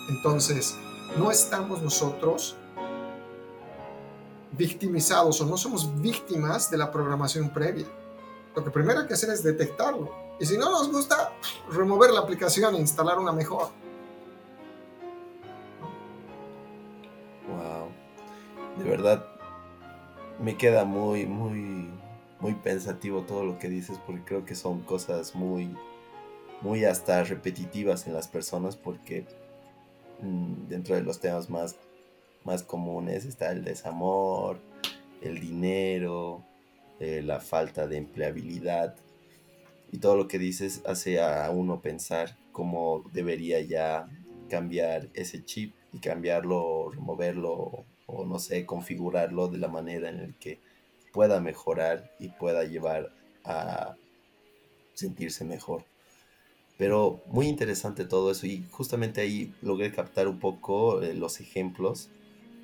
Entonces, 0.09 0.77
no 1.17 1.31
estamos 1.31 1.81
nosotros 1.81 2.55
victimizados 4.51 5.39
o 5.41 5.45
no 5.45 5.57
somos 5.57 6.01
víctimas 6.01 6.71
de 6.71 6.77
la 6.77 6.91
programación 6.91 7.49
previa. 7.49 7.85
Lo 8.55 8.63
que 8.63 8.71
primero 8.71 9.01
hay 9.01 9.07
que 9.07 9.13
hacer 9.13 9.29
es 9.29 9.43
detectarlo. 9.43 10.11
Y 10.39 10.45
si 10.45 10.57
no 10.57 10.69
nos 10.69 10.91
gusta, 10.91 11.33
remover 11.71 12.11
la 12.11 12.21
aplicación 12.21 12.75
e 12.75 12.79
instalar 12.79 13.19
una 13.19 13.31
mejor. 13.31 13.69
de 18.77 18.83
verdad 18.83 19.36
me 20.39 20.57
queda 20.57 20.85
muy, 20.85 21.25
muy, 21.25 21.89
muy 22.39 22.53
pensativo 22.53 23.21
todo 23.23 23.43
lo 23.43 23.57
que 23.57 23.69
dices 23.69 23.99
porque 24.05 24.23
creo 24.23 24.45
que 24.45 24.55
son 24.55 24.81
cosas 24.81 25.35
muy, 25.35 25.75
muy 26.61 26.85
hasta 26.85 27.23
repetitivas 27.23 28.07
en 28.07 28.13
las 28.13 28.27
personas 28.27 28.75
porque 28.75 29.25
mm, 30.21 30.67
dentro 30.67 30.95
de 30.95 31.01
los 31.01 31.19
temas 31.19 31.49
más, 31.49 31.75
más 32.43 32.63
comunes 32.63 33.25
está 33.25 33.51
el 33.51 33.63
desamor, 33.63 34.59
el 35.21 35.39
dinero, 35.39 36.43
eh, 36.99 37.21
la 37.23 37.39
falta 37.39 37.87
de 37.87 37.97
empleabilidad 37.97 38.95
y 39.91 39.99
todo 39.99 40.15
lo 40.17 40.27
que 40.27 40.37
dices 40.37 40.81
hace 40.85 41.21
a 41.21 41.49
uno 41.49 41.81
pensar 41.81 42.37
cómo 42.51 43.03
debería 43.13 43.61
ya 43.61 44.07
cambiar 44.49 45.09
ese 45.13 45.43
chip 45.43 45.73
y 45.93 45.99
cambiarlo, 45.99 46.89
removerlo 46.91 47.85
o 48.07 48.25
no 48.25 48.39
sé, 48.39 48.65
configurarlo 48.65 49.47
de 49.47 49.59
la 49.59 49.67
manera 49.67 50.09
en 50.09 50.21
la 50.21 50.33
que 50.39 50.59
pueda 51.13 51.39
mejorar 51.39 52.11
y 52.19 52.29
pueda 52.29 52.63
llevar 52.63 53.13
a 53.43 53.95
sentirse 54.93 55.45
mejor. 55.45 55.85
Pero 56.77 57.21
muy 57.27 57.47
interesante 57.47 58.05
todo 58.05 58.31
eso 58.31 58.45
y 58.45 58.65
justamente 58.71 59.21
ahí 59.21 59.53
logré 59.61 59.91
captar 59.91 60.27
un 60.27 60.39
poco 60.39 61.01
eh, 61.01 61.13
los 61.13 61.39
ejemplos 61.39 62.09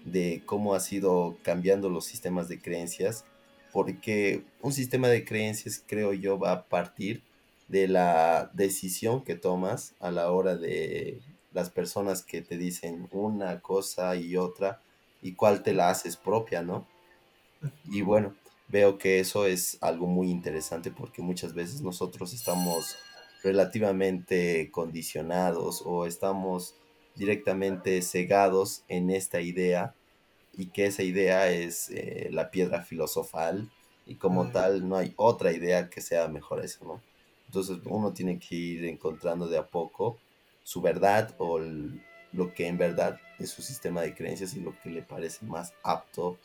de 0.05 0.43
cómo 0.45 0.75
ha 0.75 0.79
sido 0.79 1.37
cambiando 1.43 1.89
los 1.89 2.05
sistemas 2.05 2.47
de 2.47 2.59
creencias, 2.59 3.25
porque 3.71 4.43
un 4.61 4.73
sistema 4.73 5.07
de 5.07 5.25
creencias 5.25 5.83
creo 5.85 6.13
yo 6.13 6.37
va 6.37 6.51
a 6.51 6.65
partir 6.65 7.23
de 7.67 7.87
la 7.87 8.51
decisión 8.53 9.23
que 9.23 9.35
tomas 9.35 9.95
a 9.99 10.11
la 10.11 10.31
hora 10.31 10.55
de 10.55 11.21
las 11.53 11.69
personas 11.69 12.23
que 12.23 12.41
te 12.41 12.57
dicen 12.57 13.07
una 13.11 13.61
cosa 13.61 14.15
y 14.15 14.37
otra 14.37 14.81
y 15.23 15.33
cuál 15.33 15.63
te 15.63 15.73
la 15.73 15.89
haces 15.89 16.17
propia, 16.17 16.61
¿no? 16.61 16.85
Y 17.85 18.01
bueno, 18.01 18.35
veo 18.67 18.97
que 18.97 19.19
eso 19.19 19.45
es 19.45 19.77
algo 19.81 20.05
muy 20.05 20.29
interesante 20.29 20.91
porque 20.91 21.21
muchas 21.21 21.53
veces 21.53 21.81
nosotros 21.81 22.33
estamos 22.33 22.97
relativamente 23.41 24.69
condicionados 24.71 25.81
o 25.85 26.05
estamos 26.05 26.75
directamente 27.15 28.01
cegados 28.01 28.83
en 28.87 29.09
esta 29.09 29.41
idea 29.41 29.95
y 30.57 30.67
que 30.67 30.85
esa 30.85 31.03
idea 31.03 31.49
es 31.49 31.89
eh, 31.89 32.29
la 32.31 32.51
piedra 32.51 32.83
filosofal 32.83 33.69
y 34.05 34.15
como 34.15 34.51
tal 34.51 34.87
no 34.87 34.97
hay 34.97 35.13
otra 35.15 35.51
idea 35.53 35.89
que 35.89 36.01
sea 36.01 36.27
mejor 36.27 36.63
eso, 36.63 36.85
¿no? 36.85 37.01
Entonces 37.47 37.77
uno 37.85 38.13
tiene 38.13 38.39
que 38.39 38.55
ir 38.55 38.85
encontrando 38.85 39.47
de 39.47 39.57
a 39.57 39.67
poco 39.67 40.17
su 40.63 40.81
verdad 40.81 41.33
o 41.37 41.59
lo 42.33 42.53
que 42.53 42.67
en 42.67 42.77
verdad 42.77 43.19
es 43.39 43.51
su 43.51 43.61
sistema 43.61 44.01
de 44.01 44.13
creencias 44.13 44.53
y 44.55 44.59
lo 44.59 44.77
que 44.81 44.89
le 44.89 45.01
parece 45.01 45.45
más 45.45 45.73
apto 45.83 46.37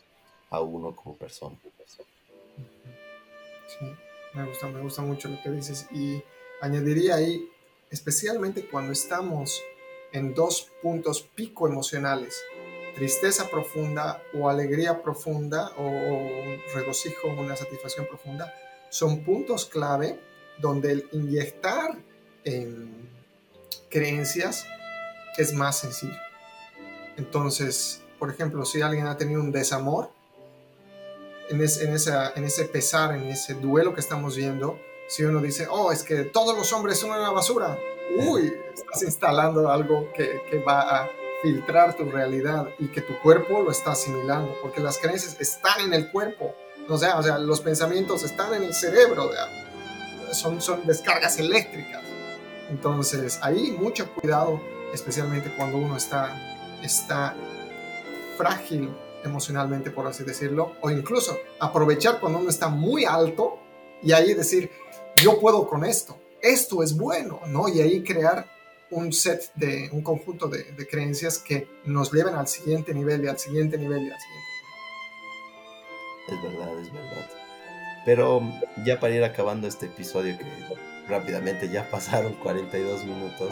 a 0.51 0.61
uno 0.61 0.95
como 0.95 1.17
persona. 1.17 1.57
Sí, 3.67 3.87
me 4.35 4.47
gusta, 4.47 4.69
me 4.69 4.81
gusta 4.81 5.03
mucho 5.03 5.29
lo 5.29 5.43
que 5.43 5.51
dices 5.51 5.87
y 5.93 6.23
añadiría 6.61 7.17
ahí, 7.17 7.49
especialmente 7.91 8.67
cuando 8.67 8.93
estamos 8.93 9.63
en 10.13 10.35
dos 10.35 10.71
puntos 10.83 11.23
pico 11.23 11.69
emocionales, 11.69 12.43
tristeza 12.95 13.49
profunda 13.49 14.23
o 14.35 14.49
alegría 14.49 15.03
profunda 15.03 15.71
o 15.77 16.21
regocijo, 16.75 17.29
una 17.29 17.57
satisfacción 17.57 18.07
profunda, 18.07 18.53
son 18.91 19.23
puntos 19.23 19.67
clave 19.67 20.19
donde 20.59 20.93
el 20.93 21.09
inyectar 21.13 21.97
en 22.45 23.09
creencias 23.91 24.67
es 25.39 25.55
más 25.55 25.79
sencillo. 25.79 26.19
Entonces, 27.17 28.03
por 28.19 28.31
ejemplo, 28.31 28.65
si 28.65 28.83
alguien 28.83 29.07
ha 29.07 29.17
tenido 29.17 29.41
un 29.41 29.53
desamor, 29.53 30.11
en, 31.49 31.61
en, 31.61 31.95
esa, 31.95 32.33
en 32.35 32.45
ese 32.45 32.65
pesar, 32.67 33.15
en 33.15 33.25
ese 33.25 33.55
duelo 33.55 33.95
que 33.95 34.01
estamos 34.01 34.37
viendo, 34.37 34.79
si 35.09 35.25
uno 35.25 35.41
dice, 35.41 35.67
oh, 35.71 35.91
es 35.91 36.03
que 36.03 36.25
todos 36.25 36.57
los 36.57 36.73
hombres 36.73 36.99
son 36.99 37.11
una 37.11 37.31
basura, 37.31 37.79
uy, 38.27 38.53
estás 38.75 39.03
instalando 39.03 39.71
algo 39.71 40.13
que, 40.13 40.43
que 40.51 40.59
va 40.59 40.81
a 40.81 41.09
filtrar 41.43 41.97
tu 41.97 42.05
realidad 42.05 42.69
y 42.79 42.89
que 42.89 43.01
tu 43.01 43.19
cuerpo 43.21 43.63
lo 43.63 43.71
está 43.71 43.93
asimilando, 43.93 44.55
porque 44.61 44.81
las 44.81 44.99
creencias 44.99 45.41
están 45.41 45.81
en 45.81 45.95
el 45.95 46.11
cuerpo, 46.11 46.55
o 46.89 46.99
sea, 46.99 47.19
o 47.19 47.23
sea 47.23 47.39
los 47.39 47.61
pensamientos 47.61 48.23
están 48.25 48.53
en 48.55 48.65
el 48.65 48.75
cerebro, 48.75 49.31
son, 50.33 50.61
son 50.61 50.87
descargas 50.87 51.39
eléctricas. 51.39 52.03
Entonces, 52.71 53.39
ahí 53.41 53.75
mucho 53.79 54.13
cuidado, 54.15 54.61
especialmente 54.93 55.53
cuando 55.57 55.79
uno 55.79 55.97
está, 55.97 56.79
está 56.83 57.35
frágil 58.37 58.95
emocionalmente, 59.25 59.91
por 59.91 60.07
así 60.07 60.25
decirlo, 60.25 60.73
o 60.81 60.91
incluso 60.91 61.39
aprovechar 61.59 62.21
cuando 62.21 62.39
uno 62.39 62.51
está 62.51 62.69
muy 62.69 63.05
alto 63.05 63.59
y 64.03 64.13
ahí 64.13 64.35
decir, 64.35 64.71
yo 65.17 65.41
puedo 65.41 65.69
con 65.69 65.85
esto, 65.85 66.17
esto 66.41 66.83
es 66.83 66.97
bueno, 66.97 67.41
¿no? 67.47 67.69
Y 67.69 67.81
ahí 67.81 68.03
crear 68.03 68.47
un 68.91 69.13
set 69.13 69.53
de, 69.55 69.91
un 69.93 70.03
conjunto 70.03 70.49
de, 70.49 70.73
de 70.73 70.87
creencias 70.87 71.39
que 71.39 71.69
nos 71.85 72.13
lleven 72.13 72.35
al 72.35 72.49
siguiente 72.49 72.95
nivel 72.95 73.25
y 73.25 73.29
al 73.29 73.39
siguiente 73.39 73.77
nivel 73.77 74.07
y 74.07 74.11
al 74.11 74.21
siguiente 74.21 74.49
nivel. 74.53 74.59
Es 76.29 76.43
verdad, 76.43 76.81
es 76.81 76.93
verdad. 76.93 77.31
Pero 78.05 78.41
ya 78.85 79.01
para 79.01 79.15
ir 79.15 79.25
acabando 79.25 79.67
este 79.67 79.87
episodio 79.87 80.39
que 80.39 80.45
rápidamente 81.09 81.69
ya 81.69 81.91
pasaron 81.91 82.35
42 82.35 83.05
minutos. 83.05 83.51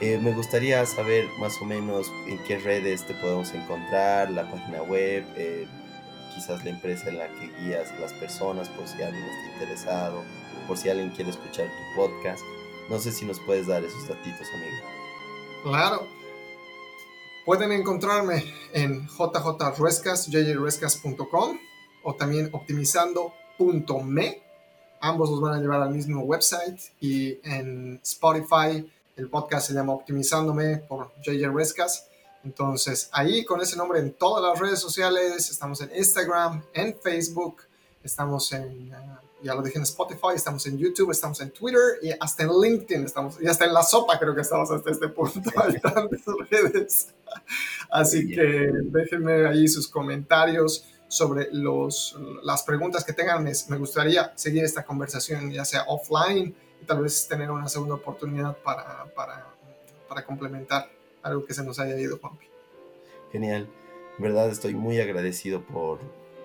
Eh, 0.00 0.18
me 0.18 0.32
gustaría 0.32 0.84
saber 0.86 1.28
más 1.38 1.60
o 1.62 1.64
menos 1.64 2.10
en 2.26 2.38
qué 2.44 2.58
redes 2.58 3.06
te 3.06 3.14
podemos 3.14 3.52
encontrar, 3.52 4.30
la 4.30 4.50
página 4.50 4.82
web, 4.82 5.24
eh, 5.36 5.66
quizás 6.34 6.64
la 6.64 6.70
empresa 6.70 7.08
en 7.08 7.18
la 7.18 7.28
que 7.28 7.50
guías 7.60 7.90
a 7.92 8.00
las 8.00 8.12
personas, 8.14 8.68
por 8.70 8.86
si 8.88 9.00
alguien 9.02 9.24
está 9.24 9.52
interesado, 9.52 10.22
por 10.66 10.76
si 10.76 10.88
alguien 10.88 11.10
quiere 11.10 11.30
escuchar 11.30 11.66
tu 11.66 12.00
podcast. 12.00 12.42
No 12.90 12.98
sé 12.98 13.12
si 13.12 13.24
nos 13.24 13.38
puedes 13.40 13.66
dar 13.66 13.84
esos 13.84 14.08
datitos, 14.08 14.46
amigo. 14.52 14.76
Claro. 15.62 16.06
Pueden 17.46 17.72
encontrarme 17.72 18.44
en 18.72 19.06
jjruescas, 19.06 20.28
jjruescas.com 20.28 21.58
o 22.02 22.14
también 22.14 22.48
optimizando.me 22.52 24.44
ambos 25.04 25.30
los 25.30 25.40
van 25.40 25.54
a 25.54 25.60
llevar 25.60 25.82
al 25.82 25.90
mismo 25.90 26.22
website 26.22 26.80
y 27.00 27.38
en 27.44 28.00
Spotify 28.02 28.90
el 29.16 29.28
podcast 29.28 29.68
se 29.68 29.74
llama 29.74 29.92
Optimizándome 29.92 30.78
por 30.78 31.12
JJ 31.22 31.48
Rescas. 31.54 32.08
Entonces 32.44 33.08
ahí 33.12 33.44
con 33.44 33.60
ese 33.60 33.76
nombre 33.76 34.00
en 34.00 34.12
todas 34.12 34.42
las 34.42 34.58
redes 34.58 34.78
sociales, 34.78 35.50
estamos 35.50 35.80
en 35.80 35.90
Instagram, 35.96 36.62
en 36.74 36.96
Facebook, 37.00 37.62
estamos 38.02 38.52
en, 38.52 38.92
uh, 38.92 39.44
ya 39.44 39.54
lo 39.54 39.62
dije 39.62 39.78
en 39.78 39.84
Spotify, 39.84 40.34
estamos 40.34 40.66
en 40.66 40.76
YouTube, 40.76 41.10
estamos 41.10 41.40
en 41.40 41.50
Twitter 41.50 41.98
y 42.02 42.10
hasta 42.20 42.42
en 42.42 42.50
LinkedIn 42.50 43.04
estamos, 43.04 43.40
y 43.40 43.46
hasta 43.46 43.64
en 43.64 43.72
la 43.72 43.82
sopa 43.82 44.18
creo 44.18 44.34
que 44.34 44.42
estamos 44.42 44.70
hasta 44.70 44.90
este 44.90 45.08
punto, 45.08 45.50
hay 45.56 45.80
tantas 45.80 46.20
redes. 46.50 47.08
Así 47.90 48.28
que 48.28 48.70
déjenme 48.84 49.46
ahí 49.46 49.66
sus 49.66 49.88
comentarios 49.88 50.84
sobre 51.08 51.48
los, 51.52 52.16
las 52.42 52.62
preguntas 52.62 53.04
que 53.04 53.12
tengan. 53.12 53.44
Me, 53.44 53.78
gustaría 53.78 54.32
seguir 54.34 54.64
esta 54.64 54.84
conversación, 54.84 55.50
ya 55.50 55.64
sea 55.64 55.84
offline, 55.88 56.54
tal 56.84 57.02
vez 57.02 57.26
tener 57.28 57.50
una 57.50 57.68
segunda 57.68 57.94
oportunidad 57.94 58.56
para, 58.58 59.04
para, 59.14 59.46
para 60.08 60.24
complementar 60.24 60.88
algo 61.22 61.44
que 61.44 61.54
se 61.54 61.64
nos 61.64 61.78
haya 61.78 61.98
ido, 61.98 62.18
Juanpi. 62.18 62.46
Genial. 63.32 63.68
En 64.16 64.22
verdad 64.22 64.48
estoy 64.48 64.74
muy 64.74 65.00
agradecido 65.00 65.62
por, 65.62 65.98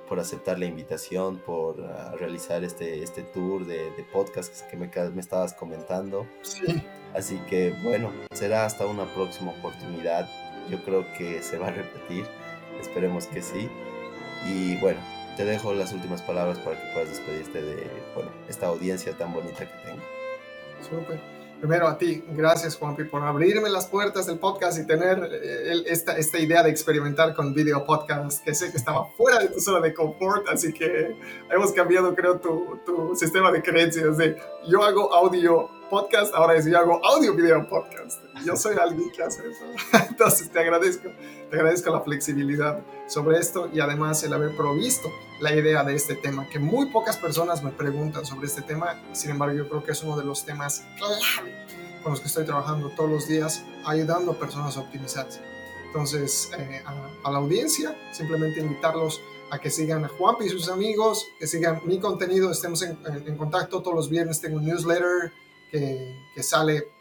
por 0.07 0.19
aceptar 0.19 0.57
la 0.57 0.65
invitación, 0.65 1.37
por 1.37 1.79
uh, 1.79 2.17
realizar 2.17 2.63
este, 2.63 3.03
este 3.03 3.21
tour 3.21 3.65
de, 3.65 3.91
de 3.91 4.03
podcast 4.11 4.67
que 4.69 4.75
me, 4.75 4.89
me 5.13 5.21
estabas 5.21 5.53
comentando. 5.53 6.25
Sí. 6.41 6.83
Así 7.13 7.37
que 7.49 7.75
bueno, 7.83 8.11
será 8.31 8.65
hasta 8.65 8.87
una 8.87 9.05
próxima 9.13 9.51
oportunidad. 9.51 10.27
Yo 10.69 10.83
creo 10.83 11.05
que 11.17 11.43
se 11.43 11.57
va 11.57 11.67
a 11.67 11.71
repetir. 11.71 12.25
Esperemos 12.81 13.27
que 13.27 13.41
sí. 13.41 13.69
Y 14.47 14.77
bueno, 14.77 14.99
te 15.35 15.45
dejo 15.45 15.73
las 15.73 15.93
últimas 15.93 16.21
palabras 16.21 16.57
para 16.59 16.79
que 16.79 16.93
puedas 16.93 17.09
despedirte 17.09 17.61
de 17.61 17.87
bueno, 18.15 18.31
esta 18.47 18.67
audiencia 18.67 19.17
tan 19.17 19.33
bonita 19.33 19.59
que 19.59 19.85
tengo. 19.85 20.01
Súper. 20.81 21.19
Primero 21.59 21.89
a 21.89 21.97
ti, 21.97 22.23
gracias 22.29 22.77
Juanpi 22.77 23.03
por 23.03 23.21
abrirme 23.21 23.69
las 23.69 23.85
puertas 23.85 24.25
del 24.27 24.39
podcast 24.39 24.79
y 24.79 24.87
tener 24.87 25.19
eh, 25.29 25.83
esta, 25.87 26.17
esta 26.17 26.39
idea 26.39 26.63
de 26.63 26.69
experimentar 26.69 27.35
con 27.35 27.53
video 27.53 27.85
podcast, 27.85 28.41
que 28.45 28.55
sé 28.55 28.71
que 28.71 28.77
estaba 28.77 29.05
fuera 29.17 29.39
de 29.39 29.49
tu 29.49 29.59
zona 29.59 29.81
de 29.81 29.93
confort, 29.93 30.47
así 30.47 30.71
que 30.71 31.17
hemos 31.51 31.73
cambiado 31.73 32.15
creo 32.15 32.39
tu, 32.39 32.79
tu 32.85 33.13
sistema 33.13 33.51
de 33.51 33.61
creencias 33.61 34.17
de 34.17 34.37
yo 34.69 34.81
hago 34.83 35.13
audio 35.13 35.69
podcast, 35.89 36.33
ahora 36.33 36.55
es 36.55 36.65
yo 36.65 36.77
hago 36.77 37.05
audio 37.05 37.35
video 37.35 37.67
podcast. 37.67 38.23
Yo 38.45 38.55
soy 38.55 38.77
alguien 38.77 39.11
que 39.11 39.23
hace 39.23 39.41
eso. 39.49 39.65
Entonces 40.09 40.49
te 40.51 40.59
agradezco, 40.59 41.09
te 41.49 41.55
agradezco 41.55 41.91
la 41.91 42.01
flexibilidad 42.01 42.81
sobre 43.07 43.39
esto 43.39 43.69
y 43.73 43.79
además 43.79 44.23
el 44.23 44.33
haber 44.33 44.55
provisto 44.55 45.09
la 45.41 45.55
idea 45.55 45.83
de 45.83 45.95
este 45.95 46.15
tema, 46.15 46.47
que 46.49 46.59
muy 46.59 46.87
pocas 46.87 47.17
personas 47.17 47.63
me 47.63 47.71
preguntan 47.71 48.25
sobre 48.25 48.47
este 48.47 48.61
tema, 48.61 49.01
sin 49.13 49.31
embargo 49.31 49.55
yo 49.55 49.69
creo 49.69 49.83
que 49.83 49.91
es 49.91 50.03
uno 50.03 50.17
de 50.17 50.25
los 50.25 50.45
temas 50.45 50.83
clave 50.97 51.65
con 52.03 52.11
los 52.11 52.21
que 52.21 52.27
estoy 52.27 52.45
trabajando 52.45 52.89
todos 52.89 53.09
los 53.09 53.27
días, 53.27 53.63
ayudando 53.85 54.31
a 54.31 54.39
personas 54.39 54.77
a 54.77 54.81
optimizarse. 54.81 55.41
Entonces, 55.85 56.51
eh, 56.57 56.81
a, 56.85 57.31
la 57.31 57.37
audiencia, 57.39 57.97
simplemente 58.13 58.59
invitarlos 58.59 59.19
a 59.51 59.59
que 59.59 59.69
sigan 59.69 60.05
a 60.05 60.07
Juanpi 60.07 60.45
y 60.45 60.49
sus 60.49 60.69
amigos, 60.69 61.25
que 61.39 61.47
sigan 61.47 61.81
mi 61.85 61.99
contenido, 61.99 62.51
estemos 62.51 62.83
en, 62.83 62.97
en 63.05 63.37
contacto 63.37 63.81
todos 63.81 63.95
los 63.95 64.09
viernes, 64.09 64.39
tengo 64.39 64.57
un 64.57 64.65
newsletter, 64.65 65.33
que, 65.71 66.43
sale 66.43 66.91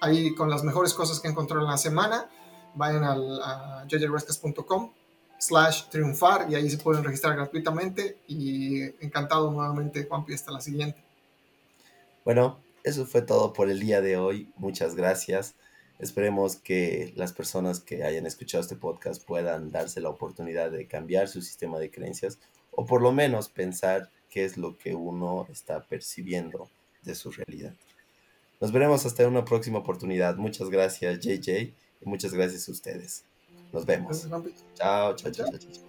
ahí 0.00 0.34
con 0.34 0.50
las 0.50 0.62
mejores 0.62 0.94
cosas 0.94 1.20
que 1.20 1.28
encontró 1.28 1.60
en 1.60 1.66
la 1.66 1.78
semana. 1.78 2.28
Vayan 2.74 3.04
al, 3.04 3.40
a 3.42 3.86
jjrescas.com 3.88 4.92
slash 5.38 5.88
triunfar 5.88 6.50
y 6.50 6.54
ahí 6.54 6.68
se 6.70 6.78
pueden 6.78 7.04
registrar 7.04 7.36
gratuitamente 7.36 8.18
y 8.26 8.82
encantado 9.04 9.50
nuevamente 9.50 10.04
Juanpi 10.04 10.34
hasta 10.34 10.52
la 10.52 10.60
siguiente. 10.60 11.02
Bueno, 12.24 12.58
eso 12.84 13.06
fue 13.06 13.22
todo 13.22 13.52
por 13.52 13.70
el 13.70 13.80
día 13.80 14.00
de 14.00 14.16
hoy. 14.16 14.50
Muchas 14.56 14.94
gracias. 14.94 15.54
Esperemos 15.98 16.56
que 16.56 17.12
las 17.16 17.32
personas 17.32 17.80
que 17.80 18.04
hayan 18.04 18.26
escuchado 18.26 18.62
este 18.62 18.76
podcast 18.76 19.24
puedan 19.24 19.70
darse 19.70 20.00
la 20.00 20.10
oportunidad 20.10 20.70
de 20.70 20.86
cambiar 20.86 21.28
su 21.28 21.40
sistema 21.40 21.78
de 21.78 21.90
creencias 21.90 22.38
o 22.70 22.84
por 22.84 23.00
lo 23.00 23.12
menos 23.12 23.48
pensar 23.48 24.10
qué 24.28 24.44
es 24.44 24.58
lo 24.58 24.76
que 24.76 24.94
uno 24.94 25.46
está 25.50 25.86
percibiendo 25.86 26.68
de 27.02 27.14
su 27.14 27.30
realidad. 27.30 27.74
Nos 28.60 28.72
veremos 28.72 29.04
hasta 29.04 29.26
una 29.28 29.44
próxima 29.44 29.78
oportunidad. 29.78 30.36
Muchas 30.36 30.70
gracias, 30.70 31.20
JJ, 31.20 31.50
y 31.50 31.74
muchas 32.04 32.32
gracias 32.32 32.68
a 32.68 32.72
ustedes. 32.72 33.24
Nos 33.72 33.84
vemos. 33.84 34.28
Chao, 34.74 35.14
chao, 35.14 35.30
chao, 35.32 35.50
chao. 35.50 35.58
chao. 35.58 35.85